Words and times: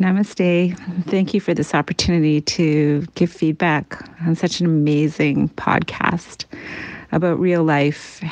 Namaste. 0.00 0.76
Thank 1.04 1.34
you 1.34 1.40
for 1.40 1.54
this 1.54 1.72
opportunity 1.72 2.40
to 2.40 3.06
give 3.14 3.30
feedback 3.30 4.02
on 4.26 4.34
such 4.34 4.60
an 4.60 4.66
amazing 4.66 5.50
podcast 5.50 6.46
about 7.12 7.38
real 7.38 7.62
life, 7.62 8.22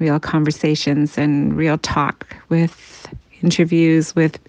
real 0.00 0.18
conversations, 0.18 1.16
and 1.16 1.56
real 1.56 1.78
talk 1.78 2.26
with 2.48 3.06
interviews 3.42 4.16
with, 4.16 4.40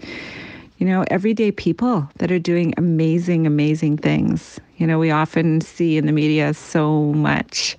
you 0.79 0.87
know, 0.87 1.05
everyday 1.11 1.51
people 1.51 2.09
that 2.17 2.31
are 2.31 2.39
doing 2.39 2.73
amazing, 2.77 3.45
amazing 3.45 3.97
things. 3.97 4.59
You 4.77 4.87
know, 4.87 4.97
we 4.97 5.11
often 5.11 5.61
see 5.61 5.97
in 5.97 6.07
the 6.07 6.11
media 6.11 6.55
so 6.55 7.13
much 7.13 7.77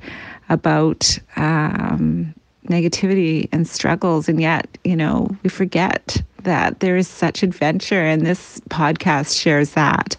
about 0.48 1.18
um, 1.34 2.32
negativity 2.70 3.48
and 3.52 3.68
struggles, 3.68 4.28
and 4.28 4.40
yet, 4.40 4.78
you 4.84 4.96
know, 4.96 5.28
we 5.42 5.50
forget 5.50 6.22
that 6.44 6.80
there 6.80 6.96
is 6.96 7.08
such 7.08 7.42
adventure, 7.42 8.00
and 8.00 8.24
this 8.24 8.60
podcast 8.70 9.38
shares 9.38 9.72
that. 9.72 10.16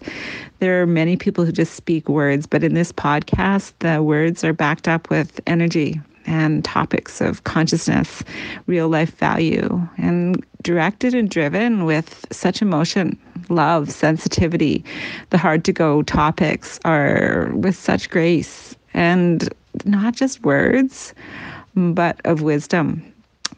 There 0.60 0.80
are 0.80 0.86
many 0.86 1.16
people 1.16 1.44
who 1.44 1.50
just 1.50 1.74
speak 1.74 2.08
words, 2.08 2.46
but 2.46 2.62
in 2.62 2.74
this 2.74 2.92
podcast, 2.92 3.72
the 3.80 4.02
words 4.02 4.44
are 4.44 4.52
backed 4.52 4.86
up 4.86 5.10
with 5.10 5.40
energy 5.48 6.00
and 6.24 6.64
topics 6.64 7.20
of 7.20 7.42
consciousness, 7.42 8.22
real 8.66 8.88
life 8.88 9.16
value, 9.16 9.80
and 9.98 10.44
directed 10.62 11.14
and 11.14 11.28
driven 11.28 11.84
with 11.84 12.24
such 12.30 12.62
emotion, 12.62 13.18
love, 13.48 13.90
sensitivity. 13.90 14.84
The 15.30 15.38
hard 15.38 15.64
to 15.64 15.72
go 15.72 16.02
topics 16.02 16.78
are 16.84 17.50
with 17.54 17.74
such 17.74 18.08
grace 18.08 18.76
and 18.94 19.52
not 19.84 20.14
just 20.14 20.44
words, 20.44 21.12
but 21.74 22.20
of 22.24 22.42
wisdom. 22.42 23.02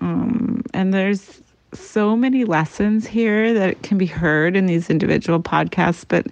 Um, 0.01 0.63
and 0.73 0.93
there's 0.93 1.41
so 1.73 2.17
many 2.17 2.45
lessons 2.45 3.07
here 3.07 3.53
that 3.53 3.83
can 3.83 3.99
be 3.99 4.07
heard 4.07 4.57
in 4.57 4.67
these 4.67 4.91
individual 4.91 5.41
podcasts, 5.41 6.05
but 6.07 6.27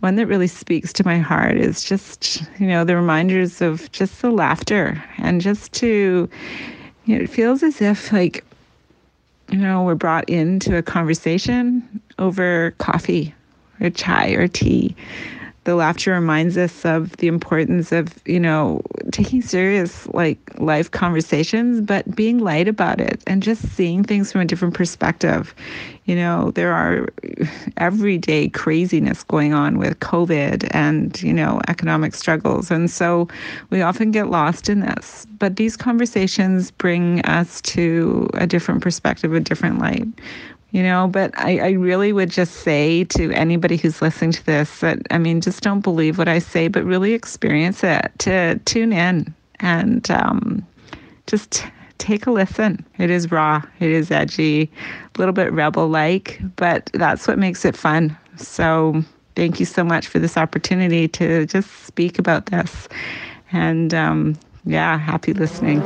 one 0.00 0.16
that 0.16 0.26
really 0.26 0.46
speaks 0.46 0.92
to 0.94 1.04
my 1.04 1.18
heart 1.18 1.56
is 1.56 1.82
just, 1.82 2.42
you 2.58 2.66
know, 2.66 2.84
the 2.84 2.96
reminders 2.96 3.60
of 3.62 3.90
just 3.92 4.20
the 4.22 4.30
laughter 4.30 5.02
and 5.18 5.40
just 5.40 5.72
to, 5.72 6.28
you 7.06 7.16
know, 7.16 7.22
it 7.22 7.30
feels 7.30 7.62
as 7.62 7.80
if 7.80 8.12
like, 8.12 8.44
you 9.50 9.58
know, 9.58 9.82
we're 9.82 9.94
brought 9.94 10.28
into 10.28 10.76
a 10.76 10.82
conversation 10.82 12.00
over 12.18 12.72
coffee 12.78 13.34
or 13.80 13.90
chai 13.90 14.30
or 14.30 14.48
tea 14.48 14.94
the 15.64 15.76
laughter 15.76 16.12
reminds 16.12 16.56
us 16.56 16.84
of 16.84 17.16
the 17.18 17.28
importance 17.28 17.92
of 17.92 18.08
you 18.26 18.40
know 18.40 18.82
taking 19.12 19.40
serious 19.42 20.06
like 20.08 20.38
life 20.58 20.90
conversations 20.90 21.80
but 21.80 22.16
being 22.16 22.38
light 22.38 22.66
about 22.66 23.00
it 23.00 23.22
and 23.26 23.42
just 23.42 23.62
seeing 23.76 24.02
things 24.02 24.32
from 24.32 24.40
a 24.40 24.44
different 24.44 24.74
perspective. 24.74 25.54
You 26.04 26.16
know 26.16 26.50
there 26.52 26.72
are 26.72 27.08
everyday 27.76 28.48
craziness 28.48 29.22
going 29.22 29.52
on 29.52 29.78
with 29.78 30.00
covid 30.00 30.68
and 30.72 31.20
you 31.22 31.32
know 31.32 31.60
economic 31.68 32.14
struggles 32.14 32.70
and 32.70 32.90
so 32.90 33.28
we 33.70 33.82
often 33.82 34.10
get 34.10 34.28
lost 34.28 34.68
in 34.68 34.80
this. 34.80 35.26
But 35.38 35.56
these 35.56 35.76
conversations 35.76 36.70
bring 36.70 37.20
us 37.22 37.60
to 37.62 38.28
a 38.34 38.46
different 38.46 38.82
perspective 38.82 39.32
a 39.32 39.40
different 39.40 39.78
light 39.78 40.08
you 40.72 40.82
know 40.82 41.08
but 41.08 41.30
I, 41.38 41.58
I 41.58 41.70
really 41.70 42.12
would 42.12 42.30
just 42.30 42.56
say 42.56 43.04
to 43.04 43.32
anybody 43.32 43.76
who's 43.76 44.02
listening 44.02 44.32
to 44.32 44.46
this 44.46 44.80
that 44.80 44.98
i 45.10 45.18
mean 45.18 45.40
just 45.40 45.62
don't 45.62 45.80
believe 45.80 46.18
what 46.18 46.28
i 46.28 46.38
say 46.38 46.68
but 46.68 46.84
really 46.84 47.12
experience 47.12 47.84
it 47.84 48.10
to 48.18 48.58
tune 48.64 48.92
in 48.92 49.34
and 49.62 50.10
um, 50.10 50.66
just 51.26 51.64
take 51.98 52.26
a 52.26 52.30
listen. 52.30 52.84
It 52.98 53.10
is 53.10 53.30
raw 53.30 53.62
it 53.80 53.88
is 53.88 54.10
edgy 54.10 54.70
a 55.14 55.18
little 55.18 55.32
bit 55.32 55.52
rebel 55.52 55.88
like 55.88 56.40
but 56.56 56.90
that's 56.92 57.26
what 57.26 57.38
makes 57.38 57.64
it 57.64 57.76
fun. 57.76 58.16
So 58.36 59.02
thank 59.36 59.60
you 59.60 59.66
so 59.66 59.84
much 59.84 60.08
for 60.08 60.18
this 60.18 60.36
opportunity 60.36 61.08
to 61.08 61.46
just 61.46 61.70
speak 61.86 62.18
about 62.18 62.46
this. 62.46 62.88
And 63.52 63.94
um, 63.94 64.36
yeah 64.64 64.98
happy 64.98 65.32
listening 65.32 65.84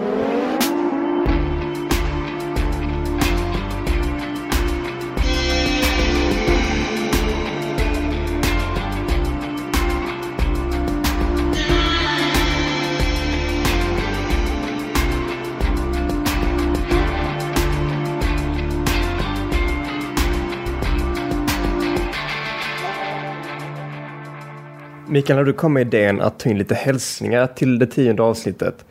Mikael, 25.17 25.37
när 25.37 25.45
du 25.45 25.53
kom 25.53 25.73
med 25.73 25.81
idén 25.81 26.21
att 26.21 26.39
ta 26.39 26.51
in 26.51 26.59
lite 26.59 26.75
hälsningar 26.75 27.47
till 27.47 27.79
det 27.79 27.87
tionde 27.87 28.23
avsnittet. 28.23 28.85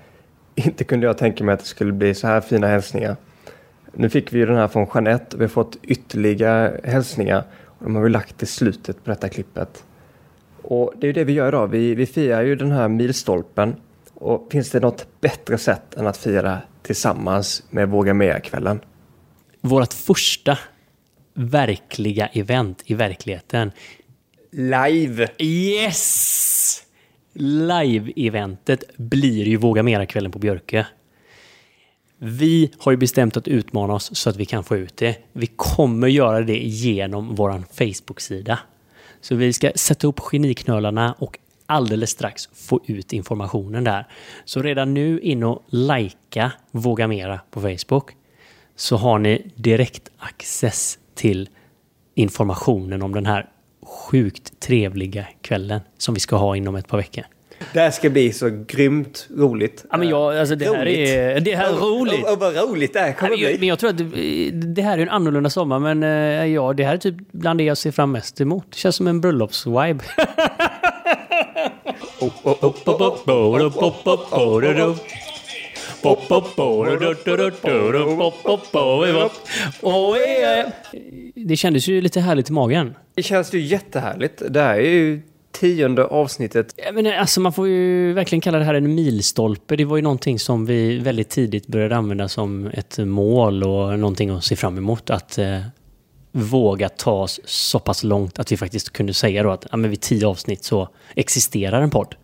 Inte 0.56 0.84
kunde 0.84 1.06
jag 1.06 1.18
tänka 1.18 1.44
mig 1.44 1.54
att 1.54 1.60
det 1.60 1.66
skulle 1.66 1.92
bli 1.92 2.14
så 2.14 2.28
här 2.28 2.42
fina 2.42 2.68
hälsningar. 2.68 3.16
Nu 3.94 4.10
fick 4.10 4.34
vi 4.34 4.40
ju 4.40 4.46
den 4.46 4.56
här 4.56 4.68
från 4.68 4.88
Jeanette 4.94 5.36
och 5.36 5.42
vi 5.42 5.46
har 5.46 5.50
fått 5.50 5.78
ytterligare 5.84 6.82
hälsningar. 6.84 7.44
Och 7.66 7.84
de 7.84 7.96
har 7.96 8.04
vi 8.04 8.10
lagt 8.10 8.38
till 8.38 8.48
slutet 8.48 9.04
på 9.04 9.10
detta 9.10 9.30
klippet. 9.30 9.84
Och 10.62 10.94
det 10.98 11.06
är 11.06 11.08
ju 11.08 11.14
det 11.14 11.24
vi 11.24 11.34
gör 11.34 11.48
idag. 11.48 11.68
Vi, 11.68 11.96
vi 11.96 12.06
firar 12.06 12.42
ju 12.42 12.56
den 12.56 12.72
här 12.72 12.88
milstolpen. 12.88 13.76
Och 14.14 14.48
finns 14.52 14.72
det 14.72 14.80
något 14.80 15.08
bättre 15.22 15.58
sätt 15.58 15.96
än 15.96 16.08
att 16.08 16.18
fira 16.18 16.62
tillsammans 16.82 17.64
med 17.70 17.90
Våga 17.90 18.14
Mera-kvällen? 18.14 18.80
Vårt 19.62 19.94
första 19.94 20.58
verkliga 21.34 22.28
event 22.28 22.82
i 22.86 22.94
verkligheten 22.94 23.72
Live! 24.58 25.28
Yes! 25.38 26.84
Live-eventet 27.34 28.98
blir 28.98 29.48
ju 29.48 29.58
Våga 29.58 29.84
Mera-kvällen 29.84 30.32
på 30.32 30.40
Björke. 30.40 30.88
Vi 32.18 32.72
har 32.78 32.92
ju 32.92 32.98
bestämt 32.98 33.38
att 33.38 33.48
utmana 33.48 33.94
oss 33.94 34.16
så 34.16 34.30
att 34.30 34.36
vi 34.36 34.46
kan 34.46 34.64
få 34.64 34.78
ut 34.78 34.98
det. 34.98 35.18
Vi 35.34 35.48
kommer 35.48 36.08
göra 36.08 36.42
det 36.42 36.58
genom 36.58 37.36
vår 37.36 37.64
Facebook-sida. 37.74 38.60
Så 39.22 39.36
vi 39.36 39.54
ska 39.54 39.72
sätta 39.76 40.08
upp 40.08 40.20
geniknölarna 40.32 41.16
och 41.20 41.40
alldeles 41.66 42.10
strax 42.10 42.50
få 42.54 42.80
ut 42.86 43.14
informationen 43.14 43.84
där. 43.84 44.08
Så 44.46 44.62
redan 44.62 44.94
nu 44.94 45.20
in 45.20 45.44
och 45.44 45.64
likea 45.68 46.52
Våga 46.72 47.08
Mera 47.08 47.40
på 47.52 47.62
Facebook 47.62 48.12
så 48.76 48.98
har 48.98 49.20
ni 49.20 49.52
direkt 49.56 50.10
access 50.18 51.00
till 51.16 51.50
informationen 52.14 53.02
om 53.02 53.14
den 53.14 53.26
här 53.26 53.50
sjukt 53.86 54.60
trevliga 54.60 55.26
kvällen 55.42 55.82
som 55.98 56.14
vi 56.14 56.20
ska 56.20 56.36
ha 56.36 56.56
inom 56.56 56.76
ett 56.76 56.88
par 56.88 56.98
veckor. 56.98 57.24
Det 57.74 57.80
här 57.80 57.92
ska 57.92 58.10
bli 58.10 58.34
så 58.34 58.64
grymt 58.68 59.28
roligt. 59.38 59.86
Ja, 59.92 59.98
men 59.98 60.10
jag, 60.10 60.38
alltså 60.38 60.56
det 60.56 60.66
här 60.66 60.86
roligt. 60.86 61.10
är... 61.10 61.40
Det 61.40 61.56
här 61.56 61.70
är 61.70 61.74
roligt! 61.74 62.24
Och, 62.24 62.28
och, 62.28 62.34
och 62.34 62.40
vad 62.40 62.56
roligt 62.70 62.94
det 62.94 63.00
här 63.00 63.14
kommer 63.14 63.30
Nej, 63.30 63.40
men 63.40 63.44
jag, 63.44 63.52
bli. 63.52 63.60
men 63.60 63.68
jag 63.68 63.80
tror 63.80 63.90
att 63.90 63.98
det, 63.98 64.52
det 64.52 64.82
här 64.82 64.98
är 64.98 65.02
en 65.02 65.10
annorlunda 65.10 65.50
sommar, 65.50 65.80
men 65.80 66.04
eh, 66.04 66.46
ja, 66.46 66.74
det 66.74 66.84
här 66.84 66.94
är 66.94 66.98
typ 66.98 67.16
bland 67.32 67.60
det 67.60 67.64
jag 67.64 67.78
ser 67.78 67.92
fram 67.92 68.12
mest 68.12 68.42
emot. 68.42 68.66
Det 68.70 68.78
känns 68.78 68.96
som 68.96 69.08
en 69.08 69.22
bröllopsvibe. 69.22 70.04
Det 81.36 81.56
kändes 81.56 81.88
ju 81.88 82.02
lite 82.02 82.20
härligt 82.20 82.50
i 82.50 82.54
magen. 82.54 82.96
Det 83.16 83.24
känns 83.24 83.54
ju 83.54 83.60
jättehärligt. 83.60 84.42
Det 84.50 84.62
här 84.62 84.76
är 84.76 84.90
ju 84.90 85.22
tionde 85.52 86.06
avsnittet. 86.06 86.74
Ja, 86.78 86.92
Men 86.92 87.08
alltså 87.08 87.42
man 87.42 87.54
får 87.54 87.68
ju 87.68 88.14
verkligen 88.14 88.42
kalla 88.42 88.60
det 88.60 88.66
här 88.66 88.74
en 88.74 88.96
milstolpe. 88.96 89.76
Det 89.76 89.86
var 89.86 89.96
ju 89.96 90.02
någonting 90.02 90.40
som 90.40 90.66
vi 90.66 91.00
väldigt 91.00 91.30
tidigt 91.30 91.68
började 91.68 91.96
använda 91.96 92.28
som 92.28 92.68
ett 92.68 92.98
mål 92.98 93.64
och 93.64 94.00
någonting 94.00 94.30
att 94.30 94.44
se 94.44 94.56
fram 94.56 94.78
emot. 94.78 95.10
Att 95.10 95.38
eh, 95.38 95.62
våga 96.32 96.90
ta 96.90 97.12
oss 97.12 97.40
så 97.46 97.80
pass 97.80 98.04
långt 98.04 98.40
att 98.40 98.52
vi 98.52 98.58
faktiskt 98.58 98.94
kunde 98.94 99.14
säga 99.14 99.44
då 99.44 99.52
att 99.52 99.68
ja, 99.72 99.78
men 99.78 99.90
vid 99.90 100.02
tio 100.02 100.28
avsnitt 100.28 100.64
så 100.64 100.90
existerar 101.16 101.82
en 101.82 101.90
podd. 101.90 102.16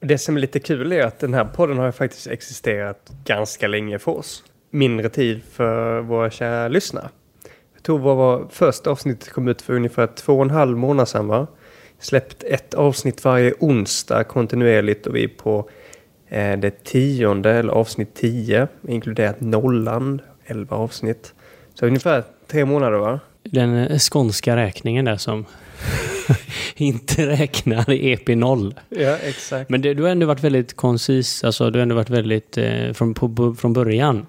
Det 0.00 0.18
som 0.18 0.36
är 0.36 0.40
lite 0.40 0.60
kul 0.60 0.92
är 0.92 1.06
att 1.06 1.18
den 1.18 1.34
här 1.34 1.44
podden 1.44 1.78
har 1.78 1.92
faktiskt 1.92 2.26
existerat 2.26 3.12
ganska 3.24 3.68
länge 3.68 3.98
för 3.98 4.18
oss. 4.18 4.44
Mindre 4.70 5.08
tid 5.08 5.40
för 5.52 6.00
våra 6.00 6.30
kära 6.30 6.68
lyssnare. 6.68 7.08
Tror 7.86 7.98
vår 7.98 8.48
första 8.50 8.90
avsnitt 8.90 9.30
kom 9.30 9.48
ut 9.48 9.62
för 9.62 9.72
ungefär 9.72 10.06
två 10.06 10.36
och 10.36 10.42
en 10.42 10.50
halv 10.50 10.76
månad 10.76 11.08
sedan 11.08 11.26
va? 11.26 11.46
Släppt 11.98 12.42
ett 12.42 12.74
avsnitt 12.74 13.24
varje 13.24 13.54
onsdag 13.60 14.24
kontinuerligt 14.24 15.06
och 15.06 15.16
vi 15.16 15.24
är 15.24 15.28
på 15.28 15.70
eh, 16.28 16.58
det 16.58 16.84
tionde, 16.84 17.50
eller 17.50 17.72
avsnitt 17.72 18.14
tio, 18.14 18.68
inkluderat 18.88 19.40
nollan, 19.40 20.20
elva 20.46 20.76
avsnitt. 20.76 21.34
Så 21.74 21.86
ungefär 21.86 22.24
tre 22.46 22.64
månader 22.64 22.98
va? 22.98 23.20
Den 23.42 23.74
eh, 23.74 23.98
skånska 23.98 24.56
räkningen 24.56 25.04
där 25.04 25.16
som 25.16 25.44
inte 26.76 27.26
räknar 27.26 27.84
EP0. 27.84 28.74
Ja, 28.88 29.16
exakt. 29.16 29.70
Men 29.70 29.82
det, 29.82 29.94
du 29.94 30.02
har 30.02 30.10
ändå 30.10 30.26
varit 30.26 30.44
väldigt 30.44 30.76
koncis, 30.76 31.44
alltså 31.44 31.70
du 31.70 31.78
har 31.78 31.82
ändå 31.82 31.94
varit 31.94 32.10
väldigt 32.10 32.58
eh, 32.58 32.92
från, 32.92 33.14
på, 33.14 33.54
från 33.58 33.72
början. 33.72 34.26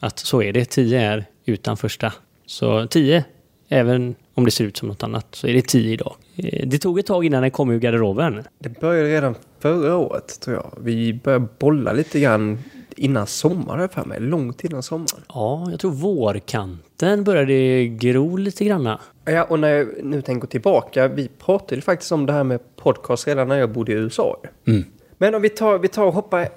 Att 0.00 0.18
så 0.18 0.42
är 0.42 0.52
det, 0.52 0.64
10 0.64 1.00
är 1.00 1.24
utan 1.44 1.76
första. 1.76 2.12
Så 2.46 2.86
10, 2.86 3.24
även 3.68 4.14
om 4.34 4.44
det 4.44 4.50
ser 4.50 4.64
ut 4.64 4.76
som 4.76 4.88
något 4.88 5.02
annat 5.02 5.26
så 5.30 5.46
är 5.46 5.52
det 5.54 5.66
10 5.68 5.92
idag. 5.92 6.14
Eh, 6.36 6.68
Det 6.68 6.78
tog 6.78 6.98
ett 6.98 7.06
tag 7.06 7.24
innan 7.24 7.42
den 7.42 7.50
kom 7.50 7.70
ur 7.70 7.78
garderoben. 7.78 8.42
Det 8.58 8.80
började 8.80 9.08
redan 9.08 9.34
förra 9.58 9.96
året 9.96 10.40
tror 10.40 10.56
jag. 10.56 10.70
Vi 10.80 11.14
började 11.14 11.46
bolla 11.58 11.92
lite 11.92 12.20
grann 12.20 12.58
innan 12.96 13.26
sommaren 13.26 13.88
för 13.88 14.04
mig. 14.04 14.20
Långt 14.20 14.64
innan 14.64 14.82
sommaren. 14.82 15.22
Ja, 15.28 15.68
jag 15.70 15.80
tror 15.80 15.90
vårkanten 15.92 17.24
började 17.24 17.86
gro 17.86 18.36
lite 18.36 18.64
granna. 18.64 19.00
Ja, 19.24 19.44
och 19.44 19.58
när 19.60 19.68
jag 19.68 19.88
nu 20.02 20.22
tänker 20.22 20.48
tillbaka. 20.48 21.08
Vi 21.08 21.28
pratade 21.44 21.74
ju 21.74 21.80
faktiskt 21.80 22.12
om 22.12 22.26
det 22.26 22.32
här 22.32 22.44
med 22.44 22.60
podcast 22.76 23.26
redan 23.28 23.48
när 23.48 23.58
jag 23.58 23.70
bodde 23.72 23.92
i 23.92 23.94
USA. 23.94 24.36
Mm. 24.66 24.84
Men 25.18 25.34
om 25.34 25.42
vi 25.42 25.48
tar, 25.48 25.78
vi 25.78 25.88
tar 25.88 26.04
och 26.04 26.14
hoppar 26.14 26.48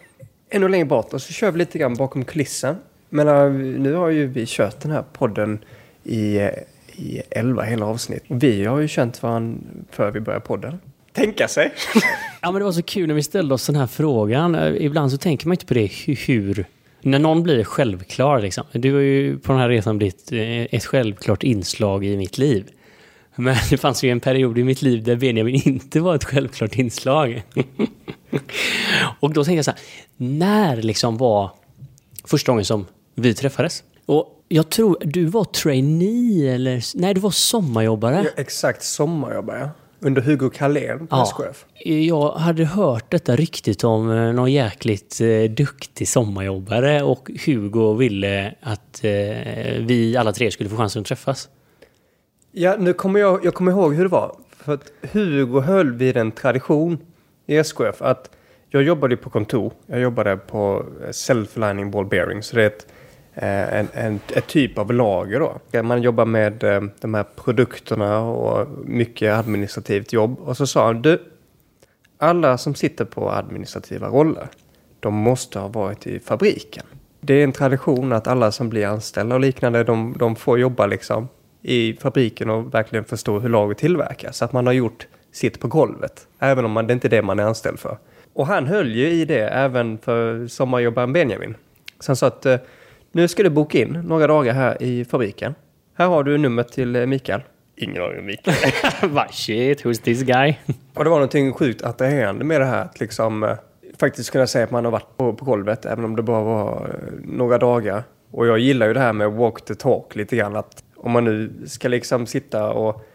ännu 0.50 0.68
längre 0.70 0.86
bort 0.86 1.14
och 1.14 1.22
så 1.22 1.34
kör 1.34 1.52
vi 1.52 1.58
lite 1.58 1.78
grann 1.78 1.94
bakom 1.96 2.26
kulissen. 2.26 2.76
Men 3.10 3.28
äh, 3.28 3.52
nu 3.80 3.94
har 3.94 4.10
ju 4.10 4.28
vi 4.28 4.46
kört 4.48 4.80
den 4.82 4.92
här 4.92 5.04
podden 5.14 5.60
i, 6.08 6.50
i 6.96 7.22
11 7.30 7.64
hela 7.64 7.86
avsnitt. 7.86 8.24
Vi 8.28 8.66
har 8.66 8.80
ju 8.80 8.88
känt 8.88 9.24
varandra 9.24 9.60
för 9.92 10.12
vi 10.12 10.20
började 10.20 10.46
podden. 10.46 10.80
Tänka 11.14 11.48
sig. 11.48 11.74
Ja, 12.42 12.52
men 12.52 12.60
det 12.60 12.66
var 12.66 12.72
så 12.72 12.82
kul 12.82 13.08
när 13.08 13.16
vi 13.16 13.24
ställde 13.24 13.54
oss 13.54 13.66
den 13.66 13.76
här 13.76 13.88
frågan. 13.88 14.56
Eh, 14.56 14.86
ibland 14.86 15.12
så 15.12 15.18
tänker 15.18 15.48
man 15.48 15.54
inte 15.54 15.66
på 15.66 15.74
det 15.74 15.92
hur... 16.28 16.66
När 17.02 17.20
någon 17.20 17.44
blir 17.44 17.64
självklar 17.64 18.42
liksom. 18.42 18.64
Du 18.72 18.94
har 18.94 19.00
ju 19.00 19.40
på 19.40 19.52
den 19.52 19.62
här 19.62 19.70
resan 19.70 19.98
blivit 19.98 20.32
eh, 20.32 20.62
ett 20.62 20.86
självklart 20.86 21.44
inslag 21.44 22.06
i 22.06 22.18
mitt 22.18 22.38
liv. 22.38 22.66
Men 23.36 23.56
det 23.70 23.78
fanns 23.78 24.04
ju 24.04 24.10
en 24.10 24.20
period 24.20 24.58
i 24.58 24.64
mitt 24.64 24.82
liv 24.82 25.04
där 25.04 25.16
Benjamin 25.16 25.62
inte 25.66 26.00
var 26.00 26.16
ett 26.16 26.24
självklart 26.24 26.76
inslag. 26.76 27.44
Och 29.20 29.34
då 29.34 29.44
tänkte 29.44 29.58
jag 29.58 29.66
så 29.66 29.72
här, 29.72 29.80
när 30.18 30.82
liksom 30.82 31.18
var 31.18 31.52
första 32.26 32.52
gången 32.52 32.66
som 32.66 32.86
vi 33.16 33.34
träffades? 33.34 33.84
Och 34.06 34.37
jag 34.48 34.70
tror 34.70 34.98
du 35.02 35.26
var 35.26 35.44
trainee 35.44 36.54
eller... 36.56 36.98
Nej, 37.00 37.14
du 37.14 37.22
var 37.22 37.32
sommarjobbare. 37.32 38.22
Ja, 38.24 38.30
exakt, 38.42 38.84
sommarjobbare. 38.84 39.70
Under 40.00 40.22
Hugo 40.22 40.50
Carlén 40.50 41.08
på 41.08 41.16
Ja. 41.16 41.24
SKF. 41.24 41.66
Jag 42.08 42.32
hade 42.32 42.66
hört 42.66 43.12
detta 43.12 43.36
ryktet 43.36 43.84
om 43.84 44.12
eh, 44.12 44.34
någon 44.34 44.52
jäkligt 44.52 45.22
eh, 45.22 45.52
duktig 45.52 46.08
sommarjobbare 46.08 47.04
och 47.04 47.32
Hugo 47.46 47.94
ville 47.94 48.56
att 48.62 49.04
eh, 49.04 49.12
vi 49.82 50.16
alla 50.20 50.34
tre 50.34 50.52
skulle 50.52 50.70
få 50.70 50.78
chansen 50.78 51.00
att 51.02 51.06
träffas. 51.08 51.50
Ja, 52.52 52.76
nu 52.80 52.94
kommer 52.94 53.20
jag, 53.20 53.46
jag 53.46 53.54
kommer 53.54 53.72
ihåg 53.72 53.96
hur 53.96 54.04
det 54.04 54.10
var. 54.10 54.36
För 54.58 54.74
att 54.74 54.92
Hugo 55.12 55.60
höll 55.62 55.92
vid 55.94 56.18
en 56.18 56.32
tradition 56.32 56.98
i 57.48 57.58
SKF 57.58 58.02
att 58.02 58.30
jag 58.70 58.84
jobbade 58.84 59.18
på 59.18 59.30
kontor. 59.30 59.74
Jag 59.86 60.00
jobbade 60.00 60.38
på 60.38 60.86
eh, 61.04 61.10
self-lining 61.10 61.92
ball 61.92 62.06
bearing. 62.06 62.44
Så 62.44 62.56
det 62.56 62.64
är 62.64 62.68
ett, 62.68 62.88
Eh, 63.40 63.80
en, 63.80 63.88
en, 63.94 64.20
ett 64.36 64.48
typ 64.48 64.78
av 64.78 64.94
lager 64.94 65.40
då. 65.40 65.58
Eh, 65.72 65.84
man 65.84 66.02
jobbar 66.02 66.26
med 66.26 66.64
eh, 66.64 66.82
de 67.02 67.14
här 67.14 67.26
produkterna 67.36 68.22
och 68.22 68.68
mycket 68.86 69.34
administrativt 69.34 70.14
jobb. 70.14 70.40
Och 70.40 70.58
så 70.58 70.68
sa 70.68 70.86
han, 70.86 71.02
du, 71.02 71.24
alla 72.18 72.58
som 72.58 72.76
sitter 72.76 73.06
på 73.06 73.32
administrativa 73.32 74.08
roller, 74.08 74.48
de 75.00 75.14
måste 75.14 75.60
ha 75.60 75.68
varit 75.68 76.08
i 76.08 76.20
fabriken. 76.20 76.86
Det 77.20 77.34
är 77.34 77.44
en 77.44 77.52
tradition 77.52 78.14
att 78.14 78.28
alla 78.28 78.52
som 78.52 78.70
blir 78.70 78.88
anställda 78.88 79.36
och 79.36 79.42
liknande, 79.42 79.84
de, 79.84 80.16
de 80.20 80.36
får 80.36 80.60
jobba 80.60 80.86
liksom 80.86 81.28
i 81.62 81.94
fabriken 81.94 82.50
och 82.50 82.74
verkligen 82.74 83.06
förstå 83.06 83.40
hur 83.40 83.50
lager 83.50 83.76
tillverkas. 83.76 84.38
Så 84.38 84.46
att 84.46 84.54
man 84.54 84.66
har 84.66 84.74
gjort 84.74 85.08
sitt 85.32 85.60
på 85.60 85.68
golvet, 85.68 86.28
även 86.40 86.66
om 86.66 86.72
man, 86.72 86.88
det 86.88 86.94
inte 86.94 87.08
är 87.08 87.10
det 87.10 87.22
man 87.22 87.40
är 87.40 87.44
anställd 87.44 87.80
för. 87.80 87.98
Och 88.34 88.48
han 88.48 88.68
höll 88.68 88.96
ju 88.96 89.08
i 89.08 89.26
det 89.26 89.48
även 89.48 89.98
för 89.98 90.48
sommarjobbaren 90.48 91.14
Benjamin. 91.14 91.56
Så 92.00 92.10
han 92.10 92.16
sa 92.16 92.28
att 92.28 92.46
eh, 92.46 92.58
nu 93.12 93.28
ska 93.28 93.44
du 93.44 93.50
boka 93.50 93.78
in 93.78 94.02
några 94.06 94.28
dagar 94.28 94.54
här 94.54 94.84
i 94.84 95.06
fabriken. 95.06 95.56
Här 95.98 96.08
har 96.08 96.24
du 96.24 96.38
numret 96.38 96.72
till 96.72 96.96
eh, 96.96 97.06
Mikael. 97.06 97.42
Ingen 97.76 98.04
aning 98.04 98.20
om 98.20 98.26
Mikael. 98.26 98.58
Va, 99.10 99.28
shit, 99.32 99.86
who's 99.86 100.02
this 100.02 100.22
guy? 100.22 100.56
Och 100.94 101.04
det 101.04 101.10
var 101.10 101.18
någonting 101.18 101.54
sjukt 101.54 101.82
attraherande 101.82 102.46
med 102.46 102.62
det 102.62 102.66
här 102.66 102.82
att 102.82 103.00
liksom 103.00 103.44
eh, 103.44 103.56
faktiskt 104.00 104.32
kunna 104.32 104.48
säga 104.48 104.64
att 104.64 104.72
man 104.72 104.86
har 104.86 104.92
varit 104.92 105.18
på, 105.18 105.34
på 105.34 105.46
golvet 105.46 105.86
även 105.86 106.06
om 106.06 106.16
det 106.16 106.24
bara 106.24 106.44
var 106.44 106.88
eh, 106.88 107.14
några 107.24 107.58
dagar. 107.58 108.04
Och 108.32 108.48
jag 108.48 108.60
gillar 108.60 108.88
ju 108.88 108.94
det 108.94 109.00
här 109.00 109.14
med 109.14 109.32
walk 109.32 109.66
the 109.66 109.76
talk 109.76 110.16
lite 110.16 110.36
grann 110.36 110.56
att 110.56 110.84
om 110.96 111.12
man 111.12 111.24
nu 111.24 111.52
ska 111.66 111.88
liksom 111.88 112.26
sitta 112.26 112.70
och 112.70 113.06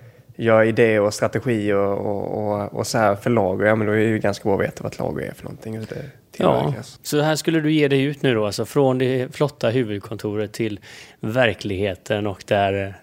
göra 0.43 0.65
idéer 0.65 1.00
och 1.00 1.15
strategier 1.15 1.77
och, 1.77 1.99
och, 1.99 2.53
och, 2.53 2.75
och 2.75 2.87
så 2.87 2.99
här 2.99 3.15
för 3.15 3.31
lager, 3.31 3.67
ja 3.67 3.75
men 3.75 3.87
då 3.87 3.93
är 3.93 3.97
det 3.97 4.03
ju 4.03 4.19
ganska 4.19 4.43
bra 4.44 4.55
att 4.55 4.61
veta 4.61 4.83
vad 4.83 4.93
ett 4.93 4.99
lager 4.99 5.23
är 5.23 5.33
för 5.33 5.44
någonting. 5.44 5.79
Hur 5.79 5.87
det 5.87 6.11
Ja, 6.37 6.75
så 7.03 7.21
här 7.21 7.37
skulle 7.37 7.61
du 7.61 7.73
ge 7.73 7.89
dig 7.89 8.03
ut 8.03 8.23
nu 8.23 8.35
då, 8.35 8.47
alltså 8.47 8.65
från 8.65 8.99
det 8.99 9.35
flotta 9.35 9.71
huvudkontoret 9.71 10.53
till 10.53 10.81
verkligheten 11.21 12.27
och 12.27 12.44
där 12.47 12.87
eh, 12.87 12.94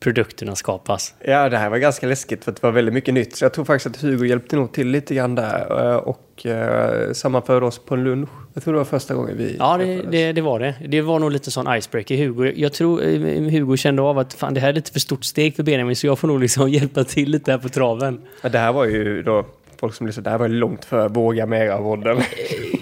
produkterna 0.00 0.54
skapas. 0.54 1.14
Ja, 1.24 1.48
det 1.48 1.56
här 1.56 1.70
var 1.70 1.78
ganska 1.78 2.06
läskigt 2.06 2.44
för 2.44 2.52
det 2.52 2.62
var 2.62 2.70
väldigt 2.70 2.94
mycket 2.94 3.14
nytt. 3.14 3.36
Så 3.36 3.44
jag 3.44 3.52
tror 3.52 3.64
faktiskt 3.64 3.96
att 3.96 4.02
Hugo 4.02 4.26
hjälpte 4.26 4.56
nog 4.56 4.72
till 4.72 4.88
lite 4.88 5.14
grann 5.14 5.34
där 5.34 5.90
eh, 5.90 5.96
och 5.96 6.46
eh, 6.46 7.12
sammanförde 7.12 7.66
oss 7.66 7.78
på 7.78 7.94
en 7.94 8.04
lunch. 8.04 8.28
Jag 8.54 8.64
tror 8.64 8.74
det 8.74 8.78
var 8.78 8.84
första 8.84 9.14
gången 9.14 9.36
vi 9.36 9.56
Ja, 9.58 9.76
det, 9.76 10.02
det, 10.10 10.32
det 10.32 10.40
var 10.40 10.60
det. 10.60 10.74
Det 10.88 11.00
var 11.00 11.18
nog 11.18 11.30
lite 11.30 11.50
sån 11.50 11.76
icebreaker. 11.76 12.16
Hugo, 12.16 12.52
jag 12.56 12.72
tror 12.72 13.04
eh, 13.04 13.20
Hugo 13.50 13.76
kände 13.76 14.02
av 14.02 14.18
att 14.18 14.34
fan, 14.34 14.54
det 14.54 14.60
här 14.60 14.68
är 14.68 14.72
lite 14.72 14.92
för 14.92 15.00
stort 15.00 15.24
steg 15.24 15.56
för 15.56 15.62
Benjamin 15.62 15.96
så 15.96 16.06
jag 16.06 16.18
får 16.18 16.28
nog 16.28 16.40
liksom 16.40 16.68
hjälpa 16.70 17.04
till 17.04 17.30
lite 17.30 17.50
här 17.50 17.58
på 17.58 17.68
traven. 17.68 18.22
Ja, 18.42 18.48
det 18.48 18.58
här 18.58 18.72
var 18.72 18.84
ju 18.84 19.22
då, 19.22 19.46
folk 19.80 19.94
som 19.94 20.06
lyssnar, 20.06 20.24
det 20.24 20.30
här 20.30 20.38
var 20.38 20.48
långt 20.48 20.84
för 20.84 21.08
Våga 21.08 21.46
Mera-podden. 21.46 22.22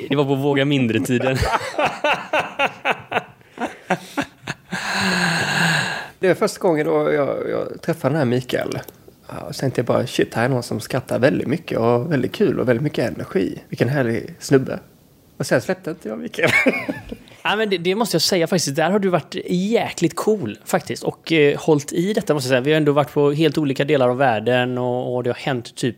Det 0.08 0.17
var 0.17 0.25
på 0.25 0.34
Våga 0.34 0.64
Mindre-tiden. 0.64 1.37
Det 6.25 6.29
var 6.29 6.35
första 6.35 6.61
gången 6.61 6.87
då 6.87 7.12
jag, 7.12 7.50
jag 7.50 7.82
träffade 7.82 8.15
den 8.15 8.19
här 8.19 8.25
Mikael. 8.25 8.79
Och 9.26 9.55
tänkte 9.55 9.79
jag 9.79 9.87
bara, 9.87 10.06
shit, 10.06 10.35
här 10.35 10.44
är 10.44 10.49
någon 10.49 10.62
som 10.62 10.81
skrattar 10.81 11.19
väldigt 11.19 11.49
mycket 11.49 11.79
och 11.79 12.12
väldigt 12.12 12.32
kul 12.32 12.61
och 12.61 12.69
väldigt 12.69 12.82
mycket 12.82 13.12
energi. 13.15 13.59
Vilken 13.69 13.88
härlig 13.88 14.35
snubbe. 14.38 14.79
Och 15.37 15.47
sen 15.47 15.61
släppte 15.61 15.91
inte 15.91 16.09
jag 16.09 16.19
Mikael. 16.19 16.50
Ja, 17.43 17.56
men 17.56 17.71
det, 17.71 17.79
det 17.79 17.94
måste 17.94 18.15
jag 18.15 18.23
säga 18.23 18.47
faktiskt. 18.47 18.76
Där 18.76 18.91
har 18.91 18.99
du 18.99 19.09
varit 19.09 19.37
jäkligt 19.50 20.17
cool 20.17 20.59
faktiskt. 20.65 21.03
Och 21.03 21.32
eh, 21.32 21.59
hållit 21.59 21.93
i 21.93 22.12
detta 22.12 22.35
måste 22.35 22.47
jag 22.47 22.50
säga. 22.50 22.61
Vi 22.61 22.70
har 22.70 22.77
ändå 22.77 22.93
varit 22.93 23.12
på 23.12 23.32
helt 23.32 23.59
olika 23.59 23.85
delar 23.85 24.09
av 24.09 24.17
världen 24.17 24.79
och, 24.79 25.15
och 25.15 25.23
det 25.23 25.31
har 25.31 25.35
hänt 25.35 25.75
typ, 25.75 25.97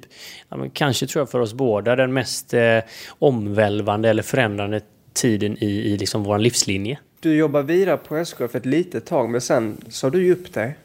ja, 0.49 0.57
men 0.57 0.71
kanske 0.71 1.07
tror 1.07 1.21
jag 1.21 1.31
för 1.31 1.41
oss 1.41 1.55
båda, 1.55 1.97
den 1.97 2.13
mest 2.13 2.55
eh, 2.55 2.79
omvälvande 3.09 4.09
eller 4.09 4.23
förändrande 4.23 4.81
tiden 5.15 5.57
i, 5.61 5.67
i 5.67 5.99
liksom 5.99 6.25
vår 6.25 6.39
livslinje. 6.39 6.99
Du 7.21 7.37
jobbar 7.37 7.63
vidare 7.63 7.97
på 7.97 8.17
SKF 8.17 8.55
ett 8.55 8.67
litet 8.67 9.07
tag, 9.07 9.31
men 9.31 9.41
sen 9.41 9.77
sa 9.89 10.11
du 10.11 10.25
ju 10.25 10.33
upp 10.33 10.53
dig. 10.53 10.77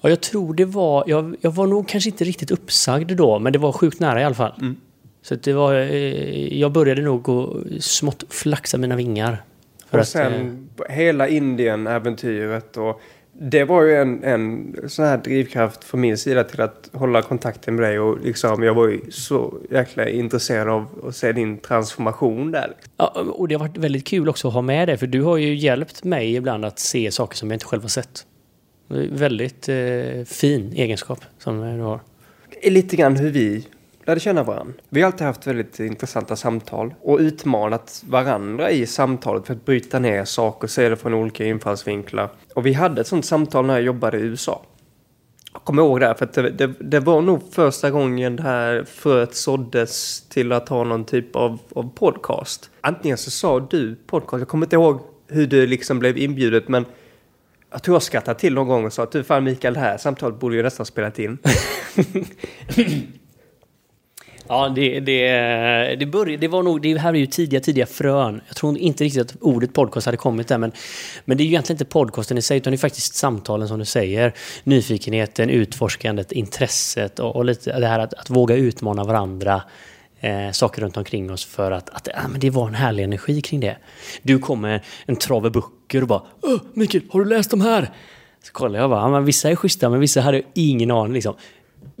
Ja, 0.00 0.08
jag 0.08 0.20
tror 0.20 0.54
det 0.54 0.64
var... 0.64 1.04
Jag, 1.06 1.36
jag 1.40 1.50
var 1.50 1.66
nog 1.66 1.88
kanske 1.88 2.10
inte 2.10 2.24
riktigt 2.24 2.50
uppsagd 2.50 3.16
då, 3.16 3.38
men 3.38 3.52
det 3.52 3.58
var 3.58 3.72
sjukt 3.72 4.00
nära 4.00 4.20
i 4.20 4.24
alla 4.24 4.34
fall. 4.34 4.74
Så 5.22 5.34
att 5.34 5.42
det 5.42 5.52
var... 5.52 5.74
Eh, 5.74 6.58
jag 6.58 6.72
började 6.72 7.02
nog 7.02 7.28
att 7.28 7.82
smått 7.82 8.24
flaxa 8.28 8.78
mina 8.78 8.96
vingar. 8.96 9.42
Och 9.90 9.98
att, 9.98 10.08
sen 10.08 10.68
eh, 10.88 10.94
hela 10.94 11.28
Indien-äventyret 11.28 12.76
och 12.76 13.00
det 13.40 13.64
var 13.64 13.82
ju 13.82 13.94
en, 13.94 14.24
en 14.24 14.76
sån 14.88 15.04
här 15.04 15.18
drivkraft 15.18 15.84
från 15.84 16.00
min 16.00 16.18
sida 16.18 16.44
till 16.44 16.60
att 16.60 16.90
hålla 16.92 17.22
kontakten 17.22 17.74
med 17.74 17.84
dig 17.84 17.98
och 17.98 18.20
liksom, 18.24 18.62
jag 18.62 18.74
var 18.74 18.88
ju 18.88 19.00
så 19.10 19.54
jäkla 19.70 20.08
intresserad 20.08 20.68
av 20.68 20.86
att 21.08 21.16
se 21.16 21.32
din 21.32 21.58
transformation 21.58 22.50
där. 22.50 22.72
ja, 22.96 23.06
och 23.06 23.48
det 23.48 23.54
har 23.54 23.60
varit 23.60 23.76
väldigt 23.76 24.06
kul 24.06 24.28
också 24.28 24.48
att 24.48 24.54
ha 24.54 24.62
med 24.62 24.88
dig, 24.88 24.96
för 24.96 25.06
du 25.06 25.22
har 25.22 25.36
ju 25.36 25.54
hjälpt 25.54 26.04
mig 26.04 26.34
ibland 26.34 26.64
att 26.64 26.78
se 26.78 27.10
saker 27.10 27.36
som 27.36 27.50
jag 27.50 27.56
inte 27.56 27.66
själv 27.66 27.82
har 27.82 27.88
sett. 27.88 28.26
Väldigt 29.10 29.68
eh, 29.68 30.24
fin 30.26 30.72
egenskap 30.72 31.24
som 31.38 31.60
du 31.76 31.82
har. 31.82 32.00
Det 32.50 32.66
är 32.66 32.70
lite 32.70 32.96
grann 32.96 33.16
hur 33.16 33.30
vi 33.30 33.66
lärde 34.08 34.20
känna 34.20 34.42
varandra. 34.42 34.74
Vi 34.88 35.00
har 35.00 35.06
alltid 35.06 35.26
haft 35.26 35.46
väldigt 35.46 35.80
intressanta 35.80 36.36
samtal 36.36 36.94
och 37.00 37.18
utmanat 37.18 38.04
varandra 38.08 38.70
i 38.70 38.86
samtalet 38.86 39.46
för 39.46 39.54
att 39.54 39.64
bryta 39.64 39.98
ner 39.98 40.24
saker 40.24 40.66
och 40.66 40.70
se 40.70 40.88
det 40.88 40.96
från 40.96 41.14
olika 41.14 41.44
infallsvinklar. 41.44 42.30
Och 42.54 42.66
vi 42.66 42.72
hade 42.72 43.00
ett 43.00 43.06
sånt 43.06 43.24
samtal 43.24 43.66
när 43.66 43.74
jag 43.74 43.82
jobbade 43.82 44.18
i 44.18 44.20
USA. 44.20 44.62
Jag 45.52 45.64
kommer 45.64 45.82
ihåg 45.82 46.00
det 46.00 46.06
här, 46.06 46.14
för 46.14 46.24
att 46.24 46.32
det, 46.32 46.50
det, 46.50 46.66
det 46.80 47.00
var 47.00 47.22
nog 47.22 47.52
första 47.52 47.90
gången 47.90 48.36
det 48.36 48.42
här 48.42 48.84
fröet 48.84 49.34
såddes 49.34 50.20
till 50.28 50.52
att 50.52 50.68
ha 50.68 50.84
någon 50.84 51.04
typ 51.04 51.36
av, 51.36 51.58
av 51.74 51.90
podcast. 51.94 52.70
Antingen 52.80 53.18
så 53.18 53.30
sa 53.30 53.60
du 53.60 53.96
podcast, 54.06 54.40
jag 54.40 54.48
kommer 54.48 54.66
inte 54.66 54.76
ihåg 54.76 55.00
hur 55.26 55.46
det 55.46 55.66
liksom 55.66 55.98
blev 55.98 56.18
inbjudet, 56.18 56.68
men 56.68 56.84
jag 57.70 57.82
tror 57.82 57.94
jag 57.94 58.02
skrattade 58.02 58.40
till 58.40 58.54
någon 58.54 58.68
gång 58.68 58.84
och 58.84 58.92
sa 58.92 59.02
att 59.02 59.12
du 59.12 59.24
fan 59.24 59.44
Mikael, 59.44 59.74
det 59.74 59.80
här 59.80 59.98
samtalet 59.98 60.40
borde 60.40 60.56
ju 60.56 60.62
nästan 60.62 60.86
spelat 60.86 61.18
in. 61.18 61.38
Ja, 64.48 64.68
det, 64.68 65.00
det, 65.00 65.96
det, 65.96 66.06
började, 66.06 66.36
det 66.36 66.48
var 66.48 66.62
nog, 66.62 66.82
det 66.82 66.98
här 66.98 67.14
är 67.14 67.18
ju 67.18 67.26
tidiga, 67.26 67.60
tidiga 67.60 67.86
frön. 67.86 68.40
Jag 68.46 68.56
tror 68.56 68.78
inte 68.78 69.04
riktigt 69.04 69.22
att 69.22 69.36
ordet 69.40 69.72
podcast 69.72 70.06
hade 70.06 70.18
kommit 70.18 70.48
där, 70.48 70.58
men, 70.58 70.72
men 71.24 71.36
det 71.36 71.42
är 71.42 71.44
ju 71.44 71.50
egentligen 71.50 71.74
inte 71.74 71.84
podcasten 71.84 72.38
i 72.38 72.42
sig, 72.42 72.56
utan 72.56 72.70
det 72.70 72.74
är 72.74 72.78
faktiskt 72.78 73.14
samtalen 73.14 73.68
som 73.68 73.78
du 73.78 73.84
säger. 73.84 74.32
Nyfikenheten, 74.64 75.50
utforskandet, 75.50 76.32
intresset 76.32 77.18
och, 77.18 77.36
och 77.36 77.44
lite 77.44 77.80
det 77.80 77.86
här 77.86 77.98
att, 77.98 78.14
att 78.14 78.30
våga 78.30 78.54
utmana 78.54 79.04
varandra. 79.04 79.62
Eh, 80.20 80.50
saker 80.52 80.82
runt 80.82 80.96
omkring 80.96 81.32
oss 81.32 81.44
för 81.44 81.70
att, 81.70 81.90
att 81.90 82.08
ja, 82.14 82.28
men 82.28 82.40
det 82.40 82.50
var 82.50 82.68
en 82.68 82.74
härlig 82.74 83.04
energi 83.04 83.40
kring 83.40 83.60
det. 83.60 83.76
Du 84.22 84.38
kom 84.38 84.60
med 84.60 84.80
en 85.06 85.16
trave 85.16 85.50
böcker 85.50 86.02
och 86.02 86.08
bara 86.08 86.22
Åh, 86.42 86.58
Mikael, 86.74 87.04
har 87.10 87.20
du 87.20 87.26
läst 87.26 87.50
de 87.50 87.60
här? 87.60 87.90
Så 88.42 88.52
kollar 88.52 88.80
jag 88.80 88.90
bara, 88.90 89.08
men 89.08 89.24
vissa 89.24 89.50
är 89.50 89.56
schyssta 89.56 89.90
men 89.90 90.00
vissa 90.00 90.20
hade 90.20 90.42
ingen 90.54 90.90
aning 90.90 91.12
liksom. 91.12 91.34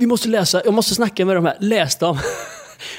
Vi 0.00 0.06
måste 0.06 0.28
läsa, 0.28 0.62
jag 0.64 0.74
måste 0.74 0.94
snacka 0.94 1.24
med 1.24 1.36
de 1.36 1.44
här, 1.44 1.56
läs 1.60 1.96
dem! 1.96 2.18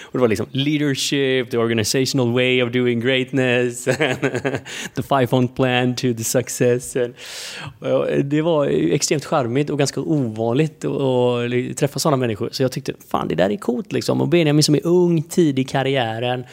Och 0.02 0.12
det 0.12 0.20
var 0.20 0.28
liksom 0.28 0.46
leadership, 0.52 1.52
the 1.52 1.58
organizational 1.58 2.34
way 2.34 2.64
of 2.64 2.72
doing 2.72 3.00
greatness, 3.00 3.84
the 4.96 5.04
five-point 5.04 5.56
plan 5.56 5.96
to 5.96 6.14
the 6.18 6.24
success. 6.24 6.98
Det 8.24 8.42
var 8.42 8.66
extremt 8.68 9.26
charmigt 9.26 9.70
och 9.70 9.80
ganska 9.80 10.02
ovanligt 10.02 10.86
att 10.86 11.78
träffa 11.78 12.00
sådana 12.00 12.18
människor. 12.18 12.50
Så 12.52 12.64
jag 12.64 12.72
tyckte, 12.72 12.94
fan 13.12 13.28
det 13.28 13.36
där 13.36 13.50
är 13.50 13.58
coolt 13.58 13.92
liksom. 13.92 14.22
Och 14.22 14.28
Benjamin 14.28 14.64
som 14.64 14.76
är 14.76 14.86
ung, 14.88 15.24
tidig 15.24 15.62
i 15.62 15.66
karriären, 15.66 16.44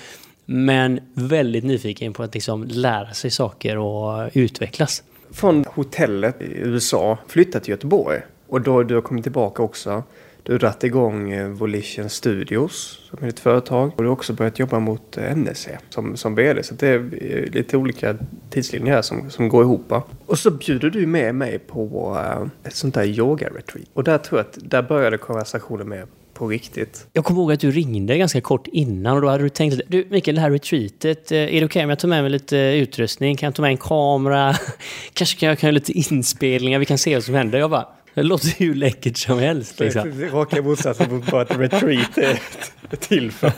men 0.44 1.00
väldigt 1.14 1.64
nyfiken 1.64 2.12
på 2.12 2.22
att 2.22 2.34
liksom 2.34 2.64
lära 2.64 3.14
sig 3.14 3.30
saker 3.30 3.78
och 3.78 4.30
utvecklas. 4.34 5.02
Från 5.30 5.64
hotellet 5.74 6.42
i 6.42 6.44
USA 6.44 7.18
flyttat 7.28 7.62
till 7.62 7.70
Göteborg 7.70 8.20
och 8.48 8.60
då 8.60 8.82
du 8.82 8.94
har 8.94 9.02
kommit 9.02 9.24
tillbaka 9.24 9.62
också 9.62 10.02
du 10.46 10.52
har 10.52 10.58
dragit 10.58 10.84
igång 10.84 11.32
eh, 11.32 11.48
Volition 11.48 12.10
Studios 12.10 13.00
som 13.10 13.18
är 13.22 13.26
ditt 13.26 13.40
företag. 13.40 13.92
Och 13.96 14.02
du 14.02 14.08
har 14.08 14.12
också 14.12 14.32
börjat 14.32 14.58
jobba 14.58 14.78
mot 14.78 15.16
eh, 15.16 15.36
NSC 15.36 15.68
som, 15.88 16.16
som 16.16 16.34
VD. 16.34 16.62
Så 16.62 16.74
det 16.74 16.88
är 16.88 16.96
eh, 16.96 17.52
lite 17.52 17.76
olika 17.76 18.16
tidslinjer 18.50 18.94
här 18.94 19.02
som, 19.02 19.30
som 19.30 19.48
går 19.48 19.62
ihop. 19.62 19.92
Och 20.26 20.38
så 20.38 20.50
bjuder 20.50 20.90
du 20.90 21.06
med 21.06 21.34
mig 21.34 21.58
på 21.58 22.16
eh, 22.24 22.68
ett 22.68 22.76
sånt 22.76 22.94
där 22.94 23.04
yoga-retreat. 23.04 23.88
Och 23.92 24.04
där 24.04 24.18
tror 24.18 24.40
jag 24.40 24.46
att 24.46 24.70
där 24.70 24.82
började 24.82 25.18
konversationen 25.18 25.88
med 25.88 26.06
på 26.34 26.48
riktigt. 26.48 27.06
Jag 27.12 27.24
kommer 27.24 27.40
ihåg 27.40 27.52
att 27.52 27.60
du 27.60 27.70
ringde 27.70 28.18
ganska 28.18 28.40
kort 28.40 28.66
innan 28.66 29.16
och 29.16 29.22
då 29.22 29.28
hade 29.28 29.42
du 29.42 29.48
tänkt 29.48 29.80
du 29.88 30.06
Mikael, 30.10 30.34
det 30.34 30.40
här 30.40 30.50
retreatet, 30.50 31.32
är 31.32 31.36
det 31.36 31.46
okej 31.46 31.64
okay 31.64 31.84
om 31.84 31.90
jag 31.90 31.98
tar 31.98 32.08
med 32.08 32.22
mig 32.22 32.30
lite 32.30 32.56
utrustning? 32.56 33.36
Kan 33.36 33.46
jag 33.46 33.54
ta 33.54 33.62
med 33.62 33.70
en 33.70 33.76
kamera? 33.76 34.54
Kanske 35.12 35.40
kan 35.40 35.48
jag 35.48 35.62
göra 35.62 35.72
lite 35.72 35.92
inspelningar, 35.92 36.78
vi 36.78 36.84
kan 36.84 36.98
se 36.98 37.14
vad 37.14 37.24
som 37.24 37.34
händer. 37.34 37.58
Jag 37.58 37.70
bara, 37.70 37.86
det 38.16 38.22
låter 38.22 38.62
ju 38.62 38.74
läckert 38.74 39.16
som 39.16 39.38
helst. 39.38 39.80
Liksom. 39.80 40.12
Raka 40.32 40.62
motsatsen 40.62 41.14
mot 41.14 41.32
vad 41.32 41.42
ett 41.42 41.58
retreat 41.58 42.18
är 42.18 42.96
till 42.96 43.30
för. 43.30 43.52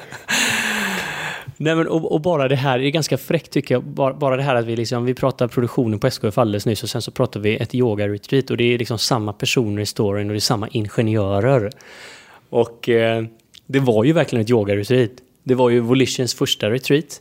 Nej, 1.57 1.75
men, 1.75 1.89
och, 1.89 2.13
och, 2.13 2.21
bara 2.21 2.49
det 2.49 2.57
här 2.57 2.79
är 2.79 2.91
ganska 2.91 3.19
fräckt 3.19 3.53
tycker 3.53 3.75
jag. 3.75 3.85
Bara, 3.85 4.15
bara 4.15 4.37
det 4.37 4.43
här 4.43 4.55
att 4.55 4.67
vi, 4.67 4.77
liksom, 4.77 5.05
vi 5.05 5.15
pratar 5.15 5.49
produktionen 5.49 5.99
på 5.99 6.07
SKF 6.07 6.39
alldeles 6.39 6.67
nyss 6.67 6.83
och 6.83 6.91
sen 6.91 7.03
så 7.03 7.11
pratar 7.11 7.41
vi 7.41 7.57
ett 7.57 7.75
yoga-retreat 7.75 8.51
och 8.51 8.57
det 8.57 8.75
är 8.75 8.79
liksom 8.79 8.99
samma 8.99 9.33
personer 9.33 9.83
i 9.83 9.87
storyn 9.87 10.27
och 10.27 10.33
det 10.33 10.39
är 10.39 10.41
samma 10.41 10.69
ingenjörer. 10.69 11.71
Och 12.51 12.89
eh, 12.89 13.25
det 13.67 13.81
var 13.81 14.05
ju 14.05 14.13
verkligen 14.13 14.43
ett 14.43 14.51
yoga-retreat. 14.51 15.11
Det 15.45 15.55
var 15.55 15.71
ju 15.71 15.81
Volitions 15.81 16.35
första 16.35 16.71
retreat. 16.71 17.21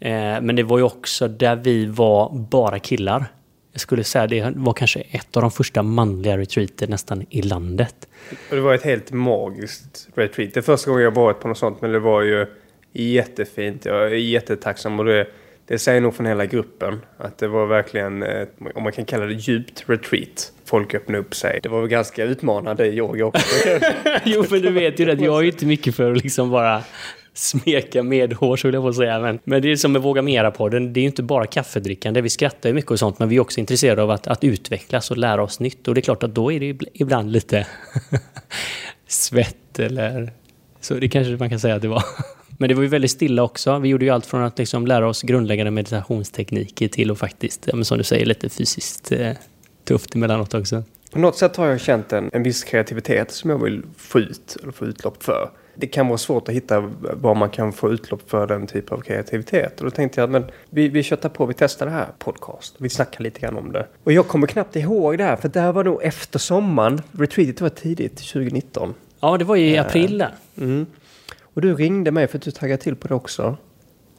Eh, 0.00 0.40
men 0.40 0.56
det 0.56 0.62
var 0.62 0.78
ju 0.78 0.84
också 0.84 1.28
där 1.28 1.56
vi 1.56 1.86
var 1.86 2.46
bara 2.50 2.78
killar. 2.78 3.26
Jag 3.72 3.80
skulle 3.80 4.04
säga 4.04 4.26
det 4.26 4.52
var 4.56 4.72
kanske 4.72 5.00
ett 5.00 5.36
av 5.36 5.42
de 5.42 5.50
första 5.50 5.82
manliga 5.82 6.38
retreaten 6.38 6.90
nästan 6.90 7.26
i 7.30 7.42
landet. 7.42 8.08
Och 8.50 8.56
det 8.56 8.62
var 8.62 8.74
ett 8.74 8.82
helt 8.82 9.12
magiskt 9.12 10.08
retreat. 10.14 10.54
Det 10.54 10.62
första 10.62 10.90
gången 10.90 11.04
jag 11.04 11.14
varit 11.14 11.40
på 11.40 11.48
något 11.48 11.58
sånt, 11.58 11.80
men 11.80 11.92
det 11.92 11.98
var 11.98 12.22
ju 12.22 12.46
jättefint. 12.92 13.84
Jag 13.84 14.02
är 14.06 14.10
jättetacksam 14.10 14.98
och 14.98 15.04
det, 15.04 15.26
det 15.66 15.78
säger 15.78 16.00
nog 16.00 16.14
från 16.14 16.26
hela 16.26 16.46
gruppen 16.46 17.00
att 17.16 17.38
det 17.38 17.48
var 17.48 17.66
verkligen, 17.66 18.22
om 18.74 18.82
man 18.82 18.92
kan 18.92 19.04
kalla 19.04 19.26
det 19.26 19.34
djupt 19.34 19.84
retreat. 19.86 20.52
Folk 20.64 20.94
öppnade 20.94 21.18
upp 21.18 21.34
sig. 21.34 21.60
Det 21.62 21.68
var 21.68 21.80
väl 21.80 21.88
ganska 21.88 22.24
utmanande 22.24 22.86
i 22.86 22.96
yoga 22.96 23.24
också. 23.24 23.68
jo, 24.24 24.44
men 24.50 24.62
du 24.62 24.70
vet 24.70 24.98
ju 24.98 25.10
att 25.10 25.20
jag 25.20 25.42
är 25.42 25.46
inte 25.46 25.66
mycket 25.66 25.94
för 25.94 26.12
att 26.12 26.22
liksom 26.22 26.50
bara 26.50 26.82
smeka 27.40 28.02
medhårs 28.02 28.58
skulle 28.58 28.76
jag 28.76 28.84
på 28.84 28.92
säga. 28.92 29.20
Men, 29.20 29.38
men 29.44 29.62
det 29.62 29.72
är 29.72 29.76
som 29.76 29.92
med 29.92 30.02
Våga 30.02 30.22
Mera-podden, 30.22 30.92
det 30.92 31.00
är 31.00 31.02
ju 31.02 31.08
inte 31.08 31.22
bara 31.22 31.46
kaffedrickande. 31.46 32.20
Vi 32.20 32.30
skrattar 32.30 32.68
ju 32.68 32.74
mycket 32.74 32.90
och 32.90 32.98
sånt, 32.98 33.18
men 33.18 33.28
vi 33.28 33.36
är 33.36 33.40
också 33.40 33.60
intresserade 33.60 34.02
av 34.02 34.10
att, 34.10 34.26
att 34.26 34.44
utvecklas 34.44 35.10
och 35.10 35.16
lära 35.16 35.42
oss 35.42 35.60
nytt. 35.60 35.88
Och 35.88 35.94
det 35.94 36.00
är 36.00 36.02
klart 36.02 36.22
att 36.22 36.34
då 36.34 36.52
är 36.52 36.60
det 36.60 36.78
ibland 36.92 37.32
lite 37.32 37.66
svett 39.06 39.78
eller 39.78 40.32
så. 40.80 40.94
Det 40.94 41.08
kanske 41.08 41.36
man 41.36 41.50
kan 41.50 41.60
säga 41.60 41.74
att 41.74 41.82
det 41.82 41.88
var. 41.88 42.04
Men 42.58 42.68
det 42.68 42.74
var 42.74 42.82
ju 42.82 42.88
väldigt 42.88 43.10
stilla 43.10 43.42
också. 43.42 43.78
Vi 43.78 43.88
gjorde 43.88 44.04
ju 44.04 44.10
allt 44.10 44.26
från 44.26 44.42
att 44.42 44.58
liksom 44.58 44.86
lära 44.86 45.08
oss 45.08 45.22
grundläggande 45.22 45.70
meditationstekniker 45.70 46.88
till 46.88 47.10
att 47.10 47.18
faktiskt, 47.18 47.68
ja, 47.72 47.84
som 47.84 47.98
du 47.98 48.04
säger, 48.04 48.26
lite 48.26 48.48
fysiskt 48.48 49.12
eh, 49.12 49.32
tufft 49.84 50.14
emellanåt 50.14 50.54
också. 50.54 50.82
På 51.12 51.18
något 51.18 51.36
sätt 51.36 51.56
har 51.56 51.66
jag 51.66 51.80
känt 51.80 52.12
en, 52.12 52.30
en 52.32 52.42
viss 52.42 52.64
kreativitet 52.64 53.30
som 53.30 53.50
jag 53.50 53.64
vill 53.64 53.82
få 53.96 54.20
ut, 54.20 54.56
eller 54.62 54.72
få 54.72 54.84
utlopp 54.86 55.22
för 55.22 55.50
det 55.80 55.86
kan 55.86 56.08
vara 56.08 56.18
svårt 56.18 56.48
att 56.48 56.54
hitta 56.54 56.90
var 57.00 57.34
man 57.34 57.50
kan 57.50 57.72
få 57.72 57.92
utlopp 57.92 58.30
för 58.30 58.46
den 58.46 58.66
typ 58.66 58.92
av 58.92 59.00
kreativitet. 59.00 59.78
Och 59.78 59.84
då 59.84 59.90
tänkte 59.90 60.20
jag 60.20 60.26
att 60.26 60.30
men 60.30 60.44
vi, 60.70 60.88
vi 60.88 61.02
köttar 61.02 61.28
på, 61.28 61.46
vi 61.46 61.54
testar 61.54 61.86
det 61.86 61.92
här 61.92 62.08
podcast. 62.18 62.74
Vi 62.78 62.88
snackar 62.88 63.22
lite 63.24 63.40
grann 63.40 63.56
om 63.56 63.72
det. 63.72 63.86
Och 64.04 64.12
jag 64.12 64.28
kommer 64.28 64.46
knappt 64.46 64.76
ihåg 64.76 65.18
det 65.18 65.24
här, 65.24 65.36
för 65.36 65.48
det 65.48 65.60
här 65.60 65.72
var 65.72 65.84
nog 65.84 66.02
efter 66.02 66.38
sommaren. 66.38 67.02
Retreatet 67.12 67.60
var 67.60 67.68
tidigt, 67.68 68.16
2019. 68.16 68.94
Ja, 69.20 69.38
det 69.38 69.44
var 69.44 69.56
ju 69.56 69.66
i 69.66 69.78
april 69.78 70.18
där. 70.18 70.34
Mm. 70.58 70.86
Och 71.40 71.60
du 71.60 71.74
ringde 71.74 72.10
mig 72.10 72.26
för 72.28 72.38
att 72.38 72.44
du 72.44 72.50
taggade 72.50 72.82
till 72.82 72.96
på 72.96 73.08
det 73.08 73.14
också. 73.14 73.56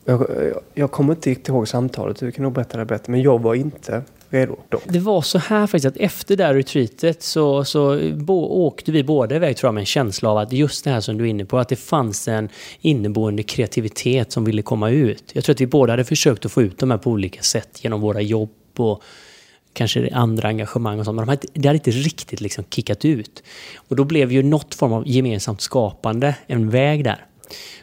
Jag, 0.06 0.22
jag, 0.30 0.62
jag 0.74 0.91
kommer 0.91 1.13
inte 1.13 1.51
ihåg 1.51 1.68
samtalet, 1.68 2.20
du 2.20 2.32
kan 2.32 2.44
nog 2.44 2.53
berätta 2.53 2.77
det 2.77 2.86
bättre. 2.86 3.12
Men 3.12 3.22
jag 3.22 3.41
var 3.41 3.56
inte 3.56 4.03
redo 4.31 4.57
då. 4.69 4.81
Det 4.85 5.00
var 5.00 5.21
så 5.21 5.38
här 5.38 5.67
faktiskt 5.67 5.85
att 5.85 5.97
efter 5.97 6.38
det 6.38 6.43
här 6.43 6.53
retreatet 6.53 7.23
så, 7.23 7.65
så 7.65 8.00
bo, 8.13 8.65
åkte 8.65 8.91
vi 8.91 9.03
båda 9.03 9.35
iväg 9.35 9.57
tror 9.57 9.67
jag 9.67 9.73
med 9.73 9.81
en 9.81 9.85
känsla 9.85 10.29
av 10.29 10.38
att 10.38 10.53
just 10.53 10.83
det 10.83 10.91
här 10.91 11.01
som 11.01 11.17
du 11.17 11.23
är 11.23 11.27
inne 11.27 11.45
på, 11.45 11.59
att 11.59 11.69
det 11.69 11.75
fanns 11.75 12.27
en 12.27 12.50
inneboende 12.81 13.43
kreativitet 13.43 14.31
som 14.31 14.45
ville 14.45 14.61
komma 14.61 14.89
ut. 14.89 15.23
Jag 15.33 15.43
tror 15.43 15.53
att 15.53 15.61
vi 15.61 15.67
båda 15.67 15.93
hade 15.93 16.05
försökt 16.05 16.45
att 16.45 16.51
få 16.51 16.61
ut 16.61 16.77
de 16.77 16.91
här 16.91 16.97
på 16.97 17.09
olika 17.09 17.41
sätt 17.41 17.83
genom 17.83 18.01
våra 18.01 18.21
jobb 18.21 18.50
och 18.77 19.03
kanske 19.73 20.09
andra 20.13 20.47
engagemang 20.47 21.00
och 21.00 21.05
sånt. 21.05 21.15
Men 21.15 21.25
de 21.25 21.29
hade, 21.29 21.47
det 21.53 21.67
hade 21.67 21.77
inte 21.77 21.91
riktigt 21.91 22.41
liksom 22.41 22.63
kickat 22.69 23.05
ut. 23.05 23.43
Och 23.75 23.95
då 23.95 24.03
blev 24.03 24.31
ju 24.31 24.43
något 24.43 24.75
form 24.75 24.93
av 24.93 25.07
gemensamt 25.07 25.61
skapande 25.61 26.35
en 26.47 26.69
väg 26.69 27.03
där. 27.03 27.25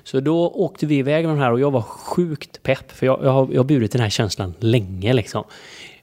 Så 0.05 0.21
då 0.21 0.51
åkte 0.51 0.87
vi 0.87 0.97
iväg 0.97 1.27
med 1.27 1.37
de 1.37 1.41
här 1.41 1.53
och 1.53 1.61
jag 1.61 1.71
var 1.71 1.83
sjukt 1.83 2.63
pepp. 2.63 2.93
För 2.93 3.07
jag, 3.07 3.21
jag, 3.25 3.31
har, 3.31 3.49
jag 3.53 3.59
har 3.59 3.65
burit 3.65 3.93
den 3.93 4.01
här 4.01 4.11
känslan 4.11 4.55
länge 4.59 5.13
liksom. 5.13 5.45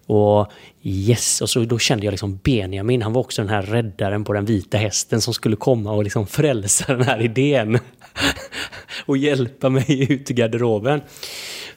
Och 0.05 0.51
yes, 0.83 1.41
och 1.41 1.50
så 1.50 1.59
då 1.59 1.79
kände 1.79 2.05
jag 2.05 2.12
liksom 2.12 2.39
Benjamin, 2.43 3.01
han 3.01 3.13
var 3.13 3.21
också 3.21 3.41
den 3.41 3.50
här 3.50 3.62
räddaren 3.62 4.24
på 4.24 4.33
den 4.33 4.45
vita 4.45 4.77
hästen 4.77 5.21
som 5.21 5.33
skulle 5.33 5.55
komma 5.55 5.91
och 5.91 6.03
liksom 6.03 6.27
frälsa 6.27 6.93
den 6.93 7.03
här 7.03 7.21
idén. 7.21 7.79
och 9.05 9.17
hjälpa 9.17 9.69
mig 9.69 10.13
ut 10.13 10.31
i 10.31 10.33
garderoben. 10.33 11.01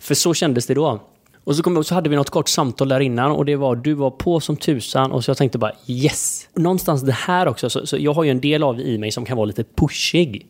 För 0.00 0.14
så 0.14 0.34
kändes 0.34 0.66
det 0.66 0.74
då. 0.74 1.00
Och 1.44 1.56
så, 1.56 1.62
kom 1.62 1.84
så 1.84 1.94
hade 1.94 2.10
vi 2.10 2.16
något 2.16 2.30
kort 2.30 2.48
samtal 2.48 2.88
där 2.88 3.00
innan 3.00 3.30
och 3.30 3.44
det 3.44 3.56
var 3.56 3.76
du 3.76 3.94
var 3.94 4.10
på 4.10 4.40
som 4.40 4.56
tusan 4.56 5.12
och 5.12 5.24
så 5.24 5.30
jag 5.30 5.36
tänkte 5.36 5.58
bara 5.58 5.72
yes! 5.86 6.48
Någonstans 6.54 7.02
det 7.02 7.12
här 7.12 7.48
också, 7.48 7.70
så, 7.70 7.86
så 7.86 7.96
jag 7.98 8.14
har 8.14 8.24
ju 8.24 8.30
en 8.30 8.40
del 8.40 8.62
av 8.62 8.80
i 8.80 8.98
mig 8.98 9.10
som 9.10 9.24
kan 9.24 9.36
vara 9.36 9.46
lite 9.46 9.64
pushig. 9.64 10.46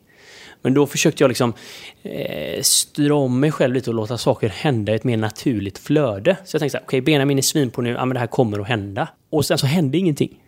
Men 0.63 0.75
då 0.75 0.87
försökte 0.87 1.23
jag 1.23 1.29
liksom 1.29 1.53
eh, 2.03 2.63
styra 2.63 3.15
om 3.15 3.41
mig 3.41 3.53
själv 3.53 3.75
lite 3.75 3.91
och 3.91 3.97
låta 3.97 4.19
saker 4.19 4.49
hända 4.49 4.93
i 4.93 4.97
ett 4.97 5.05
mer 5.05 5.17
naturligt 5.17 5.79
flöde. 5.79 6.37
Så 6.45 6.55
jag 6.55 6.61
tänkte 6.61 6.71
så 6.71 6.79
här, 6.79 6.85
okej, 6.85 6.99
okay, 6.99 7.01
Benjamin 7.01 7.39
är 7.39 7.43
svin 7.43 7.71
på 7.71 7.83
nu, 7.83 7.91
ja 7.91 8.05
men 8.05 8.15
det 8.15 8.21
här 8.21 8.27
kommer 8.27 8.59
att 8.59 8.69
hända. 8.69 9.09
Och 9.31 9.45
sen 9.45 9.59
så 9.59 9.67
hände 9.67 9.99
ingenting. 9.99 10.43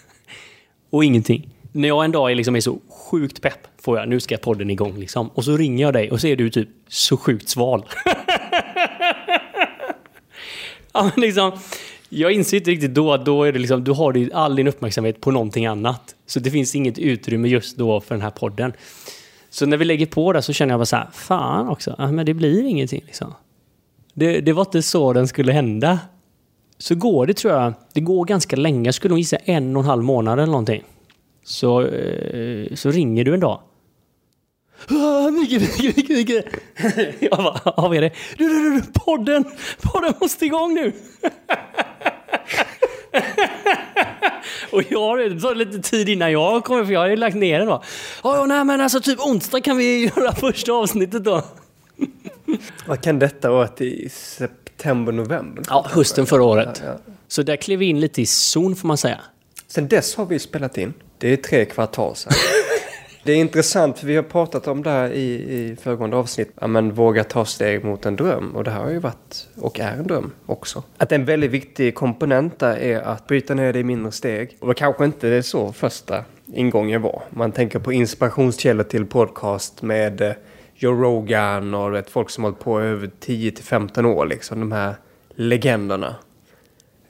och 0.90 1.04
ingenting. 1.04 1.54
När 1.72 1.88
jag 1.88 2.04
en 2.04 2.12
dag 2.12 2.30
är, 2.30 2.34
liksom 2.34 2.56
är 2.56 2.60
så 2.60 2.78
sjukt 3.10 3.42
pepp 3.42 3.68
får 3.82 3.98
jag, 3.98 4.08
nu 4.08 4.20
ska 4.20 4.36
podden 4.36 4.70
igång 4.70 4.98
liksom. 4.98 5.28
Och 5.28 5.44
så 5.44 5.56
ringer 5.56 5.84
jag 5.84 5.92
dig 5.94 6.10
och 6.10 6.20
så 6.20 6.26
är 6.26 6.36
du 6.36 6.50
typ 6.50 6.68
så 6.88 7.16
sjukt 7.16 7.48
sval. 7.48 7.84
ja, 10.92 11.02
men 11.02 11.12
liksom, 11.16 11.52
jag 12.08 12.32
inser 12.32 12.56
inte 12.56 12.70
riktigt 12.70 12.94
då 12.94 13.12
att 13.12 13.24
då 13.24 13.44
är 13.44 13.52
det 13.52 13.58
liksom, 13.58 13.84
du 13.84 13.92
har 13.92 14.30
all 14.32 14.56
din 14.56 14.68
uppmärksamhet 14.68 15.20
på 15.20 15.30
någonting 15.30 15.66
annat. 15.66 16.14
Så 16.26 16.40
det 16.40 16.50
finns 16.50 16.74
inget 16.74 16.98
utrymme 16.98 17.48
just 17.48 17.76
då 17.76 18.00
för 18.00 18.14
den 18.14 18.22
här 18.22 18.30
podden. 18.30 18.72
Så 19.50 19.66
när 19.66 19.76
vi 19.76 19.84
lägger 19.84 20.06
på 20.06 20.32
det 20.32 20.42
så 20.42 20.52
känner 20.52 20.72
jag 20.72 20.80
bara 20.80 20.86
så 20.86 20.96
här, 20.96 21.08
fan 21.12 21.68
också, 21.68 21.94
men 21.98 22.26
det 22.26 22.34
blir 22.34 22.64
ingenting 22.64 23.02
liksom. 23.06 23.34
Det, 24.14 24.40
det 24.40 24.52
var 24.52 24.62
inte 24.62 24.82
så 24.82 25.12
den 25.12 25.28
skulle 25.28 25.52
hända. 25.52 25.98
Så 26.78 26.94
går 26.94 27.26
det 27.26 27.34
tror 27.34 27.54
jag, 27.54 27.72
det 27.92 28.00
går 28.00 28.24
ganska 28.24 28.56
länge, 28.56 28.88
jag 28.88 28.94
skulle 28.94 29.12
nog 29.12 29.18
gissa 29.18 29.36
en 29.36 29.76
och 29.76 29.82
en 29.82 29.88
halv 29.88 30.02
månad 30.02 30.38
eller 30.38 30.50
någonting. 30.50 30.82
Så, 31.44 31.86
eh, 31.86 32.74
så 32.74 32.90
ringer 32.90 33.24
du 33.24 33.34
en 33.34 33.40
dag. 33.40 33.60
Ah, 34.90 35.30
Micke, 35.30 35.60
Micke, 35.60 35.96
Micke, 35.96 36.08
Micke. 36.08 36.44
Jag 37.20 37.38
bara, 37.38 37.60
ja 37.64 37.72
vad 37.76 37.96
är 37.96 38.00
det? 38.00 38.12
Du, 38.38 38.48
du, 38.48 38.80
du, 38.80 38.82
podden! 38.92 39.44
Podden 39.82 40.14
måste 40.20 40.46
igång 40.46 40.74
nu! 40.74 40.92
Och 44.72 44.82
jag 44.88 45.18
det 45.18 45.40
tar 45.40 45.54
lite 45.54 45.78
tid 45.78 46.08
innan 46.08 46.32
jag 46.32 46.64
kommer 46.64 46.84
för 46.84 46.92
jag 46.92 47.00
har 47.00 47.08
ju 47.08 47.16
lagt 47.16 47.36
ner 47.36 47.58
den. 47.58 47.68
Ja, 47.68 47.82
ja, 48.22 48.46
nej 48.46 48.64
men 48.64 48.80
alltså 48.80 49.00
typ 49.00 49.20
onsdag 49.20 49.60
kan 49.60 49.76
vi 49.76 50.04
göra 50.16 50.34
första 50.34 50.72
avsnittet 50.72 51.24
då. 51.24 51.42
Vad 52.86 53.02
kan 53.02 53.18
detta 53.18 53.50
vara 53.50 53.68
i 53.78 54.08
september, 54.08 55.12
november? 55.12 55.64
Ja, 55.68 55.86
hösten 55.90 56.26
förra 56.26 56.42
året. 56.42 56.82
Ja, 56.84 56.90
ja. 57.06 57.14
Så 57.28 57.42
där 57.42 57.56
klev 57.56 57.78
vi 57.78 57.86
in 57.86 58.00
lite 58.00 58.22
i 58.22 58.26
zon 58.26 58.76
får 58.76 58.88
man 58.88 58.96
säga. 58.98 59.20
Sen 59.66 59.88
dess 59.88 60.14
har 60.16 60.26
vi 60.26 60.38
spelat 60.38 60.78
in. 60.78 60.94
Det 61.18 61.32
är 61.32 61.36
tre 61.36 61.64
kvartal 61.64 62.16
sedan. 62.16 62.32
Det 63.28 63.32
är 63.32 63.36
intressant 63.36 63.98
för 63.98 64.06
vi 64.06 64.16
har 64.16 64.22
pratat 64.22 64.68
om 64.68 64.82
det 64.82 64.90
här 64.90 65.10
i, 65.10 65.32
i 65.32 65.76
föregående 65.80 66.16
avsnitt. 66.16 66.52
Ja, 66.60 66.66
men 66.66 66.92
våga 66.92 67.24
ta 67.24 67.44
steg 67.44 67.84
mot 67.84 68.06
en 68.06 68.16
dröm. 68.16 68.56
Och 68.56 68.64
det 68.64 68.70
här 68.70 68.80
har 68.80 68.90
ju 68.90 68.98
varit 68.98 69.48
och 69.56 69.80
är 69.80 69.92
en 69.92 70.06
dröm 70.06 70.30
också. 70.46 70.82
Att 70.96 71.12
en 71.12 71.24
väldigt 71.24 71.50
viktig 71.50 71.94
komponent 71.94 72.58
där 72.58 72.76
är 72.76 73.00
att 73.00 73.26
bryta 73.26 73.54
ner 73.54 73.72
det 73.72 73.78
i 73.78 73.84
mindre 73.84 74.12
steg. 74.12 74.56
Och 74.60 74.68
det 74.68 74.74
kanske 74.74 75.04
inte 75.04 75.28
är 75.28 75.42
så 75.42 75.72
första 75.72 76.24
ingången 76.46 77.02
var. 77.02 77.22
Man 77.30 77.52
tänker 77.52 77.78
på 77.78 77.92
inspirationskällor 77.92 78.84
till 78.84 79.06
podcast 79.06 79.82
med 79.82 80.20
eh, 80.20 80.32
Joe 80.74 81.02
Rogan 81.02 81.74
och 81.74 81.94
vet, 81.94 82.10
folk 82.10 82.30
som 82.30 82.44
har 82.44 82.50
hållit 82.50 82.64
på 82.64 82.80
över 82.80 83.10
10-15 83.20 84.04
år. 84.04 84.26
Liksom, 84.26 84.60
de 84.60 84.72
här 84.72 84.94
legenderna. 85.34 86.16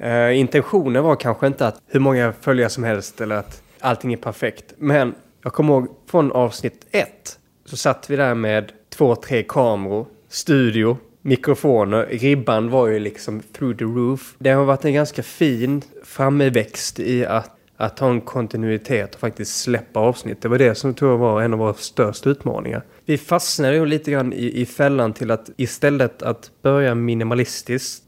Uh, 0.04 0.38
intentionen 0.38 1.04
var 1.04 1.16
kanske 1.16 1.46
inte 1.46 1.66
att 1.66 1.80
hur 1.86 2.00
många 2.00 2.32
följare 2.40 2.70
som 2.70 2.84
helst 2.84 3.20
eller 3.20 3.36
att 3.36 3.62
allting 3.80 4.12
är 4.12 4.16
perfekt. 4.16 4.72
Men 4.78 5.14
jag 5.42 5.52
kommer 5.52 5.74
ihåg 5.74 5.88
från 6.06 6.32
avsnitt 6.32 6.86
ett 6.90 7.38
så 7.64 7.76
satt 7.76 8.10
vi 8.10 8.16
där 8.16 8.34
med 8.34 8.72
två, 8.88 9.16
tre 9.16 9.42
kameror, 9.42 10.06
studio, 10.28 10.98
mikrofoner. 11.22 12.06
Ribban 12.06 12.70
var 12.70 12.88
ju 12.88 12.98
liksom 12.98 13.42
through 13.52 13.78
the 13.78 13.84
roof. 13.84 14.36
Det 14.38 14.50
har 14.50 14.64
varit 14.64 14.84
en 14.84 14.94
ganska 14.94 15.22
fin 15.22 15.82
framväxt 16.04 17.00
i 17.00 17.26
att, 17.26 17.50
att 17.76 17.98
ha 17.98 18.10
en 18.10 18.20
kontinuitet 18.20 19.14
och 19.14 19.20
faktiskt 19.20 19.60
släppa 19.60 20.00
avsnitt. 20.00 20.42
Det 20.42 20.48
var 20.48 20.58
det 20.58 20.74
som 20.74 20.94
tror 20.94 21.10
jag 21.10 21.18
var 21.18 21.42
en 21.42 21.52
av 21.52 21.58
våra 21.58 21.74
största 21.74 22.30
utmaningar. 22.30 22.84
Vi 23.04 23.18
fastnade 23.18 23.74
ju 23.74 23.86
lite 23.86 24.10
grann 24.10 24.32
i, 24.32 24.60
i 24.60 24.66
fällan 24.66 25.12
till 25.12 25.30
att 25.30 25.50
istället 25.56 26.22
att 26.22 26.50
börja 26.62 26.94
minimalistiskt. 26.94 28.04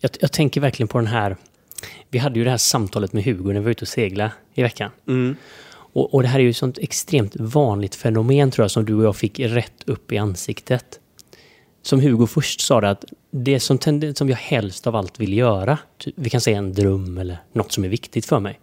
Jag, 0.00 0.10
jag 0.20 0.32
tänker 0.32 0.60
verkligen 0.60 0.88
på 0.88 0.98
den 0.98 1.06
här 1.06 1.36
vi 2.10 2.18
hade 2.18 2.38
ju 2.38 2.44
det 2.44 2.50
här 2.50 2.56
samtalet 2.56 3.12
med 3.12 3.24
Hugo 3.24 3.52
när 3.52 3.60
vi 3.60 3.64
var 3.64 3.70
ute 3.70 3.84
och 3.84 3.88
segla 3.88 4.32
i 4.54 4.62
veckan. 4.62 4.90
Mm. 5.08 5.36
Och, 5.92 6.14
och, 6.14 6.22
det 6.22 6.28
här 6.28 6.38
är 6.38 6.42
ju 6.42 6.50
ett 6.50 6.56
sånt 6.56 6.78
extremt 6.78 7.36
vanligt 7.36 7.94
fenomen 7.94 8.50
tror 8.50 8.64
jag 8.64 8.70
som 8.70 8.84
du 8.84 8.94
och 8.94 9.04
jag 9.04 9.16
fick 9.16 9.40
rätt 9.40 9.82
upp 9.86 10.12
i 10.12 10.18
ansiktet. 10.18 11.00
Som 11.82 12.00
Hugo 12.00 12.26
först 12.26 12.60
sa 12.60 12.80
det 12.80 12.90
att 12.90 13.04
det 13.30 13.60
som, 13.60 13.78
som 14.14 14.28
jag 14.28 14.36
helst 14.36 14.86
av 14.86 14.96
allt 14.96 15.20
vill 15.20 15.32
göra, 15.32 15.78
vi 16.16 16.30
kan 16.30 16.40
säga 16.40 16.58
en 16.58 16.72
dröm 16.72 17.18
eller 17.18 17.38
något 17.52 17.72
som 17.72 17.84
är 17.84 17.88
viktigt 17.88 18.26
för 18.26 18.40
mig, 18.40 18.60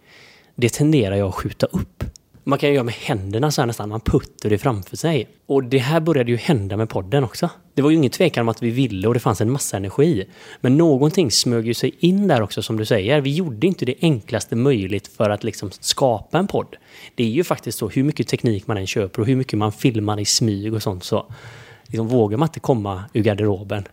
det 0.54 0.68
tenderar 0.68 1.16
jag 1.16 1.28
att 1.28 1.34
skjuta 1.34 1.66
upp. 1.66 2.04
Man 2.44 2.58
kan 2.58 2.68
ju 2.68 2.74
göra 2.74 2.84
med 2.84 2.94
händerna 2.94 3.50
så 3.50 3.62
här 3.62 3.66
nästan, 3.66 3.88
man 3.88 4.00
puttar 4.00 4.50
det 4.50 4.58
framför 4.58 4.96
sig. 4.96 5.28
Och 5.46 5.64
det 5.64 5.78
här 5.78 6.00
började 6.00 6.30
ju 6.30 6.36
hända 6.36 6.76
med 6.76 6.88
podden 6.88 7.24
också. 7.24 7.50
Det 7.74 7.82
var 7.82 7.90
ju 7.90 7.96
ingen 7.96 8.10
tvekan 8.10 8.42
om 8.42 8.48
att 8.48 8.62
vi 8.62 8.70
ville 8.70 9.08
och 9.08 9.14
det 9.14 9.20
fanns 9.20 9.40
en 9.40 9.50
massa 9.50 9.76
energi. 9.76 10.26
Men 10.60 10.76
någonting 10.76 11.30
smög 11.30 11.66
ju 11.66 11.74
sig 11.74 11.94
in 11.98 12.28
där 12.28 12.42
också 12.42 12.62
som 12.62 12.76
du 12.76 12.84
säger. 12.84 13.20
Vi 13.20 13.34
gjorde 13.34 13.66
inte 13.66 13.84
det 13.84 13.94
enklaste 14.00 14.56
möjligt 14.56 15.08
för 15.08 15.30
att 15.30 15.44
liksom 15.44 15.70
skapa 15.70 16.38
en 16.38 16.46
podd. 16.46 16.76
Det 17.14 17.24
är 17.24 17.28
ju 17.28 17.44
faktiskt 17.44 17.78
så, 17.78 17.88
hur 17.88 18.04
mycket 18.04 18.28
teknik 18.28 18.66
man 18.66 18.76
än 18.76 18.86
köper 18.86 19.20
och 19.20 19.26
hur 19.26 19.36
mycket 19.36 19.58
man 19.58 19.72
filmar 19.72 20.20
i 20.20 20.24
smyg 20.24 20.74
och 20.74 20.82
sånt 20.82 21.04
så 21.04 21.32
liksom, 21.86 22.08
vågar 22.08 22.38
man 22.38 22.48
inte 22.48 22.60
komma 22.60 23.04
ur 23.12 23.22
garderoben. 23.22 23.84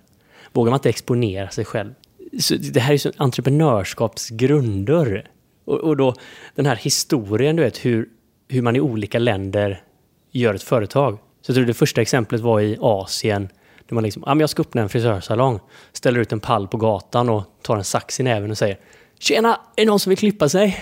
Vågar 0.53 0.71
man 0.71 0.77
inte 0.77 0.89
exponera 0.89 1.49
sig 1.49 1.65
själv. 1.65 1.93
Så 2.39 2.55
det 2.55 2.79
här 2.79 2.93
är 2.93 3.07
ju 3.07 3.11
entreprenörskapsgrunder. 3.17 5.29
Och, 5.65 5.79
och 5.79 5.97
då 5.97 6.13
den 6.55 6.65
här 6.65 6.75
historien, 6.75 7.55
du 7.55 7.63
vet 7.63 7.85
hur 7.85 8.09
hur 8.47 8.61
man 8.61 8.75
i 8.75 8.79
olika 8.79 9.19
länder 9.19 9.83
gör 10.31 10.53
ett 10.53 10.63
företag. 10.63 11.19
Så 11.41 11.49
jag 11.49 11.55
tror 11.55 11.65
det 11.65 11.73
första 11.73 12.01
exemplet 12.01 12.41
var 12.41 12.61
i 12.61 12.77
Asien. 12.81 13.49
Där 13.87 13.93
man 13.93 14.03
liksom, 14.03 14.23
ah, 14.23 14.35
men 14.35 14.39
jag 14.39 14.49
ska 14.49 14.61
öppna 14.61 14.81
en 14.81 14.89
frisörsalong. 14.89 15.59
Ställer 15.93 16.19
ut 16.19 16.31
en 16.31 16.39
pall 16.39 16.67
på 16.67 16.77
gatan 16.77 17.29
och 17.29 17.43
tar 17.61 17.77
en 17.77 17.83
sax 17.83 18.19
i 18.19 18.23
näven 18.23 18.51
och 18.51 18.57
säger 18.57 18.77
Tjena, 19.19 19.61
är 19.75 19.81
det 19.81 19.85
någon 19.85 19.99
som 19.99 20.09
vill 20.09 20.17
klippa 20.17 20.49
sig? 20.49 20.79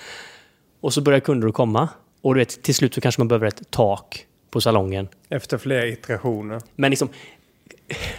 och 0.80 0.94
så 0.94 1.00
börjar 1.00 1.20
kunder 1.20 1.48
att 1.48 1.54
komma. 1.54 1.88
Och 2.22 2.34
du 2.34 2.40
vet, 2.40 2.62
till 2.62 2.74
slut 2.74 2.94
så 2.94 3.00
kanske 3.00 3.20
man 3.20 3.28
behöver 3.28 3.46
ett 3.46 3.70
tak 3.70 4.26
på 4.50 4.60
salongen. 4.60 5.08
Efter 5.28 5.58
flera 5.58 5.86
iterationer. 5.86 6.60
Men 6.76 6.90
liksom, 6.90 7.08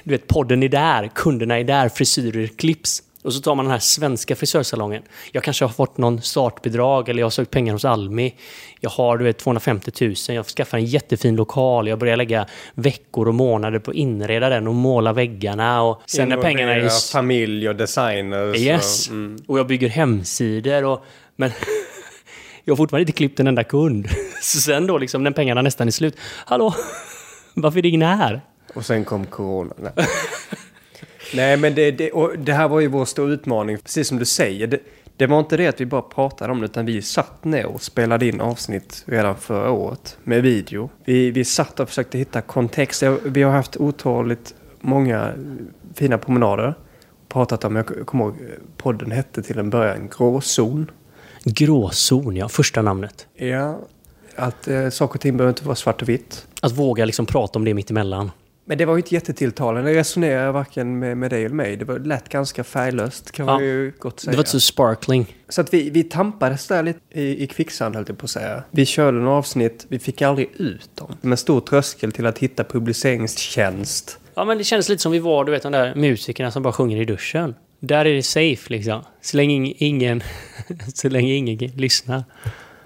du 0.04 0.12
vet, 0.12 0.28
podden 0.28 0.64
är 0.64 0.70
där, 0.70 1.12
kunderna 1.16 1.60
är 1.60 1.64
där, 1.64 1.90
frisyrer 1.90 2.48
klipps. 2.48 3.04
Och 3.24 3.34
så 3.34 3.42
tar 3.42 3.56
man 3.56 3.66
den 3.66 3.72
här 3.72 3.80
svenska 3.80 4.36
frisörsalongen. 4.36 5.04
Jag 5.32 5.44
kanske 5.44 5.66
har 5.66 5.70
fått 5.70 5.98
någon 5.98 6.22
startbidrag 6.22 7.10
eller 7.10 7.20
jag 7.20 7.26
har 7.26 7.32
sökt 7.32 7.52
pengar 7.52 7.74
hos 7.74 7.86
Almi. 7.86 8.36
Jag 8.80 8.90
har 8.90 9.18
du 9.18 9.24
vet, 9.26 9.38
250 9.38 9.92
000, 10.02 10.16
jag 10.28 10.46
skaffar 10.46 10.78
en 10.78 10.86
jättefin 10.86 11.36
lokal. 11.36 11.88
Jag 11.88 12.00
börjar 12.00 12.18
lägga 12.18 12.48
veckor 12.74 13.28
och 13.28 13.36
månader 13.36 13.80
på 13.80 13.92
att 13.92 13.98
inreda 13.98 14.50
den 14.50 14.68
och 14.68 14.76
måla 14.76 15.14
väggarna. 15.14 15.82
Och 15.82 16.02
sen 16.06 16.30
när 16.30 16.38
pengarna 16.38 16.76
är... 16.76 17.12
familj 17.12 17.70
och 17.70 17.76
designers. 17.76 18.58
Yes. 18.58 19.08
Och, 19.08 19.14
mm. 19.14 19.38
och 19.48 19.60
jag 19.60 19.68
bygger 19.68 19.90
hemsidor. 19.90 20.84
Och, 20.84 21.06
men 21.36 21.52
jag 22.64 22.72
har 22.72 22.78
fortfarande 22.78 23.02
inte 23.02 23.12
klippt 23.12 23.40
en 23.40 23.48
enda 23.48 23.64
kund. 23.64 24.08
Så 24.42 24.60
sen 24.60 24.88
då 24.88 24.98
liksom 24.98 25.24
när 25.24 25.32
pengarna 25.32 25.62
nästan 25.62 25.88
är 25.88 25.92
slut. 25.92 26.18
Hallå? 26.46 26.76
Varför 27.54 27.78
är 27.78 27.82
det 27.82 27.90
ingen 27.90 28.02
här? 28.02 28.42
Och 28.74 28.86
sen 28.86 29.06
kom 29.06 29.26
corona. 29.26 29.74
Nej, 31.34 31.58
men 31.58 31.76
det, 31.76 31.92
det, 31.92 32.12
det, 32.38 32.54
här 32.54 32.68
var 32.68 32.80
ju 32.80 32.88
vår 32.88 33.06
stora 33.06 33.32
utmaning, 33.32 33.78
precis 33.78 34.08
som 34.08 34.20
du 34.20 34.26
säger. 34.26 34.68
Det, 34.68 34.80
det, 35.18 35.28
var 35.28 35.40
inte 35.40 35.58
det 35.58 35.68
att 35.68 35.82
vi 35.82 35.86
bara 35.86 36.02
pratade 36.02 36.52
om 36.52 36.60
det, 36.60 36.66
utan 36.66 36.86
vi 36.86 37.02
satt 37.02 37.44
ner 37.44 37.66
och 37.66 37.82
spelade 37.82 38.28
in 38.28 38.42
avsnitt 38.42 39.04
redan 39.06 39.36
förra 39.36 39.72
året 39.72 40.18
med 40.24 40.42
video. 40.42 40.90
Vi, 41.06 41.32
vi 41.32 41.46
satt 41.46 41.80
och 41.80 41.90
försökte 41.90 42.18
hitta 42.18 42.42
kontext. 42.42 43.04
Vi 43.24 43.44
har 43.44 43.52
haft 43.52 43.78
otåligt 43.78 44.54
många 44.80 45.34
fina 45.94 46.18
promenader. 46.18 46.74
Pratat 47.28 47.64
om, 47.64 47.76
jag 47.76 48.06
kommer 48.06 48.26
ihåg, 48.26 48.36
podden 48.78 49.12
hette 49.12 49.44
till 49.44 49.60
en 49.60 49.70
början 49.70 50.10
Gråzon. 50.18 50.92
Gråzon, 51.44 52.36
ja. 52.36 52.50
Första 52.50 52.82
namnet. 52.82 53.28
Ja, 53.36 53.80
att 54.36 54.68
eh, 54.68 54.90
saker 54.90 55.16
och 55.16 55.22
ting 55.22 55.38
behöver 55.38 55.52
inte 55.52 55.66
vara 55.66 55.76
svart 55.76 56.02
och 56.02 56.10
vitt. 56.10 56.48
Att 56.62 56.72
våga 56.72 57.06
liksom 57.06 57.26
prata 57.26 57.60
om 57.60 57.66
det 57.66 57.74
mitt 57.74 57.92
emellan. 57.92 58.32
Men 58.72 58.78
det 58.78 58.86
var 58.86 58.94
ju 58.94 59.00
inte 59.00 59.16
jättetilltalande. 59.16 59.92
Jag 59.92 59.98
resonerade 59.98 60.52
varken 60.52 61.00
med, 61.00 61.18
med 61.18 61.30
dig 61.30 61.46
eller 61.46 61.56
mig. 61.56 61.78
Det 61.78 61.86
var 61.86 62.00
lätt 62.00 62.30
ganska 62.30 62.64
färglöst 62.64 63.32
kan 63.32 63.48
ja. 63.48 63.54
man 63.54 63.64
ju 63.64 63.94
gott 64.00 64.20
säga. 64.20 64.32
Det 64.32 64.38
var 64.38 64.42
inte 64.42 64.52
så 64.52 64.60
sparkling. 64.60 65.36
Så 65.50 65.62
att 65.62 65.74
vi, 65.74 65.90
vi 65.90 66.04
tampades 66.04 66.68
där 66.68 66.84
lite 66.84 67.00
i, 67.10 67.44
i 67.44 67.48
kvicksand 67.48 67.96
höll 67.96 68.06
jag 68.08 68.18
på 68.18 68.24
att 68.24 68.30
säga. 68.30 68.64
Vi 68.72 68.86
körde 68.86 69.18
några 69.18 69.38
avsnitt, 69.38 69.86
vi 69.90 70.00
fick 70.00 70.22
aldrig 70.22 70.50
ut 70.58 70.90
dem. 70.96 71.18
Med 71.22 71.40
stor 71.40 71.62
tröskel 71.62 72.12
till 72.12 72.26
att 72.26 72.38
hitta 72.38 72.64
publiceringstjänst. 72.64 74.20
Ja 74.36 74.46
men 74.46 74.58
det 74.58 74.64
kändes 74.64 74.90
lite 74.90 75.02
som 75.02 75.12
vi 75.12 75.20
var, 75.20 75.46
du 75.46 75.52
vet 75.52 75.64
de 75.64 75.72
där 75.72 75.96
musikerna 75.96 76.52
som 76.52 76.64
bara 76.64 76.74
sjunger 76.74 77.02
i 77.02 77.06
duschen. 77.06 77.56
Där 77.80 78.06
är 78.06 78.14
det 78.14 78.24
safe 78.24 78.74
liksom. 78.74 79.04
Så 79.22 79.38
länge 79.38 79.74
ingen, 79.78 80.24
så 80.94 81.10
länge 81.10 81.34
ingen 81.34 81.58
lyssnar. 81.58 82.24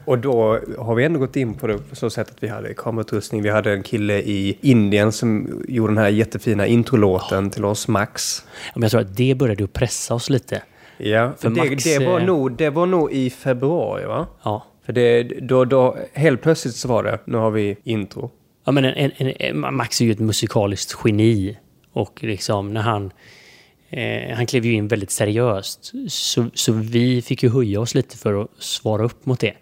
Och 0.06 0.20
då 0.20 0.60
har 0.78 0.96
vi 0.96 1.04
ändå 1.04 1.20
gått 1.20 1.36
in 1.36 1.54
på 1.54 1.68
det 1.68 1.78
på 1.78 1.96
så 1.96 2.10
sätt 2.10 2.32
att 2.32 2.44
vi 2.44 2.48
hade 2.48 2.74
kamerautrustning. 2.74 3.41
Vi 3.41 3.50
hade 3.50 3.74
en 3.74 3.84
kille 3.84 4.20
i 4.20 4.58
Indien 4.62 5.12
som 5.12 5.63
gjorde 5.68 5.94
den 5.94 5.98
här 5.98 6.10
jättefina 6.10 6.68
introlåten 6.68 7.50
till 7.50 7.65
oss, 7.65 7.88
Max. 7.88 8.46
men 8.74 8.82
jag 8.82 8.91
tror 8.91 9.02
att 9.02 9.18
det 9.18 9.36
började 9.36 9.63
att 9.63 9.74
pressa 9.74 10.13
oss 10.13 10.30
lite. 10.30 10.62
Ja, 10.98 11.34
för 11.38 11.50
det, 11.50 11.70
Max, 11.70 11.84
det, 11.84 12.06
var 12.06 12.20
nog, 12.20 12.58
det 12.58 12.70
var 12.70 12.86
nog 12.86 13.12
i 13.12 13.30
februari 13.30 14.06
va? 14.06 14.28
Ja. 14.44 14.65
För 14.86 14.94
det, 14.94 15.24
då, 15.24 15.65
då, 15.65 15.98
helt 16.13 16.41
plötsligt 16.41 16.76
så 16.76 16.88
var 16.88 17.04
det, 17.04 17.20
nu 17.26 17.38
har 17.38 17.52
vi 17.52 17.78
intro. 17.84 18.32
Ja 18.65 18.72
men 18.72 18.86
en, 18.86 19.12
en, 19.18 19.34
en, 19.39 19.76
Max 19.76 20.02
är 20.02 20.06
ju 20.06 20.12
ett 20.12 20.20
musikaliskt 20.20 20.96
geni. 21.06 21.58
Och 21.91 22.24
liksom 22.24 22.74
när 22.74 22.82
han... 22.82 23.12
Eh, 23.89 24.36
han 24.36 24.46
klev 24.46 24.65
ju 24.65 24.74
in 24.74 24.88
väldigt 24.88 25.12
seriöst. 25.12 25.91
Så, 26.08 26.46
så 26.54 26.72
vi 26.72 27.22
fick 27.22 27.44
ju 27.44 27.50
höja 27.50 27.80
oss 27.80 27.96
lite 27.96 28.18
för 28.18 28.41
att 28.41 28.50
svara 28.60 29.04
upp 29.04 29.26
mot 29.26 29.39
det. 29.39 29.54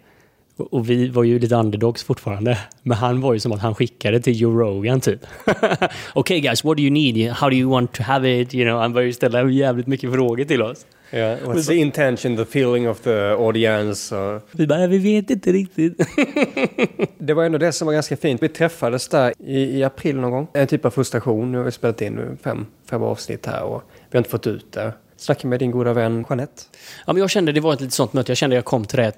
Och 0.56 0.90
vi 0.90 1.08
var 1.08 1.24
ju 1.24 1.38
lite 1.38 1.54
underdogs 1.54 2.04
fortfarande. 2.04 2.58
Men 2.82 2.96
han 2.96 3.20
var 3.20 3.34
ju 3.34 3.40
som 3.40 3.52
att 3.52 3.60
han 3.60 3.74
skickade 3.74 4.20
till 4.20 4.40
Joe 4.40 4.60
Rogan 4.60 5.00
typ. 5.00 5.20
okay 6.14 6.40
guys, 6.40 6.64
what 6.64 6.76
do 6.76 6.82
you 6.82 6.90
need? 6.90 7.32
How 7.32 7.50
do 7.50 7.56
you 7.56 7.70
want 7.70 7.92
to 7.92 8.02
have 8.02 8.40
it? 8.40 8.54
You 8.54 8.64
know, 8.64 8.80
han 8.80 8.92
började 8.92 9.12
ställa 9.12 9.50
jävligt 9.50 9.86
mycket 9.86 10.12
frågor 10.12 10.44
till 10.44 10.62
oss. 10.62 10.86
Yeah, 11.12 11.38
what's 11.38 11.66
the 11.66 11.74
intention, 11.74 12.36
the 12.36 12.42
feeling 12.42 12.88
of 12.88 13.00
the 13.00 13.30
audience? 13.30 14.16
Uh... 14.16 14.40
Vi 14.50 14.66
bara, 14.66 14.86
vi 14.86 14.98
vet 14.98 15.30
inte 15.30 15.52
riktigt. 15.52 15.98
det 17.18 17.34
var 17.34 17.44
ändå 17.44 17.58
det 17.58 17.72
som 17.72 17.86
var 17.86 17.92
ganska 17.92 18.16
fint. 18.16 18.42
Vi 18.42 18.48
träffades 18.48 19.08
där 19.08 19.32
i, 19.38 19.78
i 19.78 19.84
april 19.84 20.16
någon 20.16 20.30
gång. 20.30 20.46
En 20.52 20.66
typ 20.66 20.84
av 20.84 20.90
frustration. 20.90 21.52
Nu 21.52 21.58
har 21.58 21.64
vi 21.64 21.70
spelat 21.70 22.02
in 22.02 22.38
fem, 22.42 22.66
fem 22.90 23.02
avsnitt 23.02 23.46
här 23.46 23.62
och 23.62 23.82
vi 24.10 24.16
har 24.16 24.20
inte 24.20 24.30
fått 24.30 24.46
ut 24.46 24.72
det 24.72 24.92
snacka 25.16 25.48
med 25.48 25.58
din 25.58 25.70
goda 25.70 25.92
vän 25.92 26.24
Jeanette. 26.28 26.62
Ja, 27.06 27.12
men 27.12 27.20
jag 27.20 27.30
kände 27.30 27.52
det 27.52 27.60
var 27.60 27.72
ett 27.72 27.80
lite 27.80 27.94
sånt 27.94 28.12
möte. 28.12 28.30
Jag 28.30 28.36
kände 28.36 28.54
att 28.54 28.58
jag 28.58 28.64
kom 28.64 28.84
till 28.84 28.98
det. 28.98 29.12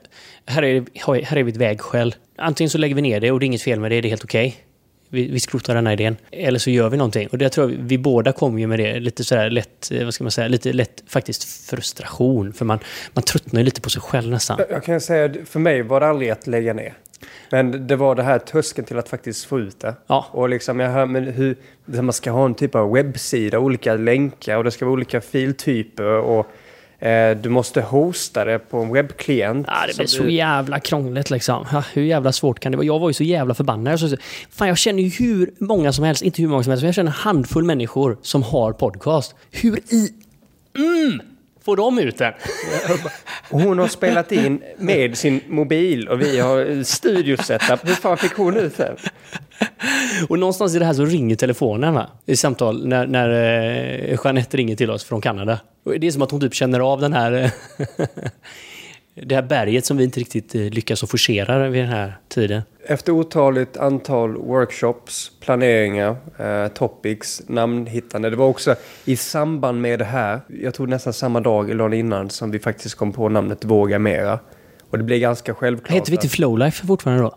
Här 0.47 0.63
är, 0.63 1.25
här 1.25 1.37
är 1.37 1.43
vi 1.43 1.51
ett 1.51 1.57
vägskäl. 1.57 2.15
Antingen 2.39 2.71
så 2.71 2.79
lägger 2.79 2.95
vi 2.95 3.03
ner 3.03 3.21
det 3.21 3.31
och 3.31 3.41
det 3.41 3.45
är 3.45 3.47
inget 3.47 3.63
fel 3.63 3.81
med 3.81 3.91
det. 3.91 4.01
Det 4.01 4.09
är 4.09 4.11
helt 4.11 4.25
okej. 4.25 4.49
Okay. 4.49 4.61
Vi, 5.09 5.29
vi 5.31 5.41
skrotar 5.41 5.75
den 5.75 5.87
här 5.87 5.93
idén. 5.93 6.17
Eller 6.31 6.59
så 6.59 6.71
gör 6.71 6.89
vi 6.89 6.97
någonting. 6.97 7.29
Och 7.29 7.39
det 7.39 7.49
tror 7.49 7.71
jag 7.71 7.79
vi 7.79 7.99
båda 7.99 8.33
kom 8.33 8.59
ju 8.59 8.67
med 8.67 8.79
det. 8.79 9.01
Lite 9.01 9.25
sådär 9.25 9.51
lätt, 9.51 9.91
eh, 9.93 10.05
vad 10.05 10.15
ska 10.15 10.25
man 10.25 10.31
säga, 10.31 10.49
lite 10.49 10.73
lätt 10.73 11.03
faktiskt 11.07 11.45
frustration. 11.71 12.53
För 12.53 12.65
man, 12.65 12.79
man 13.13 13.23
tröttnar 13.23 13.61
ju 13.61 13.65
lite 13.65 13.81
på 13.81 13.91
sig 13.91 14.03
själv 14.03 14.31
nästan. 14.31 14.61
Jag 14.71 14.85
kan 14.85 15.01
säga, 15.01 15.35
för 15.45 15.61
mig 15.61 15.83
var 15.83 16.01
det 16.01 16.07
aldrig 16.07 16.31
att 16.31 16.47
lägga 16.47 16.73
ner. 16.73 16.95
Men 17.51 17.87
det 17.87 17.97
var 17.97 18.15
det 18.15 18.23
här 18.23 18.39
tröskeln 18.39 18.87
till 18.87 18.99
att 18.99 19.09
faktiskt 19.09 19.45
få 19.45 19.61
ut 19.61 19.81
det. 19.81 19.95
Ja. 20.07 20.27
Och 20.31 20.49
liksom, 20.49 20.81
jag 20.81 20.91
hör, 20.91 21.07
men 21.07 21.25
hur, 21.25 21.57
man 21.85 22.13
ska 22.13 22.31
ha 22.31 22.45
en 22.45 22.55
typ 22.55 22.75
av 22.75 22.93
webbsida, 22.93 23.59
olika 23.59 23.95
länkar 23.95 24.57
och 24.57 24.65
det 24.65 24.71
ska 24.71 24.85
vara 24.85 24.93
olika 24.93 25.21
filtyper. 25.21 26.05
Och 26.05 26.47
Eh, 26.99 27.37
du 27.37 27.49
måste 27.49 27.81
hosta 27.81 28.45
det 28.45 28.59
på 28.59 28.79
en 28.79 28.93
webbklient. 28.93 29.67
Ja, 29.71 29.87
det 29.89 29.97
blir 29.97 30.07
så 30.07 30.23
du- 30.23 30.33
jävla 30.33 30.81
krångligt 30.81 31.31
liksom. 31.31 31.67
Ja, 31.73 31.85
hur 31.93 32.03
jävla 32.03 32.33
svårt 32.33 32.61
kan 32.61 32.73
det 32.73 32.77
vara? 32.79 32.87
Jag 32.87 32.99
var 32.99 33.09
ju 33.09 33.15
så 33.15 33.25
jävla 33.25 33.55
förbannad. 33.55 33.93
Jag, 33.93 34.01
så, 34.01 34.17
fan, 34.51 34.69
jag 34.69 34.79
känner 34.79 35.03
ju 35.03 35.09
hur 35.09 35.51
många 35.59 35.93
som 35.93 36.05
helst, 36.05 36.23
inte 36.23 36.43
hur 36.43 36.49
många 36.49 36.63
som 36.63 36.71
helst, 36.71 36.83
men 36.83 36.89
jag 36.89 36.95
känner 36.95 37.11
en 37.11 37.17
handfull 37.17 37.65
människor 37.65 38.19
som 38.23 38.43
har 38.43 38.73
podcast. 38.73 39.35
Hur 39.51 39.79
i... 39.79 40.09
Mm! 40.79 41.21
Får 41.67 41.77
de 41.77 41.99
ut 41.99 42.19
den? 42.19 42.33
Hon 43.51 43.79
har 43.79 43.89
spelat 43.89 44.33
in 44.33 44.63
med 44.79 45.19
sin 45.19 45.41
mobil 45.49 46.09
och 46.09 46.21
vi 46.21 46.39
har 46.41 46.85
studiosetup. 46.85 47.89
Hur 47.89 47.95
fan 47.95 48.17
fick 48.17 48.33
hon 48.33 48.57
ut 48.57 48.77
det? 48.77 48.97
Och 50.29 50.39
någonstans 50.39 50.75
i 50.75 50.79
det 50.79 50.85
här 50.85 50.93
så 50.93 51.05
ringer 51.05 51.37
telefonen 51.37 51.95
va? 51.95 52.07
I 52.27 52.37
samtal 52.37 52.87
när, 52.89 53.07
när 53.07 53.31
eh, 53.31 54.19
Jeanette 54.25 54.57
ringer 54.57 54.77
till 54.77 54.91
oss 54.91 55.05
från 55.05 55.21
Kanada. 55.21 55.61
Och 55.85 56.01
det 56.01 56.07
är 56.07 56.11
som 56.11 56.23
att 56.23 56.31
hon 56.31 56.41
typ 56.41 56.55
känner 56.55 56.81
av 56.81 57.01
den 57.01 57.13
här... 57.13 57.51
eh, 59.17 59.23
det 59.27 59.35
här 59.35 59.43
berget 59.43 59.85
som 59.87 59.97
vi 59.97 60.05
inte 60.05 60.21
riktigt 60.21 60.55
eh, 60.55 60.61
lyckas 60.61 61.03
att 61.03 61.11
forcera 61.11 61.69
vid 61.69 61.83
den 61.83 61.91
här 61.91 62.19
tiden. 62.29 62.63
Efter 62.89 63.13
otaligt 63.13 63.77
antal 63.77 64.37
workshops, 64.37 65.33
planeringar, 65.41 66.17
eh, 66.39 66.69
topics, 66.69 67.43
namnhittande. 67.47 68.31
Det 68.31 68.37
var 68.37 68.47
också 68.47 68.75
i 69.05 69.17
samband 69.17 69.81
med 69.81 69.99
det 69.99 70.05
här, 70.05 70.41
jag 70.63 70.75
tror 70.75 70.87
nästan 70.87 71.13
samma 71.13 71.41
dag 71.41 71.71
eller 71.71 71.95
innan 71.95 72.31
som 72.31 72.51
vi 72.51 72.59
faktiskt 72.59 72.95
kom 72.95 73.13
på 73.13 73.29
namnet 73.29 73.65
Våga 73.65 73.99
Mera. 73.99 74.39
Och 74.91 74.99
det 74.99 75.05
blev 75.05 75.19
ganska 75.19 75.55
självklart. 75.55 75.97
Heter 75.97 76.11
vi 76.11 76.17
inte 76.17 76.29
Flowlife 76.29 76.87
fortfarande 76.87 77.23
då? 77.23 77.29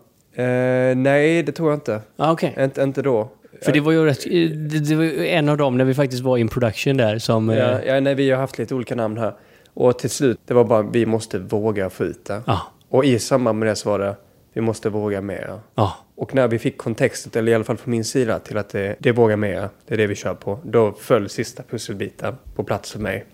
eh, 0.42 0.96
nej, 0.96 1.42
det 1.42 1.52
tror 1.52 1.70
jag 1.70 1.76
inte. 1.76 2.00
Ja, 2.16 2.32
okej. 2.32 2.54
Inte, 2.58 2.82
inte 2.82 3.02
då. 3.02 3.30
För 3.64 3.72
det 3.72 3.80
var 3.80 3.92
ju 3.92 4.04
rätt, 4.04 4.24
det, 4.70 4.78
det 4.88 4.94
var 4.94 5.04
en 5.24 5.48
av 5.48 5.56
dem 5.56 5.76
när 5.78 5.84
vi 5.84 5.94
faktiskt 5.94 6.22
var 6.22 6.36
in 6.38 6.48
production 6.48 6.96
där 6.96 7.18
som... 7.18 7.50
eh, 7.50 7.58
Ja, 7.58 7.80
ja, 7.86 8.00
nej, 8.00 8.14
vi 8.14 8.30
har 8.30 8.38
haft 8.38 8.58
lite 8.58 8.74
olika 8.74 8.94
namn 8.94 9.18
här. 9.18 9.34
Och 9.74 9.98
till 9.98 10.10
slut, 10.10 10.40
det 10.44 10.54
var 10.54 10.64
bara 10.64 10.82
vi 10.82 11.06
måste 11.06 11.38
våga 11.38 11.90
få 11.90 12.04
ut 12.04 12.24
det. 12.24 12.42
ja, 12.46 12.60
Och 12.88 13.04
i 13.04 13.18
samband 13.18 13.58
med 13.58 13.68
det 13.68 13.76
så 13.76 13.90
var 13.90 13.98
det 13.98 14.16
vi 14.52 14.60
måste 14.60 14.90
våga 14.90 15.20
mera. 15.20 15.60
ja. 15.74 15.96
Och 16.14 16.34
när 16.34 16.48
vi 16.48 16.58
fick 16.58 16.78
kontextet, 16.78 17.36
eller 17.36 17.52
i 17.52 17.54
alla 17.54 17.64
fall 17.64 17.76
från 17.76 17.90
min 17.90 18.04
sida, 18.04 18.38
till 18.38 18.58
att 18.58 18.68
det, 18.68 18.96
det 18.98 19.12
vågar 19.12 19.36
mera, 19.36 19.70
det 19.86 19.94
är 19.94 19.98
det 19.98 20.06
vi 20.06 20.14
kör 20.14 20.34
på. 20.34 20.58
Då 20.64 20.92
föll 20.92 21.28
sista 21.28 21.62
pusselbiten 21.62 22.34
på 22.54 22.64
plats 22.64 22.90
för 22.92 22.98
mig. 22.98 23.24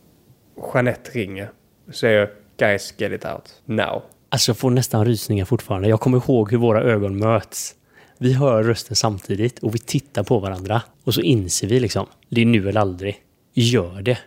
Jeanette 0.75 1.11
ringer 1.11 1.51
och 1.89 1.95
säger 1.95 2.31
guys 2.59 2.95
get 2.97 3.13
it 3.13 3.25
out 3.25 3.63
now. 3.65 4.03
Alltså 4.29 4.51
jag 4.51 4.57
får 4.57 4.71
nästan 4.71 5.05
rysningar 5.05 5.45
fortfarande. 5.45 5.89
Jag 5.89 6.01
kommer 6.01 6.19
ihåg 6.19 6.51
hur 6.51 6.59
våra 6.59 6.83
ögon 6.83 7.19
möts. 7.19 7.75
Vi 8.19 8.33
hör 8.33 8.63
rösten 8.63 8.97
samtidigt 8.97 9.59
och 9.59 9.75
vi 9.75 9.79
tittar 9.79 10.23
på 10.23 10.39
varandra. 10.39 10.83
Och 11.05 11.15
så 11.15 11.21
inser 11.21 11.69
vi 11.69 11.81
liksom, 11.81 12.07
det 12.29 12.41
är 12.41 12.47
nu 12.47 12.69
eller 12.69 12.81
aldrig. 12.81 13.17
Gör 13.55 14.03
det. 14.03 14.19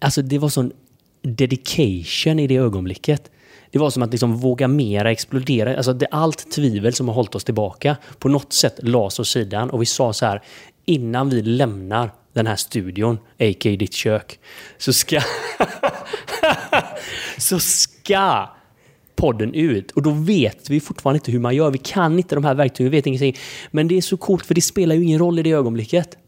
Alltså 0.00 0.22
det 0.22 0.38
var 0.38 0.48
sån 0.48 0.72
dedication 1.22 2.38
i 2.38 2.46
det 2.46 2.56
ögonblicket. 2.56 3.30
Det 3.70 3.78
var 3.78 3.90
som 3.90 4.02
att 4.02 4.10
liksom 4.10 4.36
våga 4.36 4.68
mera 4.68 5.10
explodera. 5.10 5.76
Alltså 5.76 5.92
det, 5.92 6.06
allt 6.10 6.50
tvivel 6.52 6.92
som 6.92 7.08
har 7.08 7.14
hållit 7.14 7.34
oss 7.34 7.44
tillbaka 7.44 7.96
på 8.18 8.28
något 8.28 8.52
sätt 8.52 8.78
lades 8.82 9.20
åt 9.20 9.26
sidan 9.26 9.70
och 9.70 9.82
vi 9.82 9.86
sa 9.86 10.12
så 10.12 10.26
här 10.26 10.42
innan 10.84 11.30
vi 11.30 11.42
lämnar 11.42 12.10
den 12.32 12.46
här 12.46 12.56
studion, 12.56 13.14
a.k.a. 13.14 13.76
ditt 13.76 13.94
kök, 13.94 14.38
så 14.78 14.92
ska... 14.92 15.20
så 17.38 17.60
ska 17.60 18.48
podden 19.16 19.54
ut. 19.54 19.90
Och 19.90 20.02
då 20.02 20.10
vet 20.10 20.70
vi 20.70 20.80
fortfarande 20.80 21.16
inte 21.16 21.32
hur 21.32 21.38
man 21.38 21.54
gör. 21.54 21.70
Vi 21.70 21.78
kan 21.78 22.18
inte 22.18 22.34
de 22.34 22.44
här 22.44 22.54
verktygen, 22.54 22.90
vi 22.90 22.98
vet 22.98 23.06
ingenting. 23.06 23.36
Men 23.70 23.88
det 23.88 23.96
är 23.96 24.00
så 24.00 24.16
coolt 24.16 24.46
för 24.46 24.54
det 24.54 24.60
spelar 24.60 24.94
ju 24.94 25.04
ingen 25.04 25.18
roll 25.18 25.38
i 25.38 25.42
det 25.42 25.50
ögonblicket. 25.50 26.18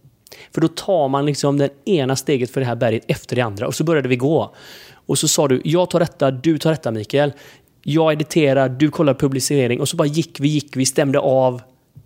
För 0.54 0.60
då 0.60 0.68
tar 0.68 1.08
man 1.08 1.26
liksom 1.26 1.58
det 1.58 1.70
ena 1.84 2.16
steget 2.16 2.50
för 2.50 2.60
det 2.60 2.66
här 2.66 2.76
berget 2.76 3.04
efter 3.08 3.36
det 3.36 3.42
andra. 3.42 3.66
Och 3.66 3.74
så 3.74 3.84
började 3.84 4.08
vi 4.08 4.16
gå. 4.16 4.54
Och 4.92 5.18
så 5.18 5.28
sa 5.28 5.48
du, 5.48 5.60
jag 5.64 5.90
tar 5.90 6.00
detta, 6.00 6.30
du 6.30 6.58
tar 6.58 6.70
detta 6.70 6.90
Mikael. 6.90 7.32
Jag 7.82 8.12
editerar, 8.12 8.68
du 8.68 8.90
kollar 8.90 9.14
publicering. 9.14 9.80
Och 9.80 9.88
så 9.88 9.96
bara 9.96 10.08
gick 10.08 10.40
vi, 10.40 10.48
gick 10.48 10.76
vi, 10.76 10.86
stämde 10.86 11.18
av. 11.18 11.62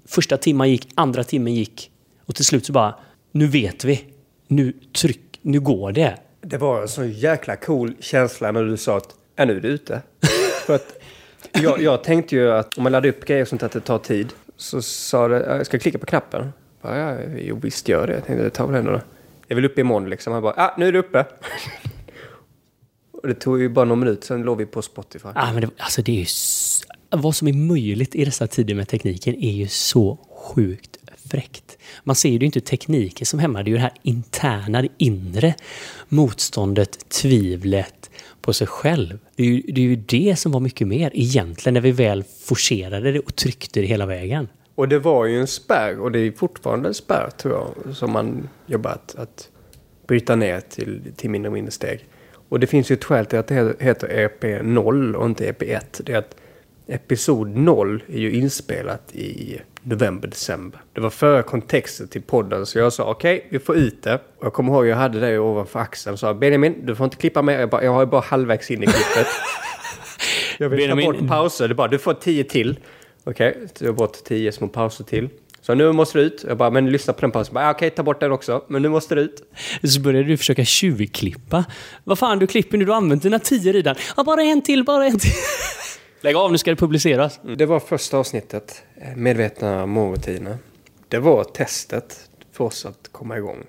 Första 0.06 0.36
timmen 0.36 0.70
gick, 0.70 0.88
andra 0.94 1.24
timmen 1.24 1.54
gick. 1.54 1.90
Och 2.26 2.34
till 2.34 2.44
slut 2.44 2.66
så 2.66 2.72
bara, 2.72 2.94
nu 3.32 3.46
vet 3.46 3.84
vi. 3.84 4.04
Nu 4.48 4.72
tryck, 4.92 5.38
nu 5.42 5.60
går 5.60 5.92
det. 5.92 6.16
Det 6.40 6.58
var 6.58 6.82
en 6.82 6.88
så 6.88 7.04
jäkla 7.04 7.56
cool 7.56 7.94
känsla 8.00 8.52
när 8.52 8.64
du 8.64 8.76
sa 8.76 8.96
att 8.96 9.14
ja, 9.36 9.44
nu 9.44 9.56
är 9.56 9.60
du 9.60 9.68
ute. 9.68 10.02
För 10.66 10.74
att 10.74 10.98
jag, 11.52 11.82
jag 11.82 12.04
tänkte 12.04 12.36
ju 12.36 12.52
att 12.52 12.76
om 12.78 12.82
man 12.82 12.92
laddar 12.92 13.08
upp 13.08 13.24
grejer 13.24 13.42
och 13.42 13.48
sånt 13.48 13.62
att 13.62 13.72
det 13.72 13.80
tar 13.80 13.98
tid. 13.98 14.32
Så 14.56 14.82
sa 14.82 15.28
det, 15.28 15.56
jag 15.56 15.66
ska 15.66 15.78
klicka 15.78 15.98
på 15.98 16.06
knappen. 16.06 16.52
Bara, 16.82 16.98
ja, 16.98 17.18
jo, 17.38 17.58
visst 17.62 17.88
gör 17.88 18.06
det. 18.06 18.12
Jag 18.12 18.26
tänkte, 18.26 18.44
det 18.44 18.50
tar 18.50 18.66
väl 18.66 18.86
ändå. 18.86 19.00
Jag 19.48 19.56
vill 19.56 19.64
upp 19.64 19.78
imorgon 19.78 20.10
liksom. 20.10 20.32
Han 20.32 20.42
bara, 20.42 20.54
ja, 20.56 20.74
nu 20.78 20.88
är 20.88 20.92
du 20.92 20.98
uppe. 20.98 21.26
och 23.12 23.28
det 23.28 23.34
tog 23.34 23.60
ju 23.60 23.68
bara 23.68 23.84
någon 23.84 24.00
minut, 24.00 24.24
sen 24.24 24.42
låg 24.42 24.58
vi 24.58 24.66
på 24.66 24.82
Spotify. 24.82 25.28
Ja, 25.34 25.52
men 25.52 25.60
det, 25.60 25.70
alltså 25.76 26.02
det 26.02 26.12
är 26.12 26.16
ju 26.16 26.26
vad 27.10 27.36
som 27.36 27.48
är 27.48 27.52
möjligt 27.52 28.14
i 28.14 28.24
dessa 28.24 28.46
tider 28.46 28.74
med 28.74 28.88
tekniken 28.88 29.34
är 29.34 29.52
ju 29.52 29.68
så 29.68 30.18
sjukt 30.30 30.98
fräckt. 31.30 31.78
Man 32.04 32.16
ser 32.16 32.28
ju 32.28 32.46
inte 32.46 32.60
tekniken 32.60 33.26
som 33.26 33.38
hämmar, 33.38 33.62
det 33.62 33.68
är 33.68 33.72
ju 33.72 33.76
det 33.76 33.82
här 33.82 33.92
interna, 34.02 34.82
det 34.82 34.88
inre 34.98 35.54
motståndet, 36.08 37.08
tvivlet 37.08 38.10
på 38.40 38.52
sig 38.52 38.66
själv. 38.66 39.18
Det 39.36 39.42
är, 39.42 39.46
ju, 39.46 39.60
det 39.60 39.80
är 39.80 39.84
ju 39.84 39.96
det 39.96 40.36
som 40.38 40.52
var 40.52 40.60
mycket 40.60 40.88
mer 40.88 41.10
egentligen 41.14 41.74
när 41.74 41.80
vi 41.80 41.92
väl 41.92 42.24
forcerade 42.44 43.12
det 43.12 43.20
och 43.20 43.36
tryckte 43.36 43.80
det 43.80 43.86
hela 43.86 44.06
vägen. 44.06 44.48
Och 44.74 44.88
det 44.88 44.98
var 44.98 45.26
ju 45.26 45.40
en 45.40 45.46
spärr, 45.46 46.00
och 46.00 46.12
det 46.12 46.18
är 46.18 46.32
fortfarande 46.32 46.88
en 46.88 46.94
spärr 46.94 47.30
tror 47.30 47.54
jag, 47.54 47.96
som 47.96 48.12
man 48.12 48.48
jobbar 48.66 48.90
att, 48.90 49.14
att 49.18 49.48
bryta 50.06 50.36
ner 50.36 50.60
till, 50.60 51.12
till 51.16 51.30
mindre 51.30 51.48
och 51.48 51.52
mindre 51.52 51.72
steg. 51.72 52.06
Och 52.48 52.60
det 52.60 52.66
finns 52.66 52.90
ju 52.90 52.94
ett 52.94 53.04
skäl 53.04 53.26
till 53.26 53.38
att 53.38 53.46
det 53.48 53.76
heter 53.80 54.08
EP0 54.08 55.14
och 55.14 55.26
inte 55.26 55.52
EP1. 55.52 55.80
Det 56.04 56.12
är 56.12 56.18
att 56.18 56.36
episod 56.86 57.56
0 57.56 58.02
är 58.08 58.18
ju 58.18 58.32
inspelat 58.32 59.12
i 59.12 59.60
november, 59.82 60.28
december. 60.28 60.80
Det 60.92 61.00
var 61.00 61.10
före 61.10 61.42
kontexten 61.42 62.08
till 62.08 62.22
podden, 62.22 62.66
så 62.66 62.78
jag 62.78 62.92
sa 62.92 63.10
okej, 63.10 63.46
vi 63.50 63.58
får 63.58 63.76
ut 63.76 64.02
det. 64.02 64.14
Och 64.14 64.46
jag 64.46 64.52
kommer 64.52 64.72
ihåg 64.72 64.86
jag 64.86 64.96
hade 64.96 65.20
det 65.20 65.38
ovanför 65.38 65.80
axeln 65.80 66.12
och 66.12 66.18
sa 66.18 66.34
Benjamin, 66.34 66.86
du 66.86 66.94
får 66.94 67.04
inte 67.04 67.16
klippa 67.16 67.42
mer. 67.42 67.60
Jag, 67.60 67.70
bara, 67.70 67.84
jag 67.84 67.92
har 67.92 68.00
ju 68.00 68.06
bara 68.06 68.20
halvvägs 68.20 68.70
in 68.70 68.82
i 68.82 68.86
klippet. 68.86 69.26
jag 70.58 70.68
vill 70.68 70.78
ta 70.78 70.94
Benjamin- 70.94 71.20
bort 71.20 71.28
pauser. 71.28 71.68
Det 71.68 71.74
bara, 71.74 71.88
du 71.88 71.98
får 71.98 72.14
tio 72.14 72.44
till. 72.44 72.78
Okej, 73.24 73.66
jag 73.78 73.88
har 73.88 73.92
bort 73.92 74.24
tio 74.24 74.52
små 74.52 74.68
pauser 74.68 75.04
till. 75.04 75.28
Så 75.60 75.74
nu 75.74 75.92
måste 75.92 76.18
du 76.18 76.24
ut. 76.24 76.44
Jag 76.48 76.56
bara, 76.56 76.70
men 76.70 76.90
lyssna 76.90 77.12
på 77.12 77.20
den 77.20 77.30
pausen. 77.30 77.50
Jag 77.50 77.54
bara, 77.54 77.64
"Ja, 77.64 77.70
Okej, 77.70 77.90
ta 77.90 78.02
bort 78.02 78.20
den 78.20 78.32
också. 78.32 78.64
Men 78.68 78.82
nu 78.82 78.88
måste 78.88 79.14
du 79.14 79.20
ut. 79.20 79.42
Så 79.82 80.00
började 80.00 80.28
du 80.28 80.36
försöka 80.36 80.64
tjuvklippa. 80.64 81.64
Vad 82.04 82.18
fan, 82.18 82.38
du 82.38 82.46
klipper 82.46 82.78
nu, 82.78 82.84
du 82.84 82.90
har 82.90 82.96
använt 82.96 83.22
dina 83.22 83.38
tio 83.38 83.72
redan. 83.72 83.96
Ja, 84.16 84.24
bara 84.24 84.42
en 84.42 84.62
till, 84.62 84.84
bara 84.84 85.06
en 85.06 85.18
till. 85.18 85.30
Lägg 86.20 86.36
av, 86.36 86.52
nu 86.52 86.58
ska 86.58 86.70
det 86.70 86.76
publiceras. 86.76 87.40
Det 87.56 87.66
var 87.66 87.80
första 87.80 88.16
avsnittet, 88.18 88.82
eh, 88.96 89.16
Medvetna 89.16 89.86
morgonrutiner. 89.86 90.58
Det 91.08 91.18
var 91.18 91.44
testet 91.44 92.20
för 92.52 92.64
oss 92.64 92.86
att 92.86 93.08
komma 93.12 93.36
igång. 93.36 93.64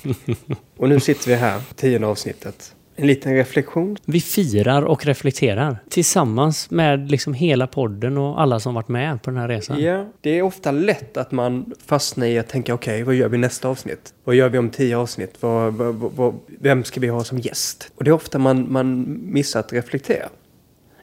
Och 0.76 0.88
nu 0.88 1.00
sitter 1.00 1.28
vi 1.28 1.34
här, 1.34 1.60
tionde 1.76 2.06
avsnittet. 2.06 2.74
En 3.02 3.08
liten 3.08 3.34
reflektion. 3.34 3.96
Vi 4.04 4.20
firar 4.20 4.82
och 4.82 5.06
reflekterar 5.06 5.76
tillsammans 5.88 6.70
med 6.70 7.10
liksom 7.10 7.34
hela 7.34 7.66
podden 7.66 8.18
och 8.18 8.40
alla 8.40 8.60
som 8.60 8.74
varit 8.74 8.88
med 8.88 9.22
på 9.22 9.30
den 9.30 9.40
här 9.40 9.48
resan. 9.48 9.82
Ja, 9.82 10.06
det 10.20 10.38
är 10.38 10.42
ofta 10.42 10.70
lätt 10.70 11.16
att 11.16 11.32
man 11.32 11.72
fastnar 11.86 12.26
i 12.26 12.38
att 12.38 12.48
tänka 12.48 12.74
okej, 12.74 13.02
vad 13.02 13.14
gör 13.14 13.28
vi 13.28 13.38
nästa 13.38 13.68
avsnitt? 13.68 14.14
Vad 14.24 14.34
gör 14.34 14.48
vi 14.48 14.58
om 14.58 14.70
tio 14.70 14.96
avsnitt? 14.96 15.36
Vad, 15.40 15.74
vad, 15.74 15.94
vad, 15.94 16.34
vem 16.60 16.84
ska 16.84 17.00
vi 17.00 17.08
ha 17.08 17.24
som 17.24 17.38
gäst? 17.38 17.92
Och 17.94 18.04
det 18.04 18.10
är 18.10 18.14
ofta 18.14 18.38
man, 18.38 18.72
man 18.72 19.18
missar 19.22 19.60
att 19.60 19.72
reflektera. 19.72 20.28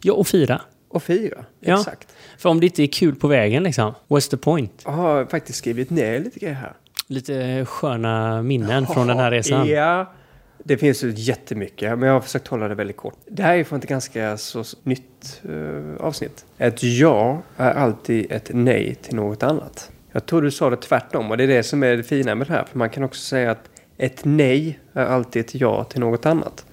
Ja, 0.01 0.13
och 0.13 0.27
fira. 0.27 0.61
Och 0.89 1.03
fira. 1.03 1.45
Ja. 1.59 1.79
Exakt. 1.79 2.07
För 2.37 2.49
om 2.49 2.59
det 2.59 2.65
inte 2.65 2.83
är 2.83 2.87
kul 2.87 3.15
på 3.15 3.27
vägen 3.27 3.63
liksom, 3.63 3.93
what's 4.07 4.29
the 4.29 4.37
point? 4.37 4.81
Jag 4.85 4.91
har 4.91 5.25
faktiskt 5.25 5.59
skrivit 5.59 5.89
ner 5.89 6.19
lite 6.19 6.39
grejer 6.39 6.55
här. 6.55 6.73
Lite 7.07 7.65
sköna 7.65 8.41
minnen 8.41 8.87
från 8.87 9.07
den 9.07 9.17
här 9.17 9.31
resan. 9.31 9.67
Ja, 9.67 10.13
det 10.63 10.77
finns 10.77 11.03
ju 11.03 11.13
jättemycket, 11.15 11.99
men 11.99 12.07
jag 12.07 12.13
har 12.13 12.21
försökt 12.21 12.47
hålla 12.47 12.67
det 12.67 12.75
väldigt 12.75 12.97
kort. 12.97 13.17
Det 13.25 13.43
här 13.43 13.57
är 13.57 13.63
från 13.63 13.79
ett 13.79 13.87
ganska 13.87 14.37
så 14.37 14.63
nytt 14.83 15.41
eh, 15.49 16.05
avsnitt. 16.05 16.45
Ett 16.57 16.83
ja 16.83 17.41
är 17.57 17.71
alltid 17.71 18.31
ett 18.31 18.49
nej 18.53 18.95
till 18.95 19.15
något 19.15 19.43
annat. 19.43 19.91
Jag 20.11 20.25
tror 20.25 20.41
du 20.41 20.51
sa 20.51 20.69
det 20.69 20.77
tvärtom 20.77 21.31
och 21.31 21.37
det 21.37 21.43
är 21.43 21.47
det 21.47 21.63
som 21.63 21.83
är 21.83 21.97
det 21.97 22.03
fina 22.03 22.35
med 22.35 22.47
det 22.47 22.53
här. 22.53 22.63
För 22.63 22.77
man 22.77 22.89
kan 22.89 23.03
också 23.03 23.21
säga 23.21 23.51
att 23.51 23.69
ett 23.97 24.25
nej 24.25 24.79
är 24.93 25.05
alltid 25.05 25.45
ett 25.45 25.55
ja 25.55 25.83
till 25.83 25.99
något 25.99 26.25
annat. 26.25 26.65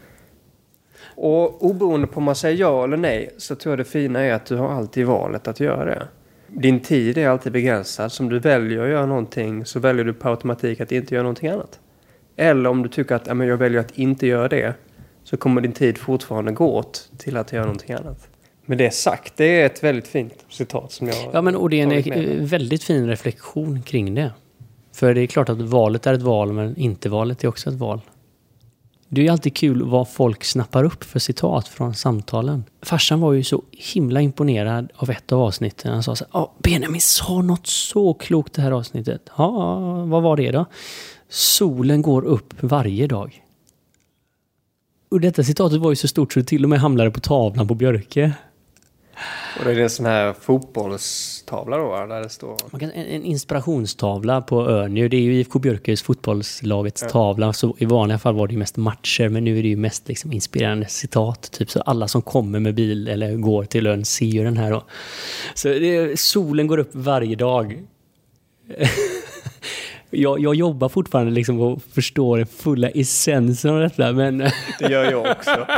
Och 1.14 1.64
oberoende 1.64 2.06
på 2.06 2.16
om 2.16 2.24
man 2.24 2.34
säger 2.34 2.56
ja 2.56 2.84
eller 2.84 2.96
nej 2.96 3.30
så 3.36 3.54
tror 3.54 3.72
jag 3.72 3.78
det 3.78 3.84
fina 3.84 4.20
är 4.20 4.32
att 4.32 4.46
du 4.46 4.56
har 4.56 4.68
alltid 4.68 5.06
valet 5.06 5.48
att 5.48 5.60
göra 5.60 5.84
det. 5.84 6.08
Din 6.48 6.80
tid 6.80 7.18
är 7.18 7.28
alltid 7.28 7.52
begränsad. 7.52 8.12
Så 8.12 8.22
om 8.22 8.28
du 8.28 8.38
väljer 8.38 8.82
att 8.82 8.88
göra 8.88 9.06
någonting 9.06 9.64
så 9.64 9.80
väljer 9.80 10.04
du 10.04 10.12
på 10.12 10.28
automatik 10.28 10.80
att 10.80 10.92
inte 10.92 11.14
göra 11.14 11.22
någonting 11.22 11.48
annat. 11.48 11.80
Eller 12.36 12.70
om 12.70 12.82
du 12.82 12.88
tycker 12.88 13.14
att 13.14 13.36
men 13.36 13.48
jag 13.48 13.56
väljer 13.56 13.80
att 13.80 13.98
inte 13.98 14.26
göra 14.26 14.48
det 14.48 14.74
så 15.24 15.36
kommer 15.36 15.60
din 15.60 15.72
tid 15.72 15.98
fortfarande 15.98 16.52
gå 16.52 16.74
åt 16.74 17.10
till 17.18 17.36
att 17.36 17.52
göra 17.52 17.64
någonting 17.64 17.94
annat. 17.94 18.28
Med 18.66 18.78
det 18.78 18.90
sagt, 18.90 19.36
det 19.36 19.60
är 19.60 19.66
ett 19.66 19.84
väldigt 19.84 20.08
fint 20.08 20.44
citat 20.48 20.92
som 20.92 21.06
jag 21.06 21.16
Ja, 21.32 21.42
men 21.42 21.56
och 21.56 21.70
det 21.70 21.80
är 21.80 21.82
en 21.82 21.92
eh, 21.92 22.42
väldigt 22.42 22.84
fin 22.84 23.06
reflektion 23.06 23.82
kring 23.82 24.14
det. 24.14 24.32
För 24.92 25.14
det 25.14 25.20
är 25.20 25.26
klart 25.26 25.48
att 25.48 25.60
valet 25.60 26.06
är 26.06 26.14
ett 26.14 26.22
val, 26.22 26.52
men 26.52 26.76
inte 26.76 27.08
valet 27.08 27.44
är 27.44 27.48
också 27.48 27.70
ett 27.70 27.76
val. 27.76 28.00
Det 29.08 29.20
är 29.20 29.22
ju 29.22 29.30
alltid 29.30 29.56
kul 29.56 29.82
vad 29.82 30.08
folk 30.08 30.44
snappar 30.44 30.84
upp 30.84 31.04
för 31.04 31.18
citat 31.18 31.68
från 31.68 31.94
samtalen. 31.94 32.64
Farsan 32.82 33.20
var 33.20 33.32
ju 33.32 33.44
så 33.44 33.62
himla 33.72 34.20
imponerad 34.20 34.92
av 34.94 35.10
ett 35.10 35.32
av 35.32 35.40
avsnitten. 35.40 35.92
Han 35.92 36.02
sa 36.02 36.16
så 36.16 36.24
här, 36.32 36.46
Benjamin 36.58 37.00
sa 37.00 37.42
något 37.42 37.66
så 37.66 38.14
klokt 38.14 38.52
det 38.52 38.62
här 38.62 38.70
avsnittet. 38.70 39.30
Ja, 39.36 39.78
vad 40.04 40.22
var 40.22 40.36
det 40.36 40.50
då? 40.50 40.66
Solen 41.28 42.02
går 42.02 42.24
upp 42.24 42.54
varje 42.60 43.06
dag. 43.06 43.42
Och 45.08 45.20
detta 45.20 45.44
citatet 45.44 45.80
var 45.80 45.90
ju 45.90 45.96
så 45.96 46.08
stort 46.08 46.32
så 46.32 46.40
det 46.40 46.46
till 46.46 46.64
och 46.64 46.70
med 46.70 46.80
hamnade 46.80 47.10
på 47.10 47.20
tavlan 47.20 47.68
på 47.68 47.74
Björke. 47.74 48.32
Och 49.58 49.64
det 49.64 49.70
är 49.70 49.78
en 49.78 49.90
sån 49.90 50.06
här 50.06 50.32
fotbollstavla 50.40 51.76
då, 51.76 52.06
där 52.06 52.22
det 52.22 52.28
står... 52.28 52.56
En, 52.80 52.90
en 52.90 53.24
inspirationstavla 53.24 54.42
på 54.42 54.68
Örnju. 54.68 55.08
Det 55.08 55.16
är 55.16 55.20
ju 55.20 55.34
IFK 55.34 55.58
Björkes 55.58 56.02
fotbollslagets 56.02 57.02
ja. 57.02 57.08
tavla. 57.08 57.52
Så 57.52 57.76
I 57.78 57.84
vanliga 57.84 58.18
fall 58.18 58.34
var 58.34 58.46
det 58.46 58.52
ju 58.52 58.58
mest 58.58 58.76
matcher, 58.76 59.28
men 59.28 59.44
nu 59.44 59.58
är 59.58 59.62
det 59.62 59.68
ju 59.68 59.76
mest 59.76 60.08
liksom 60.08 60.32
inspirerande 60.32 60.86
citat. 60.86 61.50
Typ 61.52 61.70
så 61.70 61.80
alla 61.80 62.08
som 62.08 62.22
kommer 62.22 62.60
med 62.60 62.74
bil 62.74 63.08
eller 63.08 63.36
går 63.36 63.64
till 63.64 63.86
ön 63.86 64.04
ser 64.04 64.26
ju 64.26 64.44
den 64.44 64.56
här 64.56 64.70
då. 64.70 64.84
Så 65.54 65.68
det, 65.68 66.20
solen 66.20 66.66
går 66.66 66.78
upp 66.78 66.90
varje 66.92 67.36
dag. 67.36 67.82
jag, 70.10 70.40
jag 70.40 70.54
jobbar 70.54 70.88
fortfarande 70.88 71.32
liksom 71.32 71.60
och 71.60 71.82
förstår 71.82 72.38
den 72.38 72.46
fulla 72.46 72.88
essensen 72.88 73.70
av 73.70 73.80
detta, 73.80 74.12
men... 74.12 74.38
det 74.78 74.88
gör 74.90 75.10
jag 75.10 75.30
också. 75.30 75.66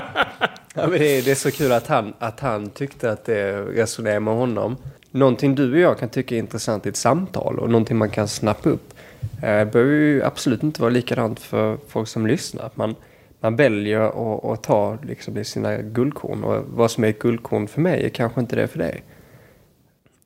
Ja, 0.74 0.86
men 0.86 0.98
det, 0.98 1.18
är, 1.18 1.22
det 1.22 1.30
är 1.30 1.34
så 1.34 1.50
kul 1.50 1.72
att 1.72 1.86
han, 1.86 2.14
att 2.18 2.40
han 2.40 2.70
tyckte 2.70 3.10
att 3.10 3.24
det 3.24 3.62
resonerar 3.62 4.20
med 4.20 4.34
honom. 4.34 4.76
Någonting 5.10 5.54
du 5.54 5.72
och 5.72 5.78
jag 5.78 5.98
kan 5.98 6.08
tycka 6.08 6.34
är 6.34 6.38
intressant 6.38 6.86
i 6.86 6.88
ett 6.88 6.96
samtal 6.96 7.58
och 7.58 7.70
någonting 7.70 7.96
man 7.96 8.10
kan 8.10 8.28
snappa 8.28 8.68
upp. 8.68 8.94
Eh, 9.42 9.64
behöver 9.64 9.92
ju 9.92 10.22
absolut 10.22 10.62
inte 10.62 10.80
vara 10.80 10.90
likadant 10.90 11.40
för 11.40 11.78
folk 11.88 12.08
som 12.08 12.26
lyssnar. 12.26 12.70
Man, 12.74 12.94
man 13.40 13.56
väljer 13.56 14.00
att, 14.00 14.44
att 14.44 14.62
ta 14.62 14.98
liksom 15.02 15.44
sina 15.44 15.76
guldkorn 15.76 16.44
och 16.44 16.64
vad 16.68 16.90
som 16.90 17.04
är 17.04 17.08
ett 17.08 17.18
guldkorn 17.18 17.68
för 17.68 17.80
mig 17.80 18.04
är 18.04 18.08
kanske 18.08 18.40
inte 18.40 18.56
det 18.56 18.68
för 18.68 18.78
dig. 18.78 19.02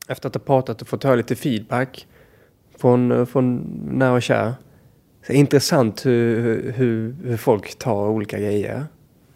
Efter 0.08 0.28
att 0.28 0.34
ha 0.34 0.40
pratat 0.40 0.82
och 0.82 0.88
fått 0.88 1.04
höra 1.04 1.16
lite 1.16 1.36
feedback 1.36 2.06
från, 2.82 3.26
från 3.26 3.56
nära 3.92 4.12
och 4.12 4.22
kär. 4.22 4.54
Så 5.26 5.32
intressant 5.32 6.06
hur, 6.06 6.72
hur, 6.72 7.16
hur 7.24 7.36
folk 7.36 7.78
tar 7.78 8.08
olika 8.08 8.38
grejer. 8.38 8.84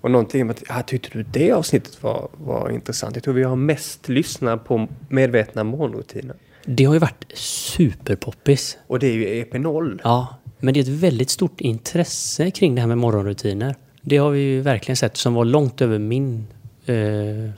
Och 0.01 0.11
någonting 0.11 0.43
om 0.43 0.51
att, 0.51 0.63
ah, 0.69 0.83
tyckte 0.83 1.19
du 1.19 1.23
det 1.23 1.53
avsnittet 1.53 2.03
var, 2.03 2.29
var 2.33 2.71
intressant? 2.71 3.17
Jag 3.17 3.25
tror 3.25 3.35
vi 3.35 3.43
har 3.43 3.57
mest 3.57 4.09
lyssnat 4.09 4.65
på 4.65 4.89
medvetna 5.09 5.65
morgonrutiner. 5.65 6.37
Det 6.65 6.85
har 6.85 6.95
ju 6.95 7.01
varit 7.01 7.25
superpoppis. 7.35 8.79
Och 8.87 8.99
det 8.99 9.07
är 9.07 9.13
ju 9.13 9.45
EP0. 9.45 10.01
Ja, 10.05 10.37
men 10.59 10.75
det 10.75 10.81
är 10.81 10.83
ett 10.83 10.89
väldigt 10.89 11.31
stort 11.31 11.61
intresse 11.61 12.51
kring 12.51 12.75
det 12.75 12.81
här 12.81 12.89
med 12.89 12.99
morgonrutiner. 12.99 13.75
Det 14.03 14.17
har 14.17 14.31
vi 14.31 14.41
ju 14.41 14.61
verkligen 14.61 14.97
sett 14.97 15.17
som 15.17 15.35
var 15.35 15.45
långt 15.45 15.81
över 15.81 15.99
min 15.99 16.47
eh, 16.87 16.95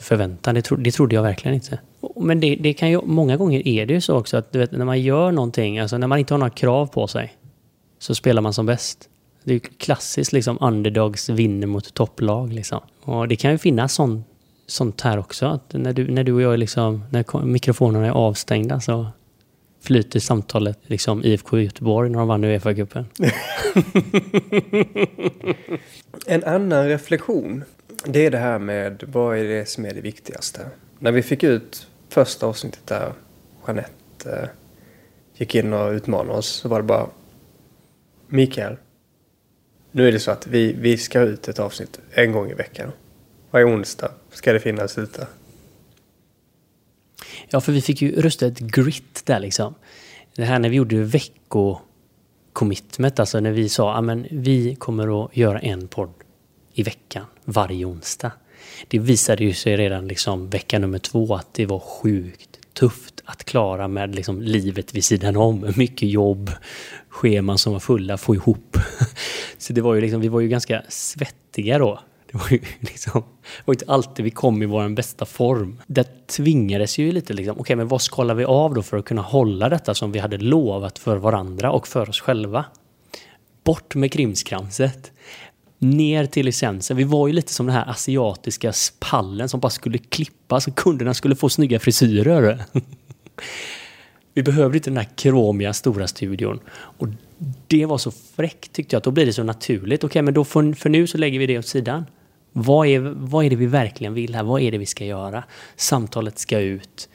förväntan. 0.01 0.55
Det, 0.55 0.63
tro, 0.63 0.77
det 0.77 0.91
trodde 0.91 1.15
jag 1.15 1.23
verkligen 1.23 1.55
inte. 1.55 1.79
Men 2.17 2.41
det, 2.41 2.57
det, 2.57 2.73
kan 2.73 2.91
ju, 2.91 3.01
många 3.05 3.37
gånger 3.37 3.69
är 3.69 3.87
det 3.87 3.95
ju 3.95 4.01
så 4.01 4.17
också 4.17 4.37
att 4.37 4.53
du 4.53 4.59
vet, 4.59 4.73
när 4.73 4.85
man 4.85 5.01
gör 5.01 5.33
någonting, 5.33 5.79
alltså 5.79 5.99
när 5.99 6.07
man 6.07 6.19
inte 6.19 6.35
har 6.35 6.39
några 6.39 6.51
krav 6.51 6.87
på 6.87 7.07
sig, 7.07 7.37
så 7.99 8.15
spelar 8.15 8.43
man 8.43 8.53
som 8.53 8.67
bäst. 8.67 9.09
Det 9.45 9.51
är 9.51 9.55
ju 9.55 9.61
klassiskt 9.61 10.33
liksom 10.33 10.59
underdogs 10.61 11.29
vinner 11.29 11.67
mot 11.67 11.95
topplag 11.95 12.53
liksom. 12.53 12.81
Och 13.01 13.29
det 13.29 13.37
kan 13.37 13.51
ju 13.51 13.59
finnas 13.59 13.95
sån, 13.95 14.25
sånt 14.67 15.01
här 15.01 15.19
också. 15.19 15.47
Att 15.47 15.73
när 15.73 15.93
du, 15.93 16.11
när 16.11 16.25
du 16.25 16.33
och 16.33 16.43
jag 16.43 16.59
liksom, 16.59 17.05
när 17.11 17.45
mikrofonerna 17.45 18.07
är 18.07 18.11
avstängda 18.11 18.81
så 18.81 19.07
flyter 19.81 20.21
samtalet 20.21 20.79
liksom 20.83 21.25
IFK 21.25 21.59
Göteborg 21.59 22.11
när 22.11 22.19
de 22.19 22.29
vann 22.29 22.45
Uefa-cupen. 22.45 23.05
en 26.27 26.45
annan 26.45 26.89
reflektion, 26.89 27.65
det 28.05 28.27
är 28.27 28.31
det 28.31 28.39
här 28.39 28.59
med 28.59 29.05
vad 29.07 29.39
är 29.39 29.45
det 29.45 29.69
som 29.69 29.85
är 29.85 29.95
det 29.95 30.01
viktigaste? 30.01 30.61
När 30.99 31.13
vi 31.13 31.23
fick 31.23 31.43
ut 31.43 31.87
första 32.09 32.47
avsnittet 32.47 32.87
där 32.87 33.13
Jeanette 33.67 34.41
eh, 34.43 34.49
gick 35.35 35.55
in 35.55 35.73
och 35.73 35.93
utmanade 35.93 36.39
oss 36.39 36.47
så 36.47 36.69
var 36.69 36.79
det 36.79 36.87
bara 36.87 37.07
Mikael, 38.27 38.77
nu 39.93 40.09
är 40.09 40.13
det 40.13 40.21
så 40.21 40.31
att 40.31 40.47
vi, 40.47 40.73
vi 40.73 40.99
ska 40.99 41.21
ut 41.21 41.49
ett 41.49 41.59
avsnitt 41.59 42.01
en 42.11 42.33
gång 42.33 42.51
i 42.51 42.55
veckan. 42.55 42.93
Varje 43.51 43.67
onsdag 43.67 44.11
ska 44.31 44.53
det 44.53 44.61
finnas 44.61 44.99
ute. 44.99 45.27
Ja, 47.49 47.61
för 47.61 47.73
vi 47.73 47.83
fick 47.83 48.03
ju 48.03 48.21
rösta 48.21 48.47
ett 48.47 48.59
grit 48.59 49.27
där 49.27 49.41
liksom. 49.41 49.75
Det 50.35 50.45
här 50.45 50.59
när 50.59 50.69
vi 50.69 50.77
gjorde 50.77 51.05
vecko-commitment, 51.05 53.21
alltså 53.21 53.41
när 53.41 53.53
vi 53.53 53.69
sa 53.69 53.95
att 53.95 54.19
vi 54.31 54.75
kommer 54.75 55.25
att 55.25 55.37
göra 55.37 55.59
en 55.59 55.89
podd 55.89 56.13
i 56.73 56.83
veckan 56.83 57.27
varje 57.45 57.85
onsdag. 57.85 58.33
Det 58.89 58.99
visade 58.99 59.45
ju 59.45 59.53
sig 59.53 59.77
redan 59.77 60.09
liksom 60.09 60.51
vecka 60.51 60.79
nummer 60.79 60.99
två 60.99 61.35
att 61.35 61.55
det 61.55 61.67
var 61.67 61.79
sjukt 61.79 62.59
tufft 62.79 63.23
att 63.25 63.45
klara 63.45 63.89
med 63.89 64.15
liksom 64.15 64.43
livet 64.43 64.95
vid 64.95 65.05
sidan 65.05 65.37
om. 65.37 65.73
Mycket 65.77 66.09
jobb, 66.09 66.51
scheman 67.09 67.59
som 67.59 67.73
var 67.73 67.81
fulla, 67.81 68.19
få 68.19 68.35
ihop. 68.35 68.77
Så 69.59 69.73
det 69.73 69.81
var 69.81 69.95
ju 69.95 70.01
liksom, 70.01 70.21
vi 70.21 70.29
var 70.29 70.41
ju 70.41 70.49
ganska 70.49 70.83
svettiga 70.89 71.79
då. 71.79 72.01
Det 72.33 72.39
var 72.39 72.49
ju 72.51 72.61
liksom, 72.81 73.21
det 73.43 73.63
var 73.65 73.75
inte 73.75 73.85
alltid 73.89 74.25
vi 74.25 74.31
kom 74.31 74.63
i 74.63 74.67
vår 74.67 74.89
bästa 74.89 75.25
form. 75.25 75.81
Det 75.87 76.27
tvingades 76.27 76.99
ju 76.99 77.13
lite 77.13 77.33
liksom, 77.33 77.53
okej 77.53 77.61
okay, 77.61 77.77
men 77.77 77.89
vad 77.89 78.03
skalar 78.03 78.35
vi 78.35 78.45
av 78.45 78.75
då 78.75 78.83
för 78.83 78.97
att 78.97 79.05
kunna 79.05 79.23
hålla 79.23 79.69
detta 79.69 79.95
som 79.95 80.13
vi 80.13 80.19
hade 80.19 80.39
lovat 80.39 80.99
för 80.99 81.17
varandra 81.17 81.73
och 81.73 81.89
för 81.89 82.09
oss 82.09 82.21
själva? 82.21 82.65
Bort 83.65 83.95
med 83.95 84.13
krimskramset. 84.13 85.13
Ner 85.79 86.27
till 86.27 86.47
licensen. 86.47 86.97
Vi 86.97 87.05
var 87.05 87.27
ju 87.27 87.33
lite 87.33 87.53
som 87.53 87.67
den 87.67 87.75
här 87.75 87.91
asiatiska 87.91 88.73
pallen 88.99 89.49
som 89.49 89.61
bara 89.61 89.71
skulle 89.71 89.99
klippas 89.99 90.67
och 90.67 90.75
kunderna 90.75 91.15
skulle 91.15 91.37
få 91.37 91.49
snygga 91.49 91.79
frisyrer. 91.79 92.65
Vi 94.35 94.43
behövde 94.43 94.79
inte 94.79 94.91
den 94.91 94.97
här 94.97 95.09
kromiga 95.17 95.73
stora 95.73 96.07
studion. 96.07 96.61
Och 96.71 97.09
det 97.67 97.87
var 97.87 97.99
så 97.99 98.11
fräckt 98.11 98.73
tyckte 98.73 98.95
jag. 98.95 98.99
att 98.99 99.05
Då 99.05 99.11
blir 99.11 99.27
det 99.27 99.33
så 99.33 99.43
naturligt. 99.43 100.05
Okej, 100.05 100.23
men 100.23 100.35
då 100.35 100.45
för, 100.45 100.73
för 100.73 100.89
nu 100.89 101.07
så 101.07 101.19
lägger 101.19 101.39
vi 101.39 101.47
det 101.47 101.59
åt 101.59 101.67
sidan. 101.67 102.07
Vad 102.53 102.87
är, 102.87 102.99
vad 103.01 103.45
är 103.45 103.51
det 103.51 103.57
vi 103.57 103.67
verkligen 103.67 104.15
vill 104.15 104.35
här? 104.35 104.43
Vad 104.43 104.63
är 104.63 104.73
det 104.73 104.79
vi 104.79 104.87
ska 104.87 105.05
göra? 105.05 105.45
Samtalet 105.77 106.39
ska 106.39 106.59
ut. 106.59 107.09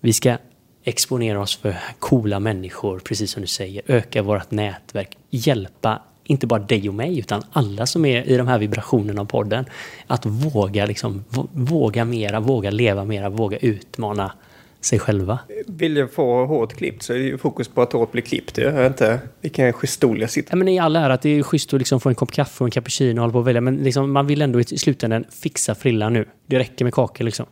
Vi 0.00 0.12
ska 0.12 0.36
exponera 0.84 1.40
oss 1.40 1.56
för 1.56 1.76
coola 1.98 2.40
människor, 2.40 2.98
precis 2.98 3.30
som 3.30 3.42
du 3.42 3.46
säger. 3.46 3.82
Öka 3.86 4.22
vårt 4.22 4.50
nätverk. 4.50 5.16
Hjälpa 5.30 6.02
inte 6.28 6.46
bara 6.46 6.58
dig 6.58 6.88
och 6.88 6.94
mig, 6.94 7.18
utan 7.18 7.42
alla 7.52 7.86
som 7.86 8.04
är 8.04 8.28
i 8.28 8.36
de 8.36 8.48
här 8.48 8.58
vibrationerna 8.58 9.20
av 9.20 9.24
podden. 9.24 9.64
Att 10.06 10.26
våga, 10.26 10.86
liksom, 10.86 11.24
våga 11.52 12.04
mera, 12.04 12.40
våga 12.40 12.70
leva 12.70 13.04
mera, 13.04 13.28
våga 13.28 13.56
utmana 13.58 14.32
sig 14.80 14.98
själva. 14.98 15.38
Vill 15.66 15.96
jag 15.96 16.12
få 16.12 16.46
håret 16.46 16.76
klippt 16.76 17.02
så 17.02 17.12
är 17.12 17.18
det 17.18 17.24
ju 17.24 17.38
fokus 17.38 17.68
på 17.68 17.82
att 17.82 17.92
håret 17.92 18.12
blir 18.12 18.22
klippt. 18.22 18.58
Jag 18.58 18.86
inte 18.86 19.20
vilken 19.40 19.72
schysst 19.72 19.94
stol 19.94 20.20
jag 20.20 20.30
sitter 20.30 20.52
ja, 20.52 20.56
men 20.56 20.68
I 20.68 20.78
all 20.78 20.96
ära 20.96 21.14
att 21.14 21.22
det 21.22 21.28
är 21.28 21.42
schysst 21.42 21.74
att 21.74 21.80
liksom 21.80 22.00
få 22.00 22.08
en 22.08 22.14
kopp 22.14 22.32
kaffe 22.32 22.64
och 22.64 22.66
en 22.66 22.70
cappuccino 22.70 23.18
och 23.18 23.20
hålla 23.20 23.32
på 23.32 23.38
och 23.38 23.46
välja. 23.46 23.60
Men 23.60 23.76
liksom, 23.76 24.12
man 24.12 24.26
vill 24.26 24.42
ändå 24.42 24.60
i 24.60 24.64
slutändan 24.64 25.24
fixa 25.30 25.74
frillan 25.74 26.12
nu. 26.12 26.28
Det 26.46 26.58
räcker 26.58 26.84
med 26.84 26.94
kakor 26.94 27.24
liksom. 27.24 27.46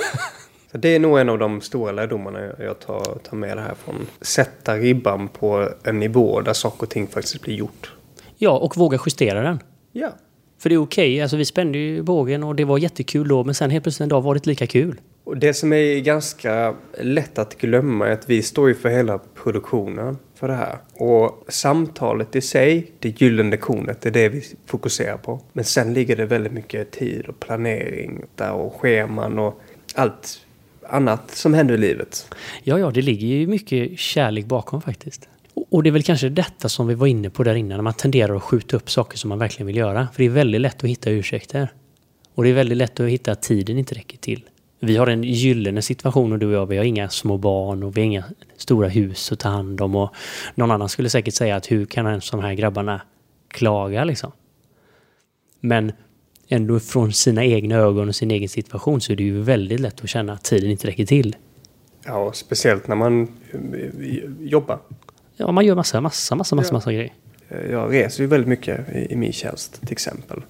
Så 0.72 0.78
det 0.78 0.88
är 0.88 0.98
nog 0.98 1.18
en 1.18 1.28
av 1.28 1.38
de 1.38 1.60
stora 1.60 1.92
lärdomarna 1.92 2.40
jag 2.58 2.80
tar, 2.80 3.18
tar 3.22 3.36
med 3.36 3.56
det 3.56 3.62
här 3.62 3.74
från. 3.84 4.06
Sätta 4.20 4.76
ribban 4.76 5.28
på 5.28 5.68
en 5.82 5.98
nivå 5.98 6.40
där 6.40 6.52
saker 6.52 6.82
och 6.82 6.90
ting 6.90 7.06
faktiskt 7.06 7.42
blir 7.42 7.54
gjort. 7.54 7.92
Ja, 8.42 8.58
och 8.58 8.76
våga 8.76 8.98
justera 9.06 9.42
den. 9.42 9.58
Ja. 9.92 10.12
För 10.58 10.68
det 10.68 10.74
är 10.74 10.82
okej, 10.82 11.14
okay. 11.14 11.20
alltså 11.20 11.36
vi 11.36 11.44
spände 11.44 11.78
ju 11.78 12.02
bågen 12.02 12.42
och 12.42 12.54
det 12.54 12.64
var 12.64 12.78
jättekul 12.78 13.28
då, 13.28 13.44
men 13.44 13.54
sen 13.54 13.70
helt 13.70 13.84
plötsligt 13.84 14.04
en 14.04 14.08
dag 14.08 14.22
var 14.22 14.34
det 14.34 14.38
inte 14.38 14.48
lika 14.48 14.66
kul. 14.66 15.00
Och 15.24 15.36
det 15.36 15.54
som 15.54 15.72
är 15.72 16.00
ganska 16.00 16.74
lätt 17.00 17.38
att 17.38 17.58
glömma 17.58 18.08
är 18.08 18.12
att 18.12 18.30
vi 18.30 18.42
står 18.42 18.68
ju 18.68 18.74
för 18.74 18.88
hela 18.88 19.18
produktionen 19.18 20.18
för 20.34 20.48
det 20.48 20.54
här. 20.54 20.78
Och 20.94 21.44
samtalet 21.48 22.36
i 22.36 22.40
sig, 22.40 22.92
det 22.98 23.20
gyllene 23.20 23.56
kornet, 23.56 24.00
det 24.00 24.08
är 24.08 24.12
det 24.12 24.28
vi 24.28 24.42
fokuserar 24.66 25.16
på. 25.16 25.40
Men 25.52 25.64
sen 25.64 25.94
ligger 25.94 26.16
det 26.16 26.26
väldigt 26.26 26.52
mycket 26.52 26.90
tid 26.90 27.26
och 27.26 27.40
planering 27.40 28.24
där 28.34 28.52
och 28.52 28.74
scheman 28.80 29.38
och 29.38 29.60
allt 29.94 30.40
annat 30.88 31.30
som 31.30 31.54
händer 31.54 31.74
i 31.74 31.78
livet. 31.78 32.34
Ja, 32.62 32.78
ja, 32.78 32.90
det 32.90 33.02
ligger 33.02 33.26
ju 33.26 33.46
mycket 33.46 33.98
kärlek 33.98 34.46
bakom 34.46 34.82
faktiskt. 34.82 35.28
Och 35.54 35.82
det 35.82 35.88
är 35.88 35.92
väl 35.92 36.02
kanske 36.02 36.28
detta 36.28 36.68
som 36.68 36.86
vi 36.86 36.94
var 36.94 37.06
inne 37.06 37.30
på 37.30 37.42
där 37.42 37.54
innan, 37.54 37.76
när 37.76 37.82
man 37.82 37.94
tenderar 37.94 38.36
att 38.36 38.42
skjuta 38.42 38.76
upp 38.76 38.90
saker 38.90 39.18
som 39.18 39.28
man 39.28 39.38
verkligen 39.38 39.66
vill 39.66 39.76
göra. 39.76 40.08
För 40.12 40.22
det 40.22 40.24
är 40.24 40.30
väldigt 40.30 40.60
lätt 40.60 40.84
att 40.84 40.90
hitta 40.90 41.10
ursäkter. 41.10 41.72
Och 42.34 42.44
det 42.44 42.50
är 42.50 42.54
väldigt 42.54 42.78
lätt 42.78 43.00
att 43.00 43.08
hitta 43.08 43.32
att 43.32 43.42
tiden 43.42 43.78
inte 43.78 43.94
räcker 43.94 44.18
till. 44.18 44.44
Vi 44.80 44.96
har 44.96 45.06
en 45.06 45.24
gyllene 45.24 45.82
situation 45.82 46.32
och 46.32 46.38
du 46.38 46.46
och 46.46 46.52
jag, 46.52 46.66
vi 46.66 46.76
har 46.76 46.84
inga 46.84 47.08
små 47.08 47.36
barn 47.36 47.82
och 47.82 47.96
vi 47.96 48.00
har 48.00 48.06
inga 48.06 48.24
stora 48.56 48.88
hus 48.88 49.32
att 49.32 49.38
ta 49.38 49.48
hand 49.48 49.80
om. 49.80 49.96
Och 49.96 50.14
någon 50.54 50.70
annan 50.70 50.88
skulle 50.88 51.10
säkert 51.10 51.34
säga 51.34 51.56
att 51.56 51.70
hur 51.70 51.86
kan 51.86 52.06
ens 52.06 52.30
de 52.30 52.40
här 52.40 52.54
grabbarna 52.54 53.02
klaga 53.48 54.04
liksom? 54.04 54.32
Men 55.60 55.92
ändå 56.48 56.80
från 56.80 57.12
sina 57.12 57.44
egna 57.44 57.76
ögon 57.76 58.08
och 58.08 58.14
sin 58.14 58.30
egen 58.30 58.48
situation 58.48 59.00
så 59.00 59.12
är 59.12 59.16
det 59.16 59.22
ju 59.22 59.40
väldigt 59.40 59.80
lätt 59.80 60.00
att 60.00 60.08
känna 60.08 60.32
att 60.32 60.44
tiden 60.44 60.70
inte 60.70 60.88
räcker 60.88 61.06
till. 61.06 61.36
Ja, 62.04 62.32
speciellt 62.32 62.88
när 62.88 62.96
man 62.96 63.28
jobbar. 64.40 64.78
Ja, 65.36 65.52
man 65.52 65.64
gör 65.66 65.74
massa, 65.74 66.00
massa, 66.00 66.34
massa, 66.34 66.56
massa, 66.56 66.68
ja. 66.68 66.72
massa 66.72 66.92
grejer. 66.92 67.12
Eh, 67.48 67.70
Jag 67.70 67.92
reser 67.92 68.22
ju 68.22 68.26
väldigt 68.28 68.48
mycket 68.48 68.88
i, 68.94 69.12
i 69.12 69.16
min 69.16 69.32
tjänst 69.32 69.80
till 69.80 69.92
exempel. 69.92 70.42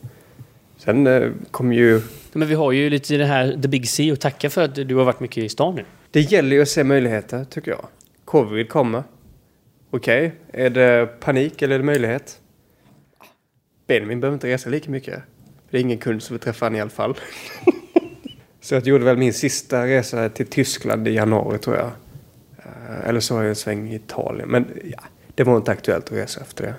Sen 0.77 1.07
eh, 1.07 1.31
kommer 1.51 1.77
ju... 1.77 2.01
Men 2.33 2.49
vi 2.49 2.55
har 2.55 2.73
ju 2.73 2.90
lite 2.90 3.16
det 3.16 3.25
här 3.25 3.59
The 3.62 3.68
Big 3.68 3.88
C 3.88 4.12
och 4.12 4.21
tacka 4.21 4.51
för 4.51 4.62
att 4.62 4.75
du 4.75 4.95
har 4.95 5.05
varit 5.05 5.21
mycket 5.21 5.45
i 5.45 5.49
stan 5.49 5.75
nu. 5.75 5.85
Det 6.11 6.21
gäller 6.21 6.57
ju 6.57 6.62
att 6.62 6.68
se 6.68 6.85
möjligheter 6.85 7.45
tycker 7.45 7.71
jag. 7.71 7.87
Covid 8.25 8.68
kommer. 8.68 9.03
Okej, 9.90 10.33
är 10.53 10.71
det 10.71 11.21
panik 11.21 11.62
eller 11.62 11.75
är 11.75 11.79
det 11.79 11.85
möjlighet? 11.85 12.38
Benjamin 13.87 14.21
behöver 14.21 14.35
inte 14.35 14.49
resa 14.49 14.71
lika 14.71 14.90
mycket. 14.90 15.23
Det 15.71 15.77
är 15.77 15.81
ingen 15.81 15.99
kund 15.99 16.23
som 16.23 16.35
vill 16.35 16.40
träffa 16.40 16.66
honom 16.66 16.77
i 16.77 16.81
alla 16.81 16.90
fall. 16.90 17.14
så 18.61 18.75
jag 18.75 18.87
gjorde 18.87 19.05
väl 19.05 19.16
min 19.16 19.33
sista 19.33 19.87
resa 19.87 20.29
till 20.29 20.47
Tyskland 20.47 21.09
i 21.09 21.11
januari 21.11 21.59
tror 21.59 21.77
jag. 21.77 21.90
Eh, 22.64 23.09
Eller 23.09 23.20
så 23.20 23.35
har 23.35 23.42
jag 23.42 23.51
en 23.51 23.57
sväng 23.57 23.90
i 23.90 23.94
Italien. 23.94 24.48
Men 24.48 24.66
ja, 24.85 25.03
det 25.35 25.44
var 25.44 25.57
inte 25.57 25.70
aktuellt 25.70 26.05
att 26.05 26.12
resa 26.12 26.40
efter 26.40 26.64
det. 26.64 26.75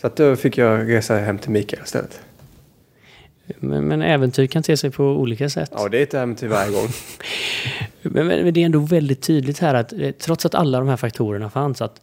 Så 0.00 0.06
att 0.06 0.16
då 0.16 0.36
fick 0.36 0.58
jag 0.58 0.88
resa 0.88 1.16
hem 1.16 1.38
till 1.38 1.50
Mikael 1.50 1.82
istället. 1.82 2.20
Men, 3.58 3.88
men 3.88 4.02
äventyr 4.02 4.46
kan 4.46 4.62
te 4.62 4.76
sig 4.76 4.90
på 4.90 5.04
olika 5.04 5.50
sätt. 5.50 5.70
Ja, 5.72 5.88
det 5.88 5.98
är 5.98 6.02
ett 6.02 6.14
äventyr 6.14 6.48
varje 6.48 6.72
gång. 6.72 6.88
Men, 8.02 8.26
men, 8.26 8.54
det 8.54 8.60
är 8.60 8.64
ändå 8.64 8.78
väldigt 8.78 9.22
tydligt 9.22 9.58
här 9.58 9.74
att 9.74 9.92
eh, 9.92 10.10
trots 10.10 10.46
att 10.46 10.54
alla 10.54 10.78
de 10.78 10.88
här 10.88 10.96
faktorerna 10.96 11.50
fanns, 11.50 11.82
att 11.82 12.00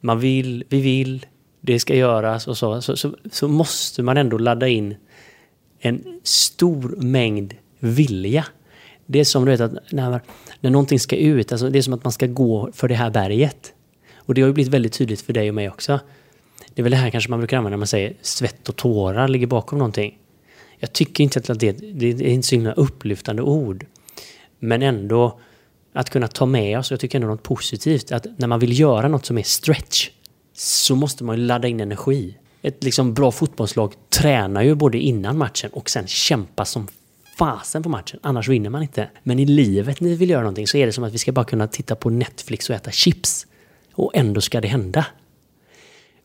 man 0.00 0.20
vill, 0.20 0.64
vi 0.68 0.80
vill, 0.80 1.26
det 1.60 1.80
ska 1.80 1.94
göras 1.94 2.48
och 2.48 2.58
så, 2.58 2.82
så, 2.82 2.96
så, 2.96 3.16
så 3.30 3.48
måste 3.48 4.02
man 4.02 4.16
ändå 4.16 4.38
ladda 4.38 4.68
in 4.68 4.94
en 5.78 6.20
stor 6.22 6.96
mängd 6.96 7.54
vilja. 7.78 8.44
Det 9.06 9.18
är 9.20 9.24
som 9.24 9.44
du 9.44 9.50
vet 9.50 9.60
att 9.60 9.92
när, 9.92 10.20
när 10.60 10.70
någonting 10.70 11.00
ska 11.00 11.16
ut, 11.16 11.52
alltså 11.52 11.70
det 11.70 11.78
är 11.78 11.82
som 11.82 11.92
att 11.92 12.04
man 12.04 12.12
ska 12.12 12.26
gå 12.26 12.70
för 12.72 12.88
det 12.88 12.94
här 12.94 13.10
berget. 13.10 13.72
Och 14.16 14.34
det 14.34 14.40
har 14.40 14.46
ju 14.46 14.52
blivit 14.52 14.72
väldigt 14.72 14.92
tydligt 14.92 15.20
för 15.20 15.32
dig 15.32 15.48
och 15.48 15.54
mig 15.54 15.68
också. 15.68 16.00
Det 16.74 16.80
är 16.80 16.82
väl 16.82 16.90
det 16.90 16.96
här 16.96 17.10
kanske 17.10 17.30
man 17.30 17.40
brukar 17.40 17.56
använda 17.56 17.76
när 17.76 17.78
man 17.78 17.86
säger 17.86 18.14
svett 18.22 18.68
och 18.68 18.76
tårar 18.76 19.28
ligger 19.28 19.46
bakom 19.46 19.78
någonting. 19.78 20.18
Jag 20.78 20.92
tycker 20.92 21.24
inte 21.24 21.52
att 21.52 21.60
det, 21.60 21.72
det 21.72 22.06
är 22.06 22.22
inte 22.22 22.48
så 22.48 22.54
himla 22.54 22.72
upplyftande 22.72 23.42
ord. 23.42 23.86
Men 24.58 24.82
ändå 24.82 25.40
att 25.92 26.10
kunna 26.10 26.28
ta 26.28 26.46
med 26.46 26.78
oss, 26.78 26.90
jag 26.90 27.00
tycker 27.00 27.18
ändå 27.18 27.28
något 27.28 27.42
positivt, 27.42 28.12
att 28.12 28.26
när 28.36 28.46
man 28.46 28.60
vill 28.60 28.80
göra 28.80 29.08
något 29.08 29.26
som 29.26 29.38
är 29.38 29.42
stretch 29.42 30.10
så 30.52 30.94
måste 30.96 31.24
man 31.24 31.38
ju 31.38 31.46
ladda 31.46 31.68
in 31.68 31.80
energi. 31.80 32.36
Ett 32.62 32.84
liksom 32.84 33.14
bra 33.14 33.32
fotbollslag 33.32 33.94
tränar 34.08 34.62
ju 34.62 34.74
både 34.74 34.98
innan 34.98 35.38
matchen 35.38 35.70
och 35.72 35.90
sen 35.90 36.06
kämpar 36.06 36.64
som 36.64 36.88
fasen 37.38 37.82
på 37.82 37.88
matchen, 37.88 38.20
annars 38.22 38.48
vinner 38.48 38.70
man 38.70 38.82
inte. 38.82 39.10
Men 39.22 39.38
i 39.38 39.46
livet 39.46 40.00
när 40.00 40.08
vi 40.08 40.16
vill 40.16 40.30
göra 40.30 40.40
någonting 40.40 40.66
så 40.66 40.76
är 40.76 40.86
det 40.86 40.92
som 40.92 41.04
att 41.04 41.14
vi 41.14 41.18
ska 41.18 41.32
bara 41.32 41.44
kunna 41.44 41.68
titta 41.68 41.96
på 41.96 42.10
Netflix 42.10 42.70
och 42.70 42.76
äta 42.76 42.90
chips. 42.90 43.46
Och 43.92 44.10
ändå 44.14 44.40
ska 44.40 44.60
det 44.60 44.68
hända. 44.68 45.06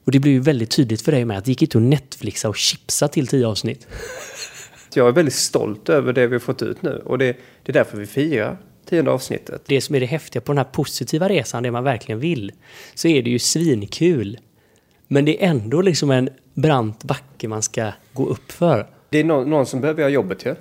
Och 0.06 0.12
det 0.12 0.20
blir 0.20 0.32
ju 0.32 0.40
väldigt 0.40 0.72
tydligt 0.72 1.02
för 1.02 1.12
dig 1.12 1.26
med 1.26 1.38
att 1.38 1.46
det 1.46 1.52
gick 1.52 1.62
inte 1.62 1.78
att 1.78 1.84
Netflixa 1.84 2.50
och 2.50 2.56
chipsa 2.56 3.08
till 3.08 3.28
tio 3.28 3.48
avsnitt. 3.48 3.88
Jag 4.94 5.08
är 5.08 5.12
väldigt 5.12 5.34
stolt 5.34 5.90
över 5.90 6.14
det 6.14 6.28
vi 6.28 6.36
har 6.36 6.40
fått 6.40 6.62
ut 6.62 6.82
nu. 6.82 7.02
Och 7.06 7.18
det, 7.18 7.38
det 7.64 7.72
är 7.72 7.74
därför 7.74 7.98
vi 7.98 8.06
firar 8.06 8.58
tionde 8.90 9.12
avsnittet. 9.12 9.62
det 9.66 9.82
som 9.82 9.96
är 9.96 10.00
det 10.00 10.06
häftiga 10.06 10.42
på 10.42 10.52
den 10.52 10.58
här 10.58 10.72
positiva 10.72 11.30
resan, 11.30 11.64
det 11.64 11.72
man 11.72 11.84
verkligen 11.84 12.20
vill, 12.20 12.52
så 12.94 13.08
är 13.08 13.24
det 13.24 13.30
ju 13.30 13.40
svinkul. 13.40 14.40
Men 15.08 15.26
det 15.26 15.44
är 15.44 15.50
ändå 15.50 15.82
liksom 15.82 16.12
en 16.12 16.30
brant 16.54 17.04
backe 17.04 17.48
man 17.48 17.62
ska 17.62 17.92
gå 18.14 18.28
upp 18.28 18.52
för. 18.52 18.88
Det 19.12 19.20
är 19.20 19.24
någon, 19.24 19.50
någon 19.50 19.66
som 19.66 19.82
behöver 19.82 20.02
göra 20.02 20.12
jobbet 20.12 20.46
ju. 20.46 20.56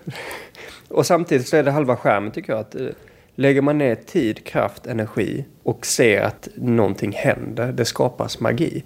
Och 0.88 1.06
samtidigt 1.06 1.48
så 1.48 1.56
är 1.56 1.62
det 1.62 1.70
halva 1.70 1.96
skärmen 1.96 2.30
tycker 2.30 2.52
jag. 2.52 2.60
att 2.60 2.74
eh, 2.74 2.86
Lägger 3.34 3.62
man 3.62 3.78
ner 3.78 3.94
tid, 3.94 4.44
kraft, 4.44 4.86
energi 4.86 5.44
och 5.62 5.86
ser 5.86 6.20
att 6.20 6.48
någonting 6.54 7.12
händer, 7.12 7.72
det 7.72 7.84
skapas 7.84 8.40
magi. 8.40 8.84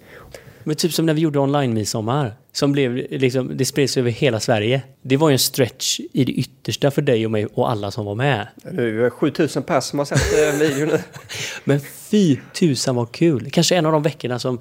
Men 0.65 0.77
typ 0.77 0.93
som 0.93 1.07
när 1.07 1.15
vi 1.15 1.21
gjorde 1.21 1.39
online-midsommar, 1.39 2.35
som 2.53 2.73
blev 2.73 2.95
liksom, 3.11 3.57
det 3.57 3.65
spreds 3.65 3.97
över 3.97 4.11
hela 4.11 4.41
Sverige. 4.41 4.83
Det 5.03 5.17
var 5.17 5.29
ju 5.29 5.33
en 5.33 5.39
stretch 5.39 6.01
i 6.13 6.25
det 6.25 6.33
yttersta 6.33 6.91
för 6.91 7.03
dig 7.03 7.25
och 7.25 7.31
mig 7.31 7.47
och 7.47 7.71
alla 7.71 7.91
som 7.91 8.05
var 8.05 8.15
med. 8.15 8.49
Nu 8.73 9.01
är 9.01 9.05
det 9.05 9.11
7000 9.11 9.63
pers 9.63 9.85
som 9.85 9.99
har 9.99 10.07
sett 10.07 10.53
eh, 10.53 10.61
videon 10.61 10.89
nu. 10.89 10.99
Men 11.65 11.81
fy 11.81 12.37
tusan 12.53 12.97
vad 12.97 13.13
kul! 13.13 13.51
Kanske 13.51 13.77
en 13.77 13.87
av 13.87 13.93
de 13.93 14.03
veckorna 14.03 14.39
som 14.39 14.61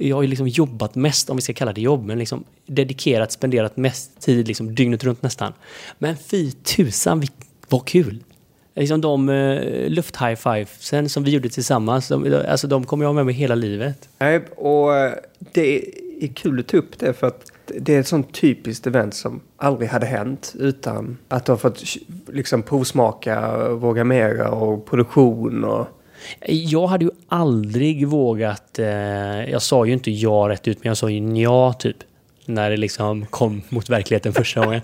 jag 0.00 0.16
har 0.16 0.22
ju 0.22 0.28
liksom 0.28 0.48
jobbat 0.48 0.94
mest, 0.94 1.30
om 1.30 1.36
vi 1.36 1.42
ska 1.42 1.52
kalla 1.52 1.72
det 1.72 1.80
jobb, 1.80 2.06
men 2.06 2.18
liksom 2.18 2.44
dedikerat, 2.66 3.32
spenderat 3.32 3.76
mest 3.76 4.20
tid 4.20 4.48
liksom 4.48 4.74
dygnet 4.74 5.04
runt 5.04 5.22
nästan. 5.22 5.52
Men 5.98 6.16
fy 6.16 6.50
tusan 6.50 7.22
vad 7.68 7.84
kul! 7.84 8.24
Liksom 8.74 9.00
de 9.00 9.28
uh, 9.28 9.88
luft-high-fivesen 9.88 11.08
som 11.08 11.24
vi 11.24 11.30
gjorde 11.30 11.48
tillsammans, 11.48 12.08
de, 12.08 12.42
alltså 12.48 12.66
de 12.66 12.84
kommer 12.84 13.04
jag 13.04 13.08
ha 13.08 13.14
med 13.14 13.26
mig 13.26 13.34
hela 13.34 13.54
livet. 13.54 14.08
Nej, 14.18 14.40
och 14.56 14.96
eh, 14.96 15.12
det 15.52 15.84
är 16.20 16.28
kul 16.34 16.60
att 16.60 16.68
ta 16.68 16.76
upp 16.76 16.98
det 16.98 17.12
för 17.12 17.26
att 17.26 17.52
det 17.66 17.94
är 17.94 18.00
ett 18.00 18.06
sånt 18.06 18.34
typiskt 18.34 18.86
event 18.86 19.14
som 19.14 19.40
aldrig 19.56 19.90
hade 19.90 20.06
hänt 20.06 20.54
utan 20.58 21.18
att 21.28 21.46
du 21.46 21.52
har 21.52 21.56
fått 21.56 21.82
liksom 22.26 22.62
provsmaka 22.62 23.68
Våga 23.68 24.04
Mera 24.04 24.50
och 24.50 24.86
produktion 24.86 25.64
och 25.64 25.86
jag 26.46 26.86
hade 26.86 27.04
ju 27.04 27.10
aldrig 27.28 28.08
vågat... 28.08 28.78
Eh, 28.78 28.86
jag 29.50 29.62
sa 29.62 29.86
ju 29.86 29.92
inte 29.92 30.10
ja 30.10 30.46
rätt 30.48 30.68
ut, 30.68 30.78
men 30.84 30.90
jag 30.90 30.96
sa 30.96 31.10
ju 31.10 31.20
nja 31.20 31.72
typ. 31.72 31.96
När 32.46 32.70
det 32.70 32.76
liksom 32.76 33.26
kom 33.26 33.62
mot 33.68 33.90
verkligheten 33.90 34.32
första 34.32 34.60
gången. 34.64 34.80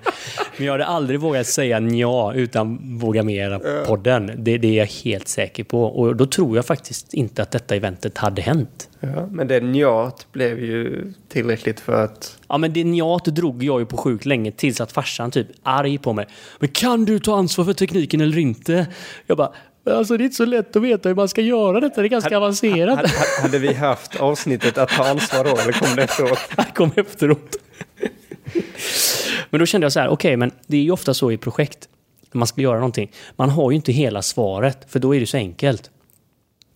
Men 0.56 0.66
jag 0.66 0.72
hade 0.72 0.86
aldrig 0.86 1.20
vågat 1.20 1.46
säga 1.46 1.80
nja 1.80 2.32
utan 2.34 2.98
Våga 2.98 3.22
Mera-podden. 3.22 4.32
Det, 4.36 4.58
det 4.58 4.68
är 4.68 4.78
jag 4.78 4.86
helt 4.86 5.28
säker 5.28 5.64
på. 5.64 5.84
Och 5.84 6.16
då 6.16 6.26
tror 6.26 6.56
jag 6.56 6.66
faktiskt 6.66 7.14
inte 7.14 7.42
att 7.42 7.50
detta 7.50 7.76
eventet 7.76 8.18
hade 8.18 8.42
hänt. 8.42 8.88
Ja, 9.00 9.26
men 9.30 9.48
det 9.48 9.60
njat 9.60 10.26
blev 10.32 10.64
ju 10.64 11.12
tillräckligt 11.28 11.80
för 11.80 12.04
att... 12.04 12.38
Ja 12.48 12.58
men 12.58 12.72
det 12.72 12.84
njat 12.84 13.24
drog 13.24 13.62
jag 13.62 13.80
ju 13.80 13.86
på 13.86 13.96
sjukt 13.96 14.24
länge 14.24 14.52
tills 14.52 14.80
att 14.80 14.92
farsan 14.92 15.30
typ 15.30 15.46
arg 15.62 15.98
på 15.98 16.12
mig. 16.12 16.26
Men 16.58 16.68
kan 16.68 17.04
du 17.04 17.18
ta 17.18 17.36
ansvar 17.36 17.64
för 17.64 17.72
tekniken 17.72 18.20
eller 18.20 18.38
inte? 18.38 18.86
Jag 19.26 19.36
bara, 19.36 19.52
alltså 19.86 20.16
det 20.16 20.22
är 20.22 20.24
inte 20.24 20.36
så 20.36 20.44
lätt 20.44 20.76
att 20.76 20.82
veta 20.82 21.08
hur 21.08 21.16
man 21.16 21.28
ska 21.28 21.40
göra 21.40 21.80
detta. 21.80 22.00
Det 22.00 22.06
är 22.06 22.08
ganska 22.08 22.36
avancerat. 22.36 22.96
Hade, 22.96 23.10
hade 23.42 23.58
vi 23.58 23.72
haft 23.72 24.16
avsnittet 24.16 24.78
att 24.78 24.88
ta 24.88 25.08
ansvar 25.08 25.44
då, 25.44 25.56
eller 25.56 25.72
kom 25.72 25.96
det 25.96 26.02
efteråt? 26.02 26.38
Han 26.56 26.66
kom 26.74 26.90
efteråt. 26.96 27.56
men 29.50 29.60
då 29.60 29.66
kände 29.66 29.84
jag 29.84 29.92
så 29.92 30.00
här, 30.00 30.08
okej, 30.08 30.36
men 30.36 30.50
det 30.66 30.76
är 30.76 30.82
ju 30.82 30.90
ofta 30.90 31.14
så 31.14 31.32
i 31.32 31.36
projekt. 31.36 31.88
När 32.32 32.38
man 32.38 32.46
ska 32.46 32.60
göra 32.60 32.76
någonting. 32.76 33.12
Man 33.36 33.50
har 33.50 33.70
ju 33.70 33.76
inte 33.76 33.92
hela 33.92 34.22
svaret, 34.22 34.78
för 34.88 34.98
då 34.98 35.14
är 35.14 35.20
det 35.20 35.26
så 35.26 35.36
enkelt. 35.36 35.90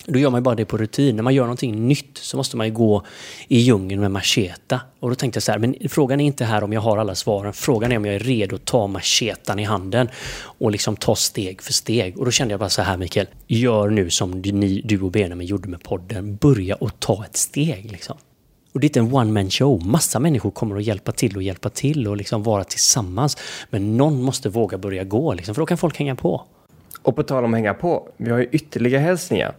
Då 0.07 0.19
gör 0.19 0.31
man 0.31 0.41
ju 0.41 0.43
bara 0.43 0.55
det 0.55 0.65
på 0.65 0.77
rutin. 0.77 1.17
När 1.17 1.23
man 1.23 1.35
gör 1.35 1.43
någonting 1.43 1.89
nytt 1.89 2.19
så 2.19 2.37
måste 2.37 2.57
man 2.57 2.67
ju 2.67 2.73
gå 2.73 3.05
i 3.49 3.59
djungeln 3.59 4.01
med 4.01 4.11
macheta. 4.11 4.81
Och 5.01 5.09
då 5.09 5.15
tänkte 5.15 5.37
jag 5.37 5.43
så 5.43 5.53
här, 5.53 5.59
men 5.59 5.77
frågan 5.89 6.21
är 6.21 6.25
inte 6.25 6.45
här 6.45 6.65
om 6.65 6.73
jag 6.73 6.81
har 6.81 6.99
alla 6.99 7.15
svaren. 7.15 7.53
Frågan 7.53 7.93
är 7.93 7.97
om 7.97 8.05
jag 8.05 8.15
är 8.15 8.19
redo 8.19 8.57
att 8.57 8.65
ta 8.65 8.87
machetan 8.87 9.59
i 9.59 9.65
handen 9.65 10.09
och 10.43 10.71
liksom 10.71 10.97
ta 10.97 11.17
steg 11.17 11.63
för 11.63 11.73
steg. 11.73 12.19
Och 12.19 12.25
då 12.25 12.31
kände 12.31 12.53
jag 12.53 12.61
bara 12.61 12.69
så 12.69 12.83
här, 12.83 12.97
Mikael. 12.97 13.27
Gör 13.47 13.89
nu 13.89 14.11
som 14.11 14.43
du, 14.43 14.53
ni, 14.53 14.83
du 14.85 15.01
och 15.01 15.11
Benjamin 15.11 15.47
gjorde 15.47 15.69
med 15.69 15.83
podden. 15.83 16.37
Börja 16.37 16.75
och 16.75 17.01
ta 17.01 17.25
ett 17.25 17.37
steg 17.37 17.93
liksom. 17.93 18.17
Och 18.73 18.81
det 18.81 18.85
är 18.85 18.89
inte 18.89 19.01
en 19.01 19.15
one 19.15 19.33
man 19.33 19.51
show. 19.51 19.87
Massa 19.87 20.19
människor 20.19 20.51
kommer 20.51 20.77
att 20.77 20.85
hjälpa 20.85 21.13
till 21.13 21.37
och 21.37 21.43
hjälpa 21.43 21.71
till 21.71 22.09
och 22.09 22.17
liksom 22.17 22.43
vara 22.43 22.65
tillsammans. 22.65 23.37
Men 23.71 23.97
någon 23.97 24.23
måste 24.23 24.49
våga 24.49 24.79
börja 24.79 25.05
gå, 25.05 25.35
liksom, 25.35 25.55
för 25.55 25.63
då 25.63 25.67
kan 25.67 25.79
folk 25.79 25.99
hänga 25.99 26.17
på. 26.17 26.43
Och 27.03 27.17
på 27.17 27.23
tal 27.23 27.45
om 27.45 27.55
att 27.55 27.59
hänga 27.59 27.75
på, 27.75 28.09
vi 28.17 28.31
har 28.31 28.39
ju 28.39 28.49
ytterligare 28.53 29.03
hälsningar 29.03 29.55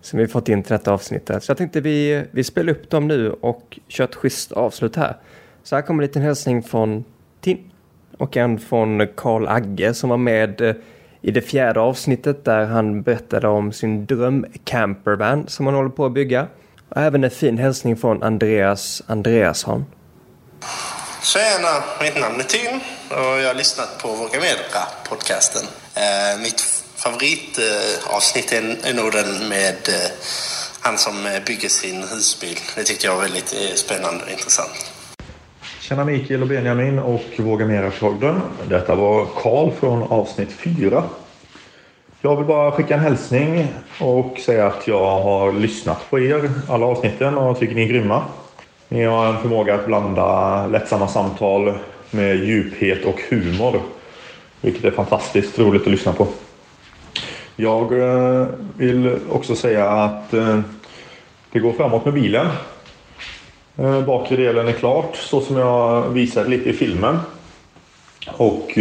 som 0.00 0.18
vi 0.18 0.26
fått 0.26 0.48
in 0.48 0.62
till 0.62 0.72
detta 0.72 0.92
avsnittet. 0.92 1.44
Så 1.44 1.50
jag 1.50 1.58
tänkte 1.58 1.80
vi, 1.80 2.24
vi 2.30 2.44
spelar 2.44 2.72
upp 2.72 2.90
dem 2.90 3.08
nu 3.08 3.30
och 3.30 3.78
kör 3.88 4.04
ett 4.04 4.14
schysst 4.14 4.52
avslut 4.52 4.96
här. 4.96 5.16
Så 5.62 5.74
här 5.74 5.82
kommer 5.82 6.02
en 6.02 6.06
liten 6.06 6.22
hälsning 6.22 6.62
från 6.62 7.04
Tim 7.40 7.70
och 8.18 8.36
en 8.36 8.58
från 8.58 9.08
Karl 9.16 9.48
Agge 9.48 9.94
som 9.94 10.10
var 10.10 10.16
med 10.16 10.60
eh, 10.60 10.74
i 11.20 11.30
det 11.30 11.40
fjärde 11.40 11.80
avsnittet 11.80 12.44
där 12.44 12.66
han 12.66 13.02
berättade 13.02 13.48
om 13.48 13.72
sin 13.72 14.06
drömcampervan 14.06 15.48
som 15.48 15.66
han 15.66 15.74
håller 15.74 15.90
på 15.90 16.06
att 16.06 16.12
bygga. 16.12 16.46
Och 16.88 16.96
även 16.96 17.24
en 17.24 17.30
fin 17.30 17.58
hälsning 17.58 17.96
från 17.96 18.22
Andreas 18.22 19.02
Andreasson. 19.06 19.84
Tjena, 21.22 21.84
mitt 22.02 22.20
namn 22.20 22.40
är 22.40 22.44
Tim 22.44 22.80
och 23.08 23.40
jag 23.40 23.48
har 23.48 23.54
lyssnat 23.54 24.02
på 24.02 24.08
Våga 24.08 24.40
Medra 24.40 24.82
podcasten. 25.08 25.62
Eh, 25.94 26.42
mitt 26.42 26.79
favoritavsnitt 27.02 28.52
är, 28.52 28.90
är 28.90 28.94
nog 28.94 29.12
den 29.12 29.48
med 29.48 29.88
eh, 29.88 30.10
han 30.80 30.98
som 30.98 31.26
eh, 31.26 31.44
bygger 31.46 31.68
sin 31.68 32.02
husbil. 32.02 32.58
Det 32.76 32.84
tyckte 32.84 33.06
jag 33.06 33.14
var 33.14 33.22
väldigt 33.22 33.52
eh, 33.52 33.74
spännande 33.74 34.24
och 34.24 34.30
intressant. 34.30 34.92
Tjena 35.80 36.04
Mikael 36.04 36.42
och 36.42 36.48
Benjamin 36.48 36.98
och 36.98 37.24
Våga 37.36 37.66
Mera-podden. 37.66 38.40
Detta 38.68 38.94
var 38.94 39.26
Karl 39.42 39.70
från 39.80 40.02
avsnitt 40.02 40.52
4. 40.52 41.04
Jag 42.20 42.36
vill 42.36 42.46
bara 42.46 42.72
skicka 42.72 42.94
en 42.94 43.00
hälsning 43.00 43.68
och 44.00 44.38
säga 44.38 44.66
att 44.66 44.86
jag 44.86 45.20
har 45.20 45.52
lyssnat 45.52 46.10
på 46.10 46.20
er, 46.20 46.50
alla 46.68 46.86
avsnitten, 46.86 47.38
och 47.38 47.58
tycker 47.58 47.74
ni 47.74 47.82
är 47.82 47.88
grymma. 47.88 48.22
Ni 48.88 49.04
har 49.04 49.26
en 49.26 49.42
förmåga 49.42 49.74
att 49.74 49.86
blanda 49.86 50.66
lättsamma 50.66 51.08
samtal 51.08 51.74
med 52.10 52.36
djuphet 52.36 53.04
och 53.04 53.20
humor. 53.28 53.82
Vilket 54.60 54.84
är 54.84 54.90
fantastiskt 54.90 55.58
roligt 55.58 55.82
att 55.82 55.90
lyssna 55.90 56.12
på. 56.12 56.26
Jag 57.60 57.98
eh, 57.98 58.46
vill 58.76 59.18
också 59.30 59.56
säga 59.56 59.90
att 59.90 60.34
eh, 60.34 60.60
det 61.52 61.58
går 61.58 61.72
framåt 61.72 62.04
med 62.04 62.14
bilen. 62.14 62.46
Eh, 63.76 64.04
Bakre 64.04 64.36
delen 64.36 64.68
är 64.68 64.72
klart 64.72 65.16
så 65.16 65.40
som 65.40 65.56
jag 65.56 66.08
visade 66.08 66.48
lite 66.48 66.70
i 66.70 66.72
filmen. 66.72 67.18
Och 68.26 68.78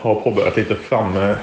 har 0.00 0.14
påbörjat 0.14 0.56
lite 0.56 0.74
framme, 0.74 1.36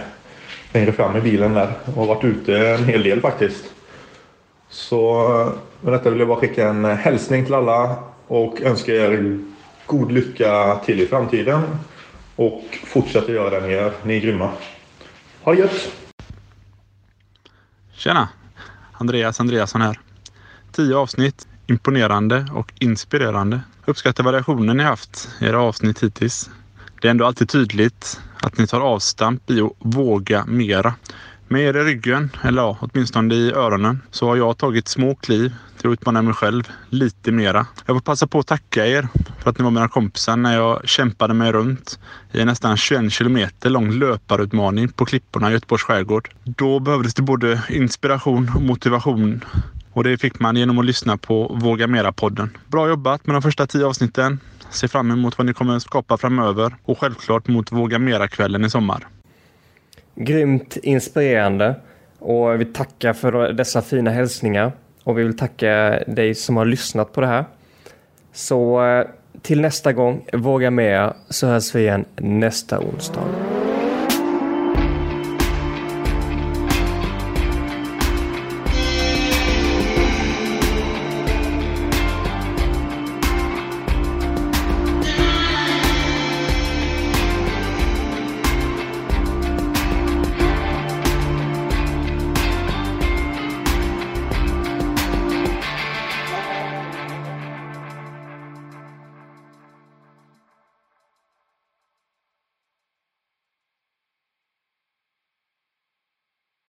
längre 0.73 0.91
fram 0.91 1.17
i 1.17 1.21
bilen 1.21 1.53
där 1.53 1.71
och 1.95 2.07
varit 2.07 2.23
ute 2.23 2.57
en 2.57 2.85
hel 2.85 3.03
del 3.03 3.21
faktiskt. 3.21 3.63
Så 4.69 5.23
med 5.81 5.93
detta 5.93 6.09
vill 6.09 6.19
jag 6.19 6.27
bara 6.27 6.39
skicka 6.39 6.67
en 6.67 6.85
hälsning 6.85 7.45
till 7.45 7.53
alla 7.53 7.95
och 8.27 8.61
önska 8.61 8.91
er 8.91 9.39
god 9.85 10.11
lycka 10.11 10.79
till 10.85 11.01
i 11.01 11.07
framtiden. 11.07 11.61
Och 12.35 12.63
fortsätt 12.83 13.23
att 13.23 13.29
göra 13.29 13.59
det 13.59 13.67
ni 13.67 13.73
gör. 13.73 13.91
Ni 14.03 14.17
är 14.17 14.21
grymma. 14.21 14.49
Ha 15.43 15.53
det 15.53 15.59
gött! 15.59 16.06
Tjena! 17.97 18.29
Andreas 18.91 19.39
Andreasson 19.39 19.81
här. 19.81 19.99
Tio 20.71 20.97
avsnitt, 20.97 21.47
imponerande 21.67 22.47
och 22.53 22.73
inspirerande. 22.79 23.61
Uppskattar 23.85 24.23
variationen 24.23 24.77
ni 24.77 24.83
haft 24.83 25.29
i 25.39 25.45
era 25.45 25.61
avsnitt 25.61 26.03
hittills. 26.03 26.49
Det 27.01 27.07
är 27.07 27.11
ändå 27.11 27.25
alltid 27.25 27.49
tydligt 27.49 28.21
att 28.41 28.57
ni 28.57 28.67
tar 28.67 28.81
avstamp 28.81 29.49
i 29.49 29.61
att 29.61 29.71
våga 29.79 30.45
mera. 30.45 30.93
Med 31.47 31.61
er 31.61 31.77
i 31.77 31.83
ryggen, 31.83 32.29
eller 32.41 32.61
ja, 32.61 32.77
åtminstone 32.79 33.35
i 33.35 33.51
öronen, 33.53 34.01
så 34.11 34.27
har 34.27 34.35
jag 34.35 34.57
tagit 34.57 34.87
små 34.87 35.15
kliv 35.15 35.55
till 35.77 35.89
att 35.89 35.93
utmana 35.93 36.21
mig 36.21 36.33
själv 36.33 36.63
lite 36.89 37.31
mera. 37.31 37.65
Jag 37.85 37.95
får 37.95 38.01
passa 38.01 38.27
på 38.27 38.39
att 38.39 38.47
tacka 38.47 38.87
er 38.87 39.07
för 39.47 39.51
att 39.51 39.57
ni 39.57 39.63
var 39.63 39.71
mina 39.71 39.87
kompisar 39.87 40.35
när 40.35 40.55
jag 40.55 40.87
kämpade 40.87 41.33
mig 41.33 41.51
runt 41.51 41.99
i 42.31 42.41
en 42.41 42.47
nästan 42.47 42.77
21 42.77 43.11
kilometer 43.11 43.69
lång 43.69 43.91
löparutmaning 43.91 44.89
på 44.89 45.05
klipporna 45.05 45.49
i 45.49 45.53
Göteborgs 45.53 45.83
skärgård. 45.83 46.29
Då 46.43 46.79
behövdes 46.79 47.13
det 47.13 47.21
både 47.21 47.61
inspiration 47.69 48.51
och 48.55 48.61
motivation 48.61 49.45
och 49.93 50.03
det 50.03 50.17
fick 50.17 50.39
man 50.39 50.55
genom 50.55 50.79
att 50.79 50.85
lyssna 50.85 51.17
på 51.17 51.57
Våga 51.61 51.87
Mera-podden. 51.87 52.49
Bra 52.67 52.87
jobbat 52.87 53.27
med 53.27 53.35
de 53.35 53.41
första 53.41 53.67
tio 53.67 53.85
avsnitten. 53.85 54.39
Ser 54.69 54.87
fram 54.87 55.11
emot 55.11 55.37
vad 55.37 55.47
ni 55.47 55.53
kommer 55.53 55.75
att 55.75 55.81
skapa 55.81 56.17
framöver 56.17 56.75
och 56.83 56.99
självklart 56.99 57.47
mot 57.47 57.71
Våga 57.71 57.99
Mera-kvällen 57.99 58.65
i 58.65 58.69
sommar. 58.69 59.07
Grymt 60.15 60.77
inspirerande 60.83 61.75
och 62.19 62.61
vi 62.61 62.65
tackar 62.65 63.13
för 63.13 63.53
dessa 63.53 63.81
fina 63.81 64.11
hälsningar 64.11 64.71
och 65.03 65.17
vi 65.17 65.23
vill 65.23 65.37
tacka 65.37 65.99
dig 66.07 66.35
som 66.35 66.57
har 66.57 66.65
lyssnat 66.65 67.13
på 67.13 67.21
det 67.21 67.27
här. 67.27 67.45
Så 68.37 68.85
eh, 68.85 69.07
till 69.41 69.61
nästa 69.61 69.93
gång, 69.93 70.25
våga 70.33 70.71
mer 70.71 71.13
så 71.29 71.47
hörs 71.47 71.75
vi 71.75 71.79
igen 71.79 72.05
nästa 72.15 72.79
onsdag. 72.79 73.56